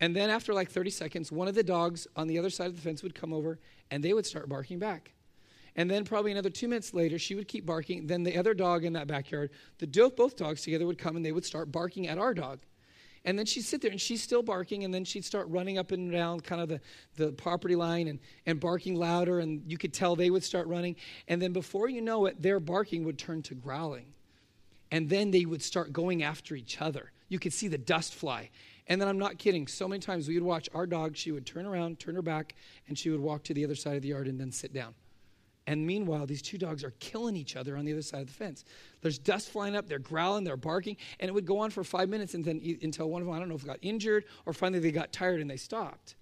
And 0.00 0.16
then 0.16 0.30
after 0.30 0.52
like 0.54 0.70
30 0.70 0.90
seconds, 0.90 1.30
one 1.30 1.48
of 1.48 1.54
the 1.54 1.62
dogs 1.62 2.06
on 2.16 2.26
the 2.26 2.38
other 2.38 2.50
side 2.50 2.66
of 2.66 2.76
the 2.76 2.82
fence 2.82 3.02
would 3.02 3.14
come 3.14 3.32
over 3.32 3.58
and 3.90 4.02
they 4.02 4.12
would 4.12 4.26
start 4.26 4.48
barking 4.48 4.78
back. 4.78 5.12
And 5.76 5.90
then 5.90 6.04
probably 6.04 6.32
another 6.32 6.50
two 6.50 6.68
minutes 6.68 6.92
later, 6.92 7.18
she 7.18 7.34
would 7.34 7.48
keep 7.48 7.64
barking. 7.64 8.06
Then 8.06 8.22
the 8.22 8.36
other 8.36 8.52
dog 8.52 8.84
in 8.84 8.92
that 8.92 9.06
backyard, 9.06 9.50
the 9.78 9.86
both 9.86 10.36
dogs 10.36 10.62
together 10.62 10.86
would 10.86 10.98
come 10.98 11.16
and 11.16 11.24
they 11.24 11.32
would 11.32 11.44
start 11.44 11.72
barking 11.72 12.08
at 12.08 12.18
our 12.18 12.34
dog. 12.34 12.60
And 13.24 13.38
then 13.38 13.46
she'd 13.46 13.62
sit 13.62 13.80
there 13.80 13.90
and 13.90 14.00
she's 14.00 14.20
still 14.20 14.42
barking, 14.42 14.84
and 14.84 14.92
then 14.92 15.04
she'd 15.04 15.24
start 15.24 15.48
running 15.48 15.78
up 15.78 15.92
and 15.92 16.10
down 16.10 16.40
kind 16.40 16.60
of 16.60 16.68
the, 16.68 16.80
the 17.16 17.32
property 17.32 17.76
line 17.76 18.08
and, 18.08 18.18
and 18.46 18.58
barking 18.58 18.96
louder, 18.96 19.38
and 19.38 19.62
you 19.70 19.78
could 19.78 19.94
tell 19.94 20.16
they 20.16 20.30
would 20.30 20.42
start 20.42 20.66
running. 20.66 20.96
And 21.28 21.40
then 21.40 21.52
before 21.52 21.88
you 21.88 22.00
know 22.00 22.26
it, 22.26 22.42
their 22.42 22.58
barking 22.58 23.04
would 23.04 23.18
turn 23.18 23.42
to 23.42 23.54
growling. 23.54 24.06
And 24.90 25.08
then 25.08 25.30
they 25.30 25.44
would 25.44 25.62
start 25.62 25.92
going 25.92 26.22
after 26.22 26.54
each 26.54 26.82
other. 26.82 27.12
You 27.28 27.38
could 27.38 27.52
see 27.52 27.68
the 27.68 27.78
dust 27.78 28.12
fly. 28.12 28.50
And 28.88 29.00
then 29.00 29.08
I'm 29.08 29.18
not 29.18 29.38
kidding. 29.38 29.68
So 29.68 29.86
many 29.86 30.00
times 30.00 30.26
we 30.26 30.34
would 30.34 30.42
watch 30.42 30.68
our 30.74 30.86
dog, 30.86 31.16
she 31.16 31.30
would 31.30 31.46
turn 31.46 31.64
around, 31.64 32.00
turn 32.00 32.16
her 32.16 32.22
back, 32.22 32.56
and 32.88 32.98
she 32.98 33.08
would 33.08 33.20
walk 33.20 33.44
to 33.44 33.54
the 33.54 33.64
other 33.64 33.76
side 33.76 33.94
of 33.96 34.02
the 34.02 34.08
yard 34.08 34.26
and 34.26 34.38
then 34.38 34.50
sit 34.50 34.74
down. 34.74 34.94
And 35.66 35.86
meanwhile, 35.86 36.26
these 36.26 36.42
two 36.42 36.58
dogs 36.58 36.82
are 36.82 36.92
killing 36.98 37.36
each 37.36 37.54
other 37.54 37.76
on 37.76 37.84
the 37.84 37.92
other 37.92 38.02
side 38.02 38.22
of 38.22 38.26
the 38.26 38.32
fence. 38.32 38.64
There's 39.00 39.18
dust 39.18 39.50
flying 39.50 39.76
up, 39.76 39.88
they're 39.88 40.00
growling, 40.00 40.44
they're 40.44 40.56
barking, 40.56 40.96
and 41.20 41.28
it 41.28 41.32
would 41.32 41.46
go 41.46 41.60
on 41.60 41.70
for 41.70 41.84
five 41.84 42.08
minutes 42.08 42.34
and 42.34 42.44
then 42.44 42.60
until 42.82 43.08
one 43.08 43.22
of 43.22 43.26
them, 43.26 43.34
I 43.34 43.38
don't 43.38 43.48
know 43.48 43.54
if 43.54 43.64
got 43.64 43.78
injured 43.80 44.24
or 44.44 44.52
finally 44.52 44.80
they 44.80 44.90
got 44.90 45.12
tired 45.12 45.40
and 45.40 45.48
they 45.48 45.56
stopped. 45.56 46.16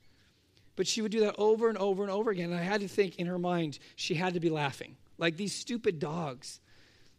But 0.77 0.87
she 0.87 1.03
would 1.03 1.13
do 1.13 1.21
that 1.21 1.35
over 1.39 1.69
and 1.69 1.79
over 1.79 2.03
and 2.03 2.13
over 2.13 2.31
again. 2.31 2.51
And 2.51 2.61
I 2.61 2.63
had 2.63 2.81
to 2.83 2.89
think 2.89 3.17
in 3.17 3.27
her 3.27 3.39
mind, 3.39 3.79
she 3.97 4.15
had 4.15 4.35
to 4.35 4.41
be 4.41 4.51
laughing, 4.51 4.97
like 5.19 5.37
these 5.37 5.55
stupid 5.55 5.99
dogs. 5.99 6.61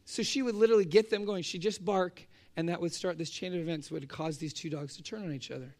So 0.05 0.23
she 0.23 0.41
would 0.41 0.55
literally 0.55 0.85
get 0.85 1.09
them 1.09 1.25
going. 1.25 1.43
She'd 1.43 1.61
just 1.61 1.83
bark, 1.83 2.27
and 2.55 2.69
that 2.69 2.81
would 2.81 2.93
start 2.93 3.17
this 3.17 3.29
chain 3.29 3.53
of 3.53 3.59
events 3.59 3.91
would 3.91 4.07
cause 4.09 4.37
these 4.37 4.53
two 4.53 4.69
dogs 4.69 4.95
to 4.97 5.03
turn 5.03 5.23
on 5.23 5.33
each 5.33 5.51
other. 5.51 5.75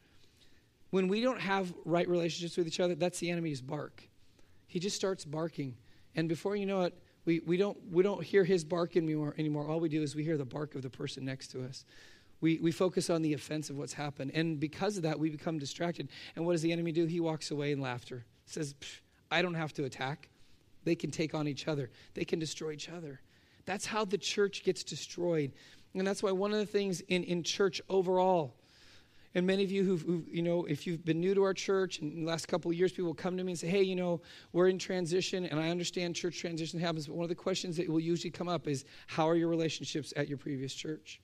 When 0.89 1.07
we 1.07 1.21
don't 1.21 1.39
have 1.39 1.73
right 1.85 2.07
relationships 2.07 2.57
with 2.57 2.67
each 2.67 2.79
other, 2.79 2.95
that's 2.95 3.19
the 3.19 3.29
enemy's 3.29 3.61
bark. 3.61 4.03
He 4.67 4.79
just 4.79 4.95
starts 4.95 5.23
barking 5.25 5.75
and 6.15 6.27
before 6.27 6.55
you 6.55 6.65
know 6.65 6.81
it, 6.81 6.97
we, 7.25 7.39
we, 7.45 7.57
don't, 7.57 7.77
we 7.91 8.03
don't 8.03 8.23
hear 8.23 8.43
his 8.43 8.63
bark 8.63 8.97
anymore, 8.97 9.35
anymore. 9.37 9.67
All 9.67 9.79
we 9.79 9.89
do 9.89 10.01
is 10.01 10.15
we 10.15 10.23
hear 10.23 10.37
the 10.37 10.45
bark 10.45 10.75
of 10.75 10.81
the 10.81 10.89
person 10.89 11.23
next 11.23 11.49
to 11.49 11.63
us. 11.63 11.85
We, 12.41 12.57
we 12.57 12.71
focus 12.71 13.11
on 13.11 13.21
the 13.21 13.33
offense 13.33 13.69
of 13.69 13.77
what's 13.77 13.93
happened. 13.93 14.31
And 14.33 14.59
because 14.59 14.97
of 14.97 15.03
that, 15.03 15.19
we 15.19 15.29
become 15.29 15.59
distracted. 15.59 16.09
And 16.35 16.45
what 16.45 16.53
does 16.53 16.63
the 16.63 16.71
enemy 16.71 16.91
do? 16.91 17.05
He 17.05 17.19
walks 17.19 17.51
away 17.51 17.71
in 17.71 17.79
laughter. 17.79 18.25
Says, 18.45 18.73
I 19.29 19.43
don't 19.43 19.53
have 19.53 19.73
to 19.73 19.83
attack. 19.83 20.29
They 20.83 20.95
can 20.95 21.11
take 21.11 21.35
on 21.35 21.47
each 21.47 21.67
other, 21.67 21.91
they 22.15 22.25
can 22.25 22.39
destroy 22.39 22.71
each 22.71 22.89
other. 22.89 23.21
That's 23.65 23.85
how 23.85 24.05
the 24.05 24.17
church 24.17 24.63
gets 24.63 24.83
destroyed. 24.83 25.51
And 25.93 26.07
that's 26.07 26.23
why 26.23 26.31
one 26.31 26.51
of 26.51 26.57
the 26.57 26.65
things 26.65 27.01
in, 27.01 27.23
in 27.23 27.43
church 27.43 27.79
overall, 27.89 28.55
and 29.33 29.47
many 29.47 29.63
of 29.63 29.71
you 29.71 29.83
who, 29.83 29.97
who, 29.97 30.25
you 30.29 30.41
know, 30.41 30.65
if 30.65 30.85
you've 30.85 31.05
been 31.05 31.19
new 31.19 31.33
to 31.33 31.43
our 31.43 31.53
church 31.53 31.99
in 31.99 32.23
the 32.23 32.25
last 32.25 32.47
couple 32.47 32.69
of 32.69 32.77
years, 32.77 32.91
people 32.91 33.05
will 33.05 33.13
come 33.13 33.37
to 33.37 33.43
me 33.43 33.53
and 33.53 33.59
say, 33.59 33.67
hey, 33.67 33.81
you 33.81 33.95
know, 33.95 34.21
we're 34.51 34.67
in 34.67 34.77
transition, 34.77 35.45
and 35.45 35.59
I 35.59 35.69
understand 35.69 36.15
church 36.15 36.37
transition 36.39 36.79
happens, 36.79 37.07
but 37.07 37.15
one 37.15 37.23
of 37.23 37.29
the 37.29 37.35
questions 37.35 37.77
that 37.77 37.89
will 37.89 37.99
usually 37.99 38.31
come 38.31 38.49
up 38.49 38.67
is, 38.67 38.83
how 39.07 39.29
are 39.29 39.35
your 39.35 39.47
relationships 39.47 40.13
at 40.17 40.27
your 40.27 40.37
previous 40.37 40.73
church? 40.73 41.21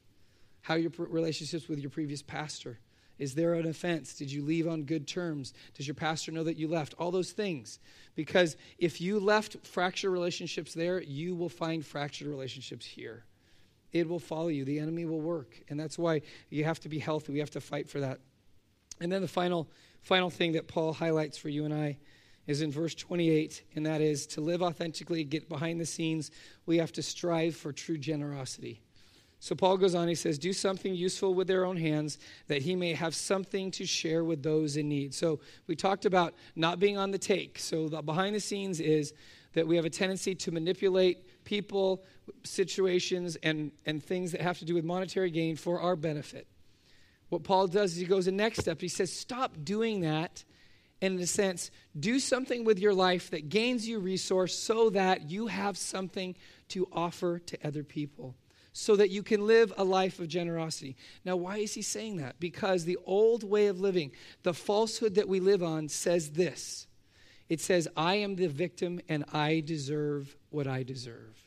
How 0.62 0.76
are 0.76 0.80
your 0.80 0.92
relationships 0.98 1.68
with 1.68 1.80
your 1.80 1.90
previous 1.90 2.22
pastor? 2.22 2.80
Is 3.20 3.34
there 3.34 3.56
an 3.56 3.68
offense? 3.68 4.14
Did 4.14 4.32
you 4.32 4.44
leave 4.44 4.68
on 4.68 4.84
good 4.84 5.08
terms? 5.08 5.54
Does 5.74 5.88
your 5.88 5.96
pastor 5.96 6.32
know 6.32 6.44
that 6.44 6.58
you 6.58 6.68
left? 6.68 6.94
All 7.00 7.10
those 7.10 7.32
things. 7.32 7.80
Because 8.16 8.58
if 8.78 9.02
you 9.02 9.20
left 9.20 9.66
fractured 9.66 10.12
relationships 10.12 10.74
there, 10.74 11.02
you 11.02 11.36
will 11.36 11.50
find 11.50 11.86
fractured 11.86 12.28
relationships 12.28 12.86
here 12.86 13.26
it 13.92 14.08
will 14.08 14.20
follow 14.20 14.48
you. 14.48 14.66
The 14.66 14.80
enemy 14.80 15.06
will 15.06 15.22
work. 15.22 15.62
And 15.70 15.80
that's 15.80 15.98
why 15.98 16.22
you 16.50 16.64
have 16.64 16.80
to 16.82 16.90
be 16.90 17.00
healthy. 17.00 17.34
We 17.34 17.40
have 17.40 17.52
to 17.52 17.62
fight 17.62 17.90
for 17.90 18.00
that. 18.00 18.20
And 19.00 19.12
then 19.12 19.22
the 19.22 19.28
final, 19.28 19.70
final 20.02 20.30
thing 20.30 20.54
that 20.54 20.68
Paul 20.68 20.94
highlights 20.94 21.38
for 21.38 21.50
you 21.50 21.66
and 21.66 21.74
I 21.74 21.98
is 22.48 22.62
in 22.62 22.72
verse 22.72 22.96
28, 22.96 23.64
and 23.76 23.86
that 23.86 24.02
is 24.02 24.26
to 24.28 24.42
live 24.42 24.64
authentically, 24.64 25.24
get 25.24 25.50
behind 25.50 25.80
the 25.82 25.86
scenes, 25.86 26.32
we 26.66 26.78
have 26.78 26.94
to 26.94 27.02
strive 27.02 27.56
for 27.56 27.74
true 27.74 27.98
generosity. 27.98 28.82
So 29.40 29.54
Paul 29.54 29.78
goes 29.78 29.94
on, 29.94 30.08
he 30.08 30.16
says, 30.16 30.40
Do 30.40 30.52
something 30.52 30.96
useful 30.96 31.34
with 31.36 31.48
their 31.48 31.66
own 31.66 31.78
hands 31.78 32.18
that 32.48 32.62
he 32.62 32.76
may 32.76 32.94
have 32.94 33.14
something 33.14 33.70
to 33.72 33.86
share 33.86 34.24
with 34.24 34.42
those 34.42 34.78
in 34.78 34.90
need. 34.90 35.14
So 35.14 35.40
we 35.68 35.76
talked 35.76 36.06
about 36.06 36.34
not 36.56 36.80
being 36.80 36.98
on 36.98 37.12
the 37.12 37.20
take. 37.20 37.60
So 37.60 37.88
the 37.88 38.02
behind 38.02 38.34
the 38.34 38.40
scenes 38.40 38.80
is 38.80 39.14
that 39.54 39.68
we 39.68 39.76
have 39.76 39.86
a 39.86 39.90
tendency 39.90 40.34
to 40.36 40.52
manipulate 40.52 41.44
people, 41.46 42.04
situations, 42.44 43.38
and, 43.44 43.72
and 43.86 44.04
things 44.04 44.32
that 44.32 44.42
have 44.42 44.60
to 44.60 44.66
do 44.66 44.76
with 44.76 44.86
monetary 44.86 45.32
gain 45.32 45.56
for 45.56 45.80
our 45.82 45.96
benefit. 45.96 46.48
What 47.30 47.44
Paul 47.44 47.68
does 47.68 47.94
is 47.94 47.98
he 47.98 48.06
goes 48.06 48.26
the 48.26 48.32
next 48.32 48.60
step. 48.60 48.80
He 48.82 48.88
says, 48.88 49.12
Stop 49.12 49.58
doing 49.64 50.02
that. 50.02 50.44
And 51.02 51.16
in 51.16 51.20
a 51.22 51.28
sense, 51.28 51.70
do 52.00 52.20
something 52.20 52.64
with 52.64 52.80
your 52.80 52.94
life 52.94 53.30
that 53.30 53.50
gains 53.50 53.88
you 53.88 54.00
resource 54.00 54.58
so 54.58 54.90
that 54.92 55.30
you 55.30 55.48
have 55.48 55.78
something 55.78 56.36
to 56.70 56.88
offer 56.92 57.38
to 57.38 57.68
other 57.68 57.84
people, 57.84 58.36
so 58.74 58.96
that 58.96 59.12
you 59.12 59.22
can 59.22 59.46
live 59.46 59.72
a 59.78 59.84
life 59.84 60.20
of 60.20 60.28
generosity. 60.28 60.96
Now, 61.24 61.36
why 61.36 61.58
is 61.58 61.76
he 61.76 61.84
saying 61.84 62.18
that? 62.18 62.40
Because 62.40 62.84
the 62.84 62.98
old 63.06 63.44
way 63.44 63.68
of 63.68 63.80
living, 63.80 64.12
the 64.42 64.56
falsehood 64.56 65.16
that 65.16 65.28
we 65.28 65.40
live 65.40 65.62
on, 65.62 65.88
says 65.88 66.32
this 66.32 66.88
it 67.50 67.62
says, 67.62 67.88
I 67.96 68.16
am 68.16 68.36
the 68.36 68.48
victim 68.48 69.00
and 69.08 69.24
I 69.32 69.62
deserve 69.62 70.36
what 70.50 70.68
I 70.68 70.84
deserve. 70.84 71.47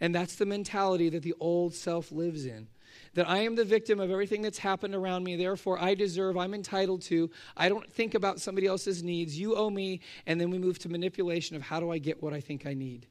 And 0.00 0.14
that's 0.14 0.36
the 0.36 0.46
mentality 0.46 1.08
that 1.10 1.22
the 1.22 1.34
old 1.40 1.74
self 1.74 2.12
lives 2.12 2.46
in. 2.46 2.68
That 3.14 3.28
I 3.28 3.38
am 3.38 3.56
the 3.56 3.64
victim 3.64 3.98
of 3.98 4.10
everything 4.10 4.42
that's 4.42 4.58
happened 4.58 4.94
around 4.94 5.24
me, 5.24 5.36
therefore 5.36 5.80
I 5.80 5.94
deserve, 5.94 6.36
I'm 6.36 6.54
entitled 6.54 7.02
to. 7.02 7.30
I 7.56 7.68
don't 7.68 7.90
think 7.90 8.14
about 8.14 8.40
somebody 8.40 8.66
else's 8.66 9.02
needs. 9.02 9.38
You 9.38 9.56
owe 9.56 9.70
me. 9.70 10.00
And 10.26 10.40
then 10.40 10.50
we 10.50 10.58
move 10.58 10.78
to 10.80 10.88
manipulation 10.88 11.56
of 11.56 11.62
how 11.62 11.80
do 11.80 11.90
I 11.90 11.98
get 11.98 12.22
what 12.22 12.32
I 12.32 12.40
think 12.40 12.66
I 12.66 12.74
need. 12.74 13.06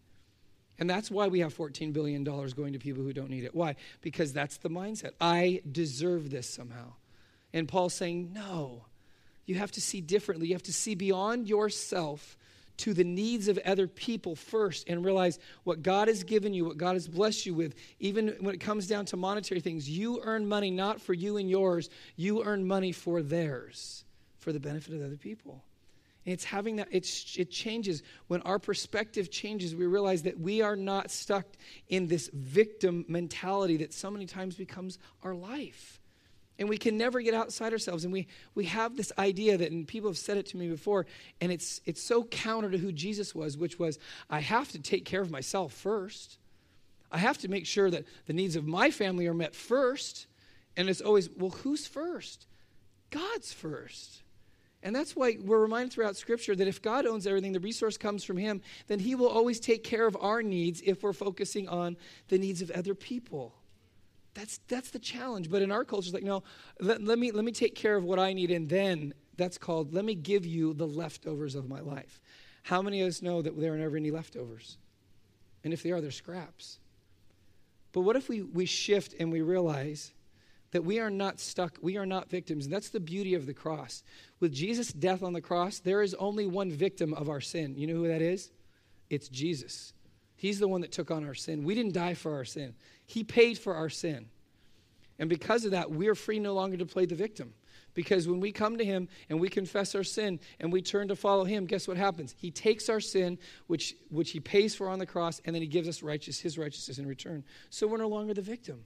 And 0.77 0.89
that's 0.89 1.09
why 1.09 1.27
we 1.27 1.39
have 1.39 1.55
$14 1.55 1.93
billion 1.93 2.23
going 2.23 2.73
to 2.73 2.79
people 2.79 3.03
who 3.03 3.13
don't 3.13 3.29
need 3.29 3.45
it. 3.45 3.55
Why? 3.55 3.75
Because 4.01 4.33
that's 4.33 4.57
the 4.57 4.69
mindset. 4.69 5.11
I 5.21 5.61
deserve 5.71 6.29
this 6.29 6.49
somehow. 6.49 6.93
And 7.53 7.67
Paul's 7.67 7.93
saying, 7.93 8.33
no. 8.33 8.85
You 9.45 9.55
have 9.55 9.71
to 9.73 9.81
see 9.81 10.01
differently. 10.01 10.47
You 10.47 10.55
have 10.55 10.63
to 10.63 10.73
see 10.73 10.95
beyond 10.95 11.47
yourself 11.47 12.37
to 12.77 12.93
the 12.93 13.03
needs 13.03 13.47
of 13.47 13.57
other 13.59 13.87
people 13.87 14.35
first 14.35 14.87
and 14.87 15.03
realize 15.05 15.39
what 15.63 15.81
God 15.81 16.07
has 16.07 16.23
given 16.23 16.53
you, 16.53 16.65
what 16.65 16.77
God 16.77 16.93
has 16.93 17.07
blessed 17.07 17.45
you 17.45 17.53
with. 17.53 17.75
Even 17.99 18.35
when 18.39 18.53
it 18.53 18.59
comes 18.59 18.87
down 18.87 19.05
to 19.05 19.17
monetary 19.17 19.61
things, 19.61 19.89
you 19.89 20.21
earn 20.23 20.47
money 20.47 20.71
not 20.71 21.01
for 21.01 21.13
you 21.13 21.37
and 21.37 21.49
yours, 21.49 21.89
you 22.15 22.43
earn 22.43 22.67
money 22.67 22.91
for 22.91 23.21
theirs, 23.21 24.03
for 24.39 24.51
the 24.51 24.59
benefit 24.59 24.93
of 24.93 25.01
other 25.01 25.17
people. 25.17 25.63
And 26.25 26.33
it's 26.33 26.43
having 26.43 26.77
that, 26.77 26.87
it's, 26.91 27.35
it 27.37 27.51
changes. 27.51 28.01
When 28.27 28.41
our 28.41 28.57
perspective 28.57 29.29
changes, 29.29 29.75
we 29.75 29.85
realize 29.85 30.23
that 30.23 30.39
we 30.39 30.61
are 30.61 30.75
not 30.75 31.11
stuck 31.11 31.45
in 31.87 32.07
this 32.07 32.29
victim 32.33 33.05
mentality 33.07 33.77
that 33.77 33.93
so 33.93 34.09
many 34.09 34.25
times 34.25 34.55
becomes 34.55 34.97
our 35.23 35.35
life. 35.35 35.99
And 36.57 36.69
we 36.69 36.77
can 36.77 36.97
never 36.97 37.21
get 37.21 37.33
outside 37.33 37.73
ourselves. 37.73 38.05
And 38.05 38.13
we, 38.13 38.27
we 38.53 38.65
have 38.65 38.95
this 38.95 39.11
idea 39.17 39.57
that, 39.57 39.71
and 39.71 39.87
people 39.87 40.09
have 40.09 40.17
said 40.17 40.37
it 40.37 40.45
to 40.47 40.57
me 40.57 40.69
before, 40.69 41.05
and 41.41 41.51
it's, 41.51 41.81
it's 41.85 42.01
so 42.01 42.23
counter 42.23 42.71
to 42.71 42.77
who 42.77 42.91
Jesus 42.91 43.35
was, 43.35 43.57
which 43.57 43.77
was, 43.77 43.99
I 44.29 44.39
have 44.39 44.71
to 44.71 44.79
take 44.79 45.05
care 45.05 45.21
of 45.21 45.31
myself 45.31 45.73
first. 45.73 46.37
I 47.11 47.17
have 47.17 47.37
to 47.39 47.49
make 47.49 47.65
sure 47.65 47.91
that 47.91 48.05
the 48.25 48.33
needs 48.33 48.55
of 48.55 48.65
my 48.65 48.89
family 48.89 49.27
are 49.27 49.33
met 49.33 49.53
first. 49.53 50.27
And 50.77 50.89
it's 50.89 51.01
always, 51.01 51.29
well, 51.29 51.51
who's 51.51 51.87
first? 51.87 52.47
God's 53.09 53.51
first. 53.53 54.21
And 54.83 54.95
that's 54.95 55.15
why 55.15 55.37
we're 55.41 55.59
reminded 55.59 55.91
throughout 55.91 56.15
Scripture 56.15 56.55
that 56.55 56.67
if 56.67 56.81
God 56.81 57.07
owns 57.07 57.25
everything, 57.25 57.53
the 57.53 57.59
resource 57.59 57.97
comes 57.97 58.23
from 58.23 58.37
Him, 58.37 58.61
then 58.87 58.99
He 58.99 59.15
will 59.15 59.27
always 59.27 59.59
take 59.59 59.83
care 59.83 60.05
of 60.05 60.15
our 60.19 60.43
needs 60.43 60.81
if 60.85 61.01
we're 61.01 61.11
focusing 61.11 61.67
on 61.67 61.97
the 62.27 62.37
needs 62.37 62.61
of 62.61 62.69
other 62.71 62.93
people. 62.93 63.55
That's, 64.35 64.59
that's 64.67 64.91
the 64.91 64.99
challenge. 64.99 65.49
But 65.49 65.63
in 65.63 65.71
our 65.71 65.83
culture, 65.83 66.07
it's 66.07 66.13
like, 66.13 66.23
no, 66.23 66.43
let, 66.79 67.01
let, 67.01 67.17
me, 67.17 67.31
let 67.31 67.43
me 67.43 67.51
take 67.51 67.73
care 67.73 67.95
of 67.95 68.03
what 68.03 68.19
I 68.19 68.33
need, 68.33 68.51
and 68.51 68.69
then 68.69 69.13
that's 69.37 69.57
called, 69.57 69.93
let 69.93 70.05
me 70.05 70.13
give 70.13 70.45
you 70.45 70.73
the 70.73 70.85
leftovers 70.85 71.55
of 71.55 71.67
my 71.67 71.79
life. 71.79 72.21
How 72.63 72.81
many 72.81 73.01
of 73.01 73.07
us 73.07 73.21
know 73.21 73.41
that 73.41 73.59
there 73.59 73.73
are 73.73 73.77
never 73.77 73.97
any 73.97 74.11
leftovers? 74.11 74.77
And 75.63 75.73
if 75.73 75.83
they 75.83 75.91
are, 75.91 76.01
they're 76.01 76.11
scraps. 76.11 76.79
But 77.91 78.01
what 78.01 78.15
if 78.15 78.29
we, 78.29 78.41
we 78.41 78.65
shift 78.65 79.15
and 79.19 79.31
we 79.31 79.41
realize 79.41 80.11
that 80.71 80.83
we 80.83 80.99
are 80.99 81.09
not 81.09 81.39
stuck, 81.39 81.77
we 81.81 81.95
are 81.95 82.05
not 82.05 82.29
victims. 82.29 82.65
And 82.65 82.73
that's 82.73 82.89
the 82.89 82.99
beauty 82.99 83.33
of 83.33 83.45
the 83.45 83.53
cross. 83.53 84.03
With 84.41 84.51
Jesus' 84.51 84.91
death 84.91 85.23
on 85.23 85.31
the 85.31 85.41
cross, 85.41 85.79
there 85.79 86.01
is 86.01 86.13
only 86.15 86.45
one 86.45 86.69
victim 86.69 87.13
of 87.13 87.29
our 87.29 87.39
sin. 87.39 87.75
You 87.77 87.87
know 87.87 87.93
who 87.93 88.07
that 88.09 88.21
is? 88.21 88.51
It's 89.09 89.29
Jesus. 89.29 89.93
He's 90.35 90.59
the 90.59 90.67
one 90.67 90.81
that 90.81 90.91
took 90.91 91.11
on 91.11 91.23
our 91.23 91.33
sin. 91.33 91.63
We 91.63 91.75
didn't 91.75 91.93
die 91.93 92.13
for 92.13 92.33
our 92.33 92.43
sin, 92.43 92.75
He 93.05 93.23
paid 93.23 93.57
for 93.57 93.75
our 93.75 93.89
sin. 93.89 94.27
And 95.19 95.29
because 95.29 95.65
of 95.65 95.71
that, 95.71 95.91
we 95.91 96.07
are 96.07 96.15
free 96.15 96.39
no 96.39 96.53
longer 96.53 96.77
to 96.77 96.85
play 96.85 97.05
the 97.05 97.15
victim. 97.15 97.53
Because 97.93 98.27
when 98.27 98.41
we 98.41 98.51
come 98.51 98.77
to 98.77 98.85
Him 98.85 99.07
and 99.29 99.39
we 99.39 99.47
confess 99.47 99.95
our 99.95 100.03
sin 100.03 100.39
and 100.59 100.71
we 100.71 100.81
turn 100.81 101.07
to 101.07 101.15
follow 101.15 101.45
Him, 101.45 101.65
guess 101.65 101.87
what 101.87 101.95
happens? 101.95 102.35
He 102.37 102.51
takes 102.51 102.89
our 102.89 102.99
sin, 102.99 103.39
which, 103.67 103.95
which 104.09 104.31
He 104.31 104.41
pays 104.41 104.75
for 104.75 104.89
on 104.89 104.99
the 104.99 105.05
cross, 105.05 105.41
and 105.45 105.55
then 105.55 105.61
He 105.61 105.67
gives 105.67 105.87
us 105.87 106.03
righteous, 106.03 106.39
His 106.39 106.57
righteousness 106.57 106.97
in 106.97 107.07
return. 107.07 107.43
So 107.69 107.87
we're 107.87 107.97
no 107.97 108.09
longer 108.09 108.33
the 108.33 108.41
victim. 108.41 108.83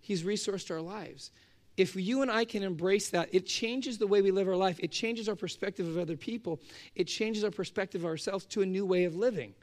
He's 0.00 0.22
resourced 0.22 0.70
our 0.70 0.80
lives. 0.80 1.30
If 1.76 1.94
you 1.94 2.22
and 2.22 2.30
I 2.30 2.44
can 2.44 2.62
embrace 2.62 3.10
that, 3.10 3.28
it 3.32 3.46
changes 3.46 3.98
the 3.98 4.06
way 4.06 4.20
we 4.22 4.30
live 4.30 4.48
our 4.48 4.56
life. 4.56 4.78
It 4.80 4.90
changes 4.90 5.28
our 5.28 5.36
perspective 5.36 5.86
of 5.86 5.98
other 5.98 6.16
people. 6.16 6.60
It 6.94 7.04
changes 7.04 7.44
our 7.44 7.50
perspective 7.50 8.02
of 8.02 8.06
ourselves 8.06 8.46
to 8.46 8.62
a 8.62 8.66
new 8.66 8.84
way 8.84 9.04
of 9.04 9.14
living. 9.14 9.54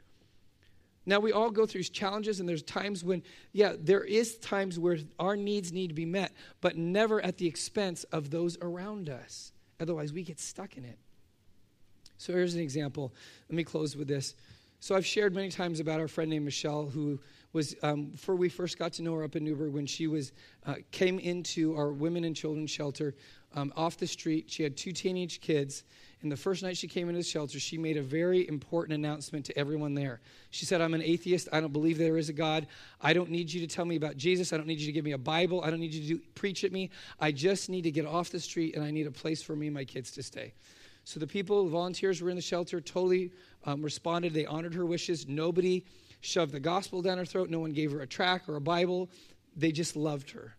Now, 1.06 1.18
we 1.18 1.32
all 1.32 1.50
go 1.50 1.66
through 1.66 1.82
challenges, 1.84 2.40
and 2.40 2.48
there's 2.48 2.62
times 2.62 3.02
when, 3.02 3.22
yeah, 3.52 3.72
there 3.78 4.04
is 4.04 4.36
times 4.38 4.78
where 4.78 4.98
our 5.18 5.34
needs 5.34 5.72
need 5.72 5.88
to 5.88 5.94
be 5.94 6.04
met, 6.04 6.32
but 6.60 6.76
never 6.76 7.20
at 7.22 7.38
the 7.38 7.46
expense 7.46 8.04
of 8.04 8.30
those 8.30 8.58
around 8.60 9.08
us. 9.08 9.52
Otherwise, 9.80 10.12
we 10.12 10.22
get 10.22 10.38
stuck 10.38 10.76
in 10.76 10.84
it. 10.84 10.98
So, 12.18 12.34
here's 12.34 12.54
an 12.54 12.60
example. 12.60 13.14
Let 13.48 13.56
me 13.56 13.64
close 13.64 13.96
with 13.96 14.08
this. 14.08 14.34
So, 14.80 14.94
I've 14.94 15.06
shared 15.06 15.34
many 15.34 15.48
times 15.48 15.80
about 15.80 16.00
our 16.00 16.08
friend 16.08 16.30
named 16.30 16.44
Michelle 16.44 16.86
who 16.86 17.18
was 17.52 17.74
um, 17.82 18.06
before 18.06 18.36
we 18.36 18.48
first 18.48 18.78
got 18.78 18.92
to 18.94 19.02
know 19.02 19.14
her 19.14 19.24
up 19.24 19.36
in 19.36 19.44
Newberg 19.44 19.72
when 19.72 19.86
she 19.86 20.06
was 20.06 20.32
uh, 20.66 20.74
came 20.92 21.18
into 21.18 21.74
our 21.76 21.92
women 21.92 22.24
and 22.24 22.36
children 22.36 22.66
shelter 22.66 23.14
um, 23.54 23.72
off 23.76 23.96
the 23.96 24.06
street. 24.06 24.50
She 24.50 24.62
had 24.62 24.76
two 24.76 24.92
teenage 24.92 25.40
kids, 25.40 25.84
and 26.22 26.30
the 26.30 26.36
first 26.36 26.62
night 26.62 26.76
she 26.76 26.86
came 26.86 27.08
into 27.08 27.18
the 27.18 27.24
shelter, 27.24 27.58
she 27.58 27.78
made 27.78 27.96
a 27.96 28.02
very 28.02 28.46
important 28.46 28.94
announcement 28.94 29.46
to 29.46 29.58
everyone 29.58 29.94
there. 29.94 30.20
She 30.50 30.66
said, 30.66 30.80
"I'm 30.80 30.94
an 30.94 31.02
atheist. 31.02 31.48
I 31.52 31.60
don't 31.60 31.72
believe 31.72 31.96
there 31.96 32.18
is 32.18 32.28
a 32.28 32.34
God. 32.34 32.66
I 33.00 33.12
don't 33.12 33.30
need 33.30 33.52
you 33.52 33.60
to 33.60 33.66
tell 33.66 33.84
me 33.84 33.96
about 33.96 34.16
Jesus. 34.16 34.52
I 34.52 34.56
don't 34.56 34.66
need 34.66 34.80
you 34.80 34.86
to 34.86 34.92
give 34.92 35.04
me 35.04 35.12
a 35.12 35.18
Bible. 35.18 35.62
I 35.64 35.70
don't 35.70 35.80
need 35.80 35.94
you 35.94 36.02
to 36.02 36.08
do, 36.18 36.20
preach 36.34 36.64
at 36.64 36.72
me. 36.72 36.90
I 37.18 37.32
just 37.32 37.70
need 37.70 37.82
to 37.82 37.90
get 37.90 38.06
off 38.06 38.30
the 38.30 38.40
street, 38.40 38.76
and 38.76 38.84
I 38.84 38.90
need 38.90 39.06
a 39.06 39.10
place 39.10 39.42
for 39.42 39.56
me 39.56 39.66
and 39.66 39.74
my 39.74 39.84
kids 39.84 40.10
to 40.12 40.22
stay." 40.22 40.52
So 41.04 41.18
the 41.18 41.26
people, 41.26 41.64
the 41.64 41.70
volunteers 41.70 42.20
were 42.20 42.30
in 42.30 42.36
the 42.36 42.42
shelter, 42.42 42.80
totally 42.80 43.32
um, 43.64 43.82
responded. 43.82 44.34
They 44.34 44.46
honored 44.46 44.74
her 44.74 44.84
wishes. 44.84 45.26
Nobody 45.26 45.84
shoved 46.20 46.52
the 46.52 46.60
gospel 46.60 47.02
down 47.02 47.18
her 47.18 47.24
throat. 47.24 47.48
No 47.50 47.60
one 47.60 47.72
gave 47.72 47.90
her 47.92 48.00
a 48.00 48.06
track 48.06 48.48
or 48.48 48.56
a 48.56 48.60
Bible. 48.60 49.10
They 49.56 49.72
just 49.72 49.96
loved 49.96 50.30
her. 50.30 50.54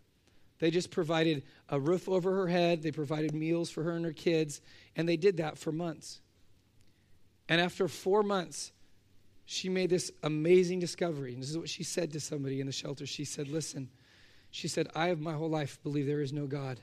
They 0.62 0.70
just 0.70 0.92
provided 0.92 1.42
a 1.68 1.80
roof 1.80 2.08
over 2.08 2.30
her 2.36 2.46
head. 2.46 2.84
They 2.84 2.92
provided 2.92 3.34
meals 3.34 3.68
for 3.68 3.82
her 3.82 3.96
and 3.96 4.04
her 4.04 4.12
kids. 4.12 4.60
And 4.94 5.08
they 5.08 5.16
did 5.16 5.38
that 5.38 5.58
for 5.58 5.72
months. 5.72 6.20
And 7.48 7.60
after 7.60 7.88
four 7.88 8.22
months, 8.22 8.70
she 9.44 9.68
made 9.68 9.90
this 9.90 10.12
amazing 10.22 10.78
discovery. 10.78 11.32
And 11.32 11.42
this 11.42 11.50
is 11.50 11.58
what 11.58 11.68
she 11.68 11.82
said 11.82 12.12
to 12.12 12.20
somebody 12.20 12.60
in 12.60 12.66
the 12.66 12.72
shelter. 12.72 13.06
She 13.06 13.24
said, 13.24 13.48
Listen, 13.48 13.90
she 14.52 14.68
said, 14.68 14.86
I 14.94 15.08
have 15.08 15.18
my 15.18 15.32
whole 15.32 15.50
life 15.50 15.82
believed 15.82 16.08
there 16.08 16.20
is 16.20 16.32
no 16.32 16.46
God. 16.46 16.78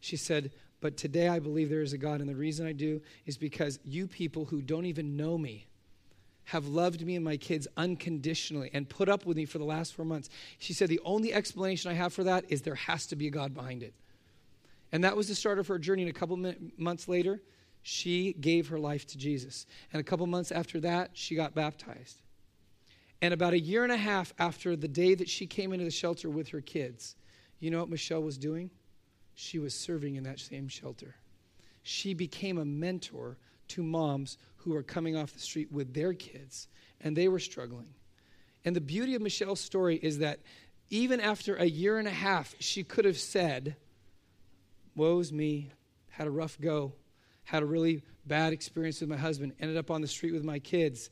She 0.00 0.16
said, 0.16 0.52
but 0.80 0.96
today 0.96 1.28
I 1.28 1.40
believe 1.40 1.68
there 1.68 1.82
is 1.82 1.92
a 1.92 1.98
God. 1.98 2.20
And 2.20 2.28
the 2.30 2.34
reason 2.34 2.66
I 2.66 2.72
do 2.72 3.02
is 3.26 3.36
because 3.36 3.78
you 3.84 4.06
people 4.06 4.46
who 4.46 4.62
don't 4.62 4.86
even 4.86 5.14
know 5.18 5.36
me 5.36 5.66
have 6.44 6.66
loved 6.66 7.04
me 7.04 7.16
and 7.16 7.24
my 7.24 7.36
kids 7.36 7.68
unconditionally 7.76 8.70
and 8.72 8.88
put 8.88 9.08
up 9.08 9.24
with 9.24 9.36
me 9.36 9.44
for 9.44 9.58
the 9.58 9.64
last 9.64 9.94
four 9.94 10.04
months. 10.04 10.28
She 10.58 10.72
said, 10.72 10.88
The 10.88 11.00
only 11.04 11.32
explanation 11.32 11.90
I 11.90 11.94
have 11.94 12.12
for 12.12 12.24
that 12.24 12.44
is 12.48 12.62
there 12.62 12.74
has 12.74 13.06
to 13.08 13.16
be 13.16 13.28
a 13.28 13.30
God 13.30 13.54
behind 13.54 13.82
it. 13.82 13.94
And 14.92 15.04
that 15.04 15.16
was 15.16 15.28
the 15.28 15.34
start 15.34 15.58
of 15.58 15.68
her 15.68 15.78
journey. 15.78 16.02
And 16.02 16.10
a 16.10 16.18
couple 16.18 16.36
months 16.76 17.06
later, 17.06 17.40
she 17.82 18.32
gave 18.34 18.68
her 18.68 18.78
life 18.78 19.06
to 19.08 19.18
Jesus. 19.18 19.66
And 19.92 20.00
a 20.00 20.04
couple 20.04 20.26
months 20.26 20.50
after 20.50 20.80
that, 20.80 21.10
she 21.14 21.34
got 21.34 21.54
baptized. 21.54 22.20
And 23.22 23.34
about 23.34 23.52
a 23.52 23.60
year 23.60 23.84
and 23.84 23.92
a 23.92 23.96
half 23.96 24.32
after 24.38 24.76
the 24.76 24.88
day 24.88 25.14
that 25.14 25.28
she 25.28 25.46
came 25.46 25.72
into 25.72 25.84
the 25.84 25.90
shelter 25.90 26.30
with 26.30 26.48
her 26.48 26.60
kids, 26.60 27.16
you 27.58 27.70
know 27.70 27.80
what 27.80 27.90
Michelle 27.90 28.22
was 28.22 28.38
doing? 28.38 28.70
She 29.34 29.58
was 29.58 29.74
serving 29.74 30.16
in 30.16 30.24
that 30.24 30.40
same 30.40 30.68
shelter. 30.68 31.14
She 31.82 32.14
became 32.14 32.58
a 32.58 32.64
mentor 32.64 33.36
to 33.68 33.82
moms 33.82 34.38
who 34.64 34.72
were 34.72 34.82
coming 34.82 35.16
off 35.16 35.32
the 35.32 35.40
street 35.40 35.72
with 35.72 35.94
their 35.94 36.12
kids, 36.12 36.68
and 37.00 37.16
they 37.16 37.28
were 37.28 37.38
struggling. 37.38 37.88
And 38.64 38.76
the 38.76 38.80
beauty 38.80 39.14
of 39.14 39.22
Michelle's 39.22 39.60
story 39.60 39.96
is 39.96 40.18
that 40.18 40.40
even 40.90 41.20
after 41.20 41.56
a 41.56 41.64
year 41.64 41.98
and 41.98 42.06
a 42.06 42.12
half, 42.12 42.54
she 42.58 42.82
could 42.82 43.04
have 43.04 43.18
said, 43.18 43.76
Woe's 44.94 45.32
me, 45.32 45.70
had 46.08 46.26
a 46.26 46.30
rough 46.30 46.60
go, 46.60 46.92
had 47.44 47.62
a 47.62 47.66
really 47.66 48.02
bad 48.26 48.52
experience 48.52 49.00
with 49.00 49.08
my 49.08 49.16
husband, 49.16 49.54
ended 49.60 49.76
up 49.76 49.90
on 49.90 50.02
the 50.02 50.08
street 50.08 50.32
with 50.32 50.44
my 50.44 50.58
kids. 50.58 51.10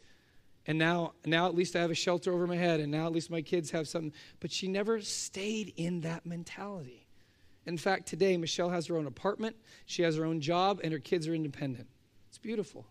And 0.66 0.78
now, 0.78 1.14
now 1.24 1.46
at 1.46 1.55
least 1.55 1.74
I 1.74 1.80
have 1.80 1.90
a 1.90 1.94
shelter 1.94 2.32
over 2.32 2.46
my 2.46 2.57
head, 2.57 2.80
and 2.80 2.92
now 2.92 3.07
at 3.07 3.12
least 3.12 3.30
my 3.30 3.40
kids 3.40 3.70
have 3.70 3.88
something. 3.88 4.12
But 4.40 4.53
she 4.53 4.68
never 4.68 5.01
stayed 5.01 5.72
in 5.76 6.03
that 6.03 6.26
mentality. 6.26 7.07
In 7.64 7.78
fact, 7.78 8.07
today, 8.07 8.36
Michelle 8.36 8.70
has 8.70 8.86
her 8.88 8.96
own 8.96 9.07
apartment, 9.07 9.57
she 9.86 10.03
has 10.03 10.16
her 10.16 10.24
own 10.24 10.40
job, 10.40 10.80
and 10.82 10.92
her 10.92 10.99
kids 10.99 11.28
are 11.28 11.34
independent. 11.34 11.86
It's 12.28 12.38
beautiful. 12.38 12.86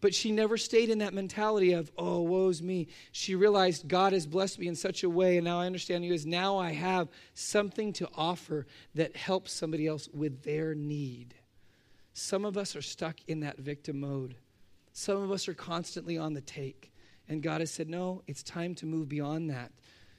But 0.00 0.14
she 0.14 0.30
never 0.30 0.56
stayed 0.56 0.90
in 0.90 0.98
that 0.98 1.12
mentality 1.12 1.72
of, 1.72 1.90
oh, 1.98 2.20
woe's 2.20 2.62
me. 2.62 2.88
She 3.10 3.34
realized 3.34 3.88
God 3.88 4.12
has 4.12 4.26
blessed 4.26 4.58
me 4.58 4.68
in 4.68 4.76
such 4.76 5.02
a 5.02 5.10
way, 5.10 5.38
and 5.38 5.44
now 5.44 5.58
I 5.60 5.66
understand 5.66 6.04
you 6.04 6.12
as 6.12 6.24
now 6.24 6.58
I 6.58 6.70
have 6.70 7.08
something 7.34 7.92
to 7.94 8.08
offer 8.14 8.66
that 8.94 9.16
helps 9.16 9.52
somebody 9.52 9.86
else 9.86 10.08
with 10.12 10.44
their 10.44 10.74
need. 10.74 11.34
Some 12.12 12.44
of 12.44 12.56
us 12.56 12.76
are 12.76 12.82
stuck 12.82 13.16
in 13.26 13.40
that 13.40 13.58
victim 13.58 14.00
mode. 14.00 14.36
Some 14.92 15.22
of 15.22 15.30
us 15.30 15.48
are 15.48 15.54
constantly 15.54 16.16
on 16.16 16.34
the 16.34 16.40
take. 16.40 16.92
And 17.28 17.42
God 17.42 17.60
has 17.60 17.70
said, 17.70 17.88
no, 17.88 18.22
it's 18.26 18.42
time 18.42 18.74
to 18.76 18.86
move 18.86 19.08
beyond 19.08 19.50
that. 19.50 19.72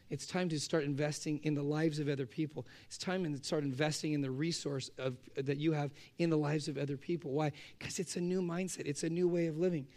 It's 0.09 0.25
time 0.25 0.49
to 0.49 0.59
start 0.59 0.83
investing 0.83 1.39
in 1.43 1.53
the 1.53 1.61
lives 1.63 1.99
of 1.99 2.09
other 2.09 2.25
people. 2.25 2.65
It's 2.85 2.97
time 2.97 3.23
to 3.31 3.43
start 3.43 3.63
investing 3.63 4.13
in 4.13 4.21
the 4.21 4.31
resource 4.31 4.89
of, 4.97 5.17
that 5.35 5.57
you 5.57 5.71
have 5.73 5.91
in 6.17 6.29
the 6.29 6.37
lives 6.37 6.67
of 6.67 6.77
other 6.77 6.97
people. 6.97 7.31
Why? 7.31 7.51
Because 7.77 7.99
it's 7.99 8.15
a 8.15 8.21
new 8.21 8.41
mindset, 8.41 8.85
it's 8.85 9.03
a 9.03 9.09
new 9.09 9.27
way 9.27 9.47
of 9.47 9.57
living. 9.57 9.87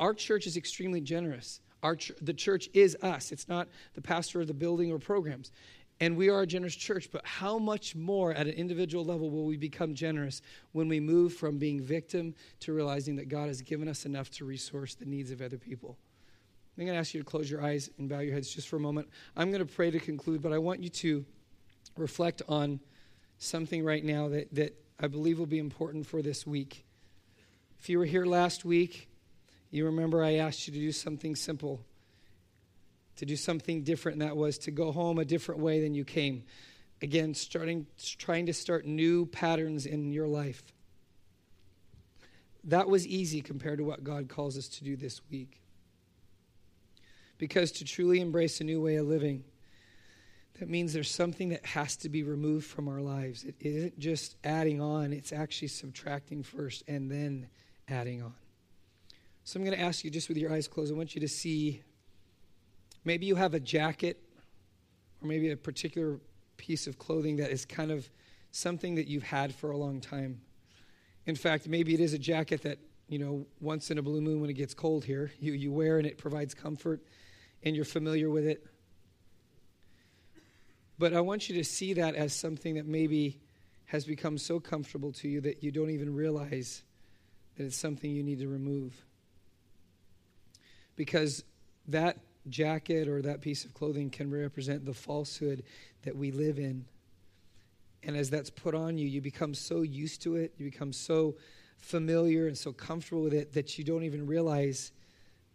Our 0.00 0.14
church 0.14 0.46
is 0.46 0.56
extremely 0.56 1.00
generous. 1.00 1.60
Our 1.82 1.96
ch- 1.96 2.12
the 2.20 2.32
church 2.32 2.70
is 2.72 2.96
us, 3.02 3.32
it's 3.32 3.48
not 3.48 3.68
the 3.94 4.00
pastor 4.00 4.40
of 4.40 4.46
the 4.46 4.54
building 4.54 4.90
or 4.90 4.98
programs. 4.98 5.50
And 6.00 6.16
we 6.16 6.30
are 6.30 6.42
a 6.42 6.46
generous 6.46 6.74
church, 6.74 7.10
but 7.12 7.24
how 7.24 7.58
much 7.58 7.94
more 7.94 8.32
at 8.32 8.46
an 8.46 8.54
individual 8.54 9.04
level 9.04 9.30
will 9.30 9.44
we 9.44 9.56
become 9.56 9.94
generous 9.94 10.42
when 10.72 10.88
we 10.88 10.98
move 10.98 11.34
from 11.34 11.58
being 11.58 11.80
victim 11.80 12.34
to 12.60 12.72
realizing 12.72 13.14
that 13.16 13.28
God 13.28 13.46
has 13.46 13.60
given 13.60 13.86
us 13.86 14.04
enough 14.04 14.30
to 14.32 14.44
resource 14.44 14.94
the 14.94 15.04
needs 15.04 15.30
of 15.30 15.40
other 15.40 15.58
people? 15.58 15.96
I'm 16.76 16.84
going 16.84 16.94
to 16.94 16.98
ask 17.00 17.12
you 17.12 17.20
to 17.20 17.26
close 17.26 17.50
your 17.50 17.62
eyes 17.62 17.90
and 17.98 18.08
bow 18.08 18.20
your 18.20 18.32
heads 18.32 18.52
just 18.52 18.68
for 18.68 18.76
a 18.76 18.80
moment. 18.80 19.08
I'm 19.36 19.50
going 19.50 19.66
to 19.66 19.70
pray 19.70 19.90
to 19.90 20.00
conclude, 20.00 20.40
but 20.40 20.52
I 20.52 20.58
want 20.58 20.82
you 20.82 20.88
to 20.88 21.24
reflect 21.96 22.40
on 22.48 22.80
something 23.38 23.84
right 23.84 24.02
now 24.02 24.28
that, 24.28 24.54
that 24.54 24.74
I 24.98 25.08
believe 25.08 25.38
will 25.38 25.46
be 25.46 25.58
important 25.58 26.06
for 26.06 26.22
this 26.22 26.46
week. 26.46 26.84
If 27.78 27.90
you 27.90 27.98
were 27.98 28.06
here 28.06 28.24
last 28.24 28.64
week, 28.64 29.10
you 29.70 29.86
remember 29.86 30.22
I 30.22 30.34
asked 30.34 30.66
you 30.66 30.72
to 30.72 30.78
do 30.78 30.92
something 30.92 31.36
simple, 31.36 31.80
to 33.16 33.26
do 33.26 33.36
something 33.36 33.82
different, 33.82 34.20
and 34.20 34.28
that 34.28 34.36
was 34.36 34.58
to 34.58 34.70
go 34.70 34.92
home 34.92 35.18
a 35.18 35.24
different 35.24 35.60
way 35.60 35.80
than 35.80 35.94
you 35.94 36.04
came. 36.04 36.44
Again, 37.02 37.34
starting 37.34 37.86
trying 38.18 38.46
to 38.46 38.52
start 38.52 38.86
new 38.86 39.26
patterns 39.26 39.86
in 39.86 40.12
your 40.12 40.28
life. 40.28 40.62
That 42.64 42.88
was 42.88 43.06
easy 43.06 43.42
compared 43.42 43.78
to 43.78 43.84
what 43.84 44.04
God 44.04 44.28
calls 44.28 44.56
us 44.56 44.68
to 44.68 44.84
do 44.84 44.94
this 44.94 45.20
week. 45.28 45.61
Because 47.42 47.72
to 47.72 47.84
truly 47.84 48.20
embrace 48.20 48.60
a 48.60 48.64
new 48.64 48.80
way 48.80 48.94
of 48.94 49.08
living, 49.08 49.42
that 50.60 50.68
means 50.68 50.92
there's 50.92 51.10
something 51.10 51.48
that 51.48 51.66
has 51.66 51.96
to 51.96 52.08
be 52.08 52.22
removed 52.22 52.64
from 52.64 52.86
our 52.86 53.00
lives. 53.00 53.42
It 53.42 53.56
isn't 53.58 53.98
just 53.98 54.36
adding 54.44 54.80
on, 54.80 55.12
it's 55.12 55.32
actually 55.32 55.66
subtracting 55.66 56.44
first 56.44 56.84
and 56.86 57.10
then 57.10 57.48
adding 57.88 58.22
on. 58.22 58.34
So 59.42 59.58
I'm 59.58 59.64
going 59.64 59.76
to 59.76 59.82
ask 59.82 60.04
you, 60.04 60.10
just 60.12 60.28
with 60.28 60.38
your 60.38 60.52
eyes 60.52 60.68
closed, 60.68 60.92
I 60.92 60.96
want 60.96 61.16
you 61.16 61.20
to 61.20 61.26
see 61.26 61.82
maybe 63.04 63.26
you 63.26 63.34
have 63.34 63.54
a 63.54 63.60
jacket 63.60 64.22
or 65.20 65.26
maybe 65.26 65.50
a 65.50 65.56
particular 65.56 66.20
piece 66.58 66.86
of 66.86 66.96
clothing 66.96 67.38
that 67.38 67.50
is 67.50 67.64
kind 67.64 67.90
of 67.90 68.08
something 68.52 68.94
that 68.94 69.08
you've 69.08 69.24
had 69.24 69.52
for 69.52 69.72
a 69.72 69.76
long 69.76 70.00
time. 70.00 70.40
In 71.26 71.34
fact, 71.34 71.66
maybe 71.66 71.92
it 71.92 71.98
is 71.98 72.14
a 72.14 72.20
jacket 72.20 72.62
that, 72.62 72.78
you 73.08 73.18
know, 73.18 73.46
once 73.60 73.90
in 73.90 73.98
a 73.98 74.02
blue 74.02 74.20
moon 74.20 74.40
when 74.40 74.48
it 74.48 74.54
gets 74.54 74.74
cold 74.74 75.04
here, 75.04 75.32
you, 75.40 75.54
you 75.54 75.72
wear 75.72 75.98
and 75.98 76.06
it 76.06 76.18
provides 76.18 76.54
comfort 76.54 77.02
and 77.62 77.76
you're 77.76 77.84
familiar 77.84 78.30
with 78.30 78.46
it. 78.46 78.66
But 80.98 81.14
I 81.14 81.20
want 81.20 81.48
you 81.48 81.56
to 81.56 81.64
see 81.64 81.94
that 81.94 82.14
as 82.14 82.32
something 82.32 82.74
that 82.74 82.86
maybe 82.86 83.40
has 83.86 84.04
become 84.04 84.38
so 84.38 84.60
comfortable 84.60 85.12
to 85.12 85.28
you 85.28 85.40
that 85.42 85.62
you 85.62 85.70
don't 85.70 85.90
even 85.90 86.14
realize 86.14 86.82
that 87.56 87.64
it's 87.64 87.76
something 87.76 88.10
you 88.10 88.22
need 88.22 88.38
to 88.38 88.48
remove. 88.48 88.94
Because 90.96 91.44
that 91.88 92.18
jacket 92.48 93.08
or 93.08 93.22
that 93.22 93.40
piece 93.40 93.64
of 93.64 93.74
clothing 93.74 94.10
can 94.10 94.30
represent 94.30 94.84
the 94.84 94.94
falsehood 94.94 95.62
that 96.02 96.16
we 96.16 96.30
live 96.30 96.58
in. 96.58 96.84
And 98.02 98.16
as 98.16 98.30
that's 98.30 98.50
put 98.50 98.74
on 98.74 98.98
you, 98.98 99.06
you 99.06 99.20
become 99.20 99.54
so 99.54 99.82
used 99.82 100.22
to 100.22 100.36
it, 100.36 100.54
you 100.56 100.64
become 100.64 100.92
so 100.92 101.36
familiar 101.78 102.46
and 102.46 102.56
so 102.56 102.72
comfortable 102.72 103.22
with 103.22 103.34
it 103.34 103.52
that 103.54 103.78
you 103.78 103.84
don't 103.84 104.04
even 104.04 104.26
realize 104.26 104.92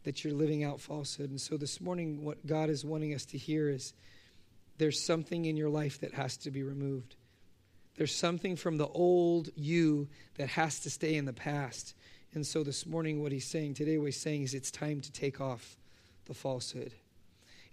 that 0.04 0.24
you're 0.24 0.34
living 0.34 0.64
out 0.64 0.80
falsehood. 0.80 1.30
And 1.30 1.42
so 1.42 1.58
this 1.58 1.82
morning, 1.82 2.24
what 2.24 2.46
God 2.46 2.70
is 2.70 2.86
wanting 2.86 3.14
us 3.14 3.26
to 3.26 3.38
hear 3.38 3.70
is 3.70 3.94
there's 4.78 5.04
something 5.04 5.46
in 5.46 5.58
your 5.58 5.70
life 5.70 6.00
that 6.02 6.14
has 6.14 6.38
to 6.38 6.52
be 6.52 6.64
removed. 6.64 7.16
There's 7.98 8.16
something 8.16 8.56
from 8.56 8.78
the 8.78 8.88
old 8.88 9.50
you 9.56 10.08
that 10.36 10.50
has 10.50 10.80
to 10.82 10.90
stay 10.90 11.16
in 11.16 11.26
the 11.26 11.34
past. 11.34 11.96
And 12.34 12.46
so 12.46 12.64
this 12.64 12.86
morning, 12.86 13.22
what 13.22 13.32
he's 13.32 13.48
saying 13.48 13.74
today, 13.74 13.98
what 13.98 14.06
he's 14.06 14.22
saying 14.22 14.44
is 14.44 14.54
it's 14.54 14.72
time 14.72 15.02
to 15.02 15.12
take 15.12 15.42
off 15.42 15.78
the 16.26 16.36
falsehood. 16.36 16.94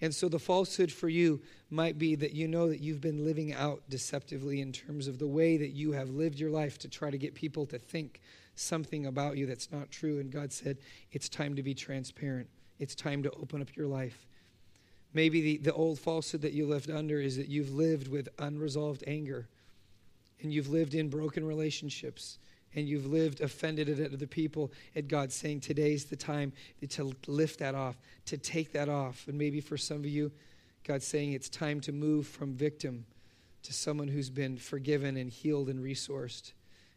And 0.01 0.15
so 0.15 0.29
the 0.29 0.39
falsehood 0.39 0.91
for 0.91 1.09
you 1.09 1.41
might 1.71 1.99
be 1.99 2.15
that 2.17 2.33
you 2.33 2.49
know 2.49 2.69
that 2.69 2.81
you've 2.81 3.01
been 3.01 3.25
living 3.25 3.53
out 3.53 3.83
deceptively 3.89 4.61
in 4.61 4.73
terms 4.73 5.09
of 5.09 5.19
the 5.19 5.27
way 5.27 5.57
that 5.57 5.71
you 5.71 5.93
have 5.93 6.09
lived 6.09 6.39
your 6.39 6.51
life 6.51 6.79
to 6.79 6.89
try 6.89 7.11
to 7.11 7.19
get 7.19 7.35
people 7.35 7.67
to 7.67 7.79
think 7.79 8.21
something 8.55 9.07
about 9.07 9.37
you 9.37 9.47
that's 9.47 9.71
not 9.73 9.91
true. 9.91 10.19
And 10.19 10.31
God 10.31 10.53
said, 10.53 10.79
it's 11.13 11.29
time 11.29 11.57
to 11.57 11.63
be 11.63 11.75
transparent. 11.75 12.49
It's 12.79 12.95
time 12.95 13.23
to 13.23 13.31
open 13.33 13.63
up 13.63 13.77
your 13.77 13.87
life. 13.87 14.27
Maybe 15.13 15.41
the, 15.41 15.57
the 15.59 15.73
old 15.73 15.99
falsehood 15.99 16.43
that 16.43 16.53
you 16.53 16.67
lived 16.67 16.91
under 16.91 17.21
is 17.21 17.37
that 17.37 17.49
you've 17.49 17.73
lived 17.73 18.09
with 18.09 18.29
unresolved 18.39 19.05
anger 19.07 19.49
and 20.43 20.53
you've 20.53 20.69
lived 20.69 20.95
in 20.95 21.09
broken 21.09 21.47
relationships 21.47 22.39
and 22.75 22.89
you've 22.89 23.07
lived 23.07 23.41
offended 23.41 23.89
at 23.89 24.13
other 24.13 24.27
people, 24.27 24.73
and 24.97 25.07
God's 25.07 25.37
saying 25.37 25.61
today's 25.61 26.07
the 26.07 26.17
time 26.17 26.53
to 26.89 27.13
lift 27.29 27.61
that 27.61 27.75
off, 27.77 27.97
to 28.27 28.37
take 28.37 28.73
that 28.73 28.89
off. 28.89 29.29
And 29.29 29.39
maybe 29.39 29.61
for 29.61 29.77
some 29.77 29.99
of 29.99 30.07
you, 30.07 30.33
God's 30.83 31.07
saying 31.07 31.33
it's 31.33 31.49
time 31.49 31.81
to 31.83 31.93
move 31.93 32.27
from 32.27 32.53
victim 32.53 33.07
to 33.63 33.73
someone 33.73 34.09
who's 34.09 34.29
been 34.29 34.57
forgiven 34.57 35.17
and 35.17 35.31
healed 35.31 35.69
and 35.69 35.83
resourced. 35.85 36.53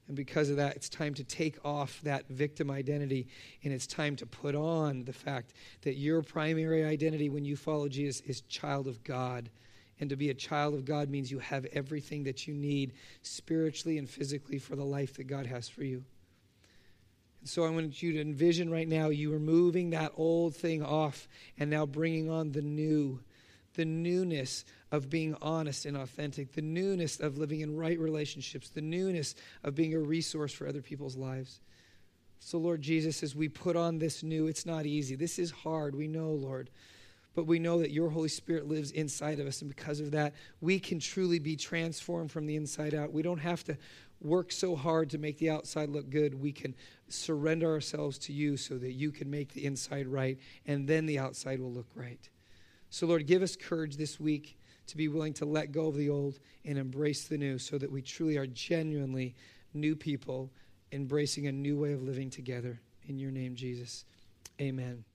And 0.07 0.15
because 0.15 0.49
of 0.49 0.55
that, 0.57 0.75
it's 0.75 0.89
time 0.89 1.13
to 1.15 1.23
take 1.23 1.63
off 1.65 1.99
that 2.03 2.27
victim 2.29 2.71
identity 2.71 3.27
and 3.63 3.73
it's 3.73 3.87
time 3.87 4.15
to 4.17 4.25
put 4.25 4.55
on 4.55 5.03
the 5.03 5.13
fact 5.13 5.53
that 5.81 5.95
your 5.95 6.21
primary 6.21 6.85
identity 6.85 7.29
when 7.29 7.43
you 7.43 7.57
follow 7.57 7.89
Jesus 7.89 8.21
is 8.21 8.41
child 8.41 8.87
of 8.87 9.03
God. 9.03 9.49
And 9.99 10.09
to 10.11 10.15
be 10.15 10.29
a 10.29 10.33
child 10.33 10.75
of 10.75 10.85
God 10.85 11.09
means 11.09 11.31
you 11.31 11.39
have 11.39 11.65
everything 11.73 12.23
that 12.23 12.47
you 12.47 12.53
need 12.53 12.93
spiritually 13.23 13.97
and 13.97 14.09
physically 14.09 14.59
for 14.59 14.75
the 14.75 14.85
life 14.85 15.15
that 15.15 15.25
God 15.25 15.45
has 15.47 15.67
for 15.67 15.83
you. 15.83 16.03
And 17.41 17.49
so 17.49 17.65
I 17.65 17.69
want 17.69 18.01
you 18.01 18.13
to 18.13 18.21
envision 18.21 18.69
right 18.69 18.87
now 18.87 19.09
you 19.09 19.31
removing 19.31 19.89
that 19.89 20.11
old 20.15 20.55
thing 20.55 20.83
off 20.83 21.27
and 21.57 21.69
now 21.69 21.85
bringing 21.85 22.29
on 22.29 22.51
the 22.51 22.61
new 22.61 23.19
the 23.77 23.85
newness 23.85 24.65
of 24.91 25.09
being 25.09 25.35
honest 25.41 25.85
and 25.85 25.95
authentic, 25.95 26.51
the 26.51 26.61
newness 26.61 27.21
of 27.21 27.37
living 27.37 27.61
in 27.61 27.77
right 27.77 27.97
relationships, 27.97 28.69
the 28.69 28.81
newness 28.81 29.35
of 29.63 29.75
being 29.75 29.93
a 29.93 29.99
resource 29.99 30.51
for 30.51 30.67
other 30.67 30.81
people's 30.81 31.15
lives. 31.15 31.61
So, 32.39 32.57
Lord 32.57 32.81
Jesus, 32.81 33.23
as 33.23 33.35
we 33.35 33.47
put 33.47 33.75
on 33.75 33.99
this 33.99 34.21
new, 34.21 34.47
it's 34.47 34.65
not 34.65 34.85
easy. 34.85 35.15
This 35.15 35.39
is 35.39 35.51
hard. 35.51 35.95
We 35.95 36.07
know, 36.07 36.31
Lord. 36.31 36.69
But 37.33 37.45
we 37.45 37.59
know 37.59 37.79
that 37.79 37.91
your 37.91 38.09
Holy 38.09 38.29
Spirit 38.29 38.67
lives 38.67 38.91
inside 38.91 39.39
of 39.39 39.47
us. 39.47 39.61
And 39.61 39.69
because 39.69 39.99
of 39.99 40.11
that, 40.11 40.33
we 40.59 40.79
can 40.79 40.99
truly 40.99 41.39
be 41.39 41.55
transformed 41.55 42.31
from 42.31 42.45
the 42.45 42.55
inside 42.55 42.93
out. 42.93 43.13
We 43.13 43.21
don't 43.21 43.39
have 43.39 43.63
to 43.65 43.77
work 44.21 44.51
so 44.51 44.75
hard 44.75 45.11
to 45.11 45.17
make 45.17 45.37
the 45.37 45.49
outside 45.49 45.89
look 45.89 46.09
good. 46.09 46.41
We 46.41 46.51
can 46.51 46.75
surrender 47.09 47.71
ourselves 47.71 48.17
to 48.19 48.33
you 48.33 48.57
so 48.57 48.77
that 48.77 48.93
you 48.93 49.11
can 49.11 49.29
make 49.29 49.53
the 49.53 49.65
inside 49.65 50.07
right, 50.07 50.39
and 50.65 50.87
then 50.87 51.05
the 51.05 51.19
outside 51.19 51.59
will 51.59 51.71
look 51.71 51.87
right. 51.95 52.29
So, 52.89 53.05
Lord, 53.07 53.27
give 53.27 53.41
us 53.41 53.55
courage 53.55 53.97
this 53.97 54.19
week 54.19 54.57
to 54.87 54.97
be 54.97 55.07
willing 55.07 55.33
to 55.33 55.45
let 55.45 55.71
go 55.71 55.87
of 55.87 55.95
the 55.95 56.09
old 56.09 56.39
and 56.65 56.77
embrace 56.77 57.27
the 57.27 57.37
new 57.37 57.57
so 57.59 57.77
that 57.77 57.91
we 57.91 58.01
truly 58.01 58.37
are 58.37 58.47
genuinely 58.47 59.35
new 59.73 59.95
people 59.95 60.51
embracing 60.91 61.47
a 61.47 61.51
new 61.51 61.77
way 61.77 61.93
of 61.93 62.01
living 62.01 62.29
together. 62.29 62.79
In 63.07 63.19
your 63.19 63.31
name, 63.31 63.55
Jesus. 63.55 64.05
Amen. 64.59 65.06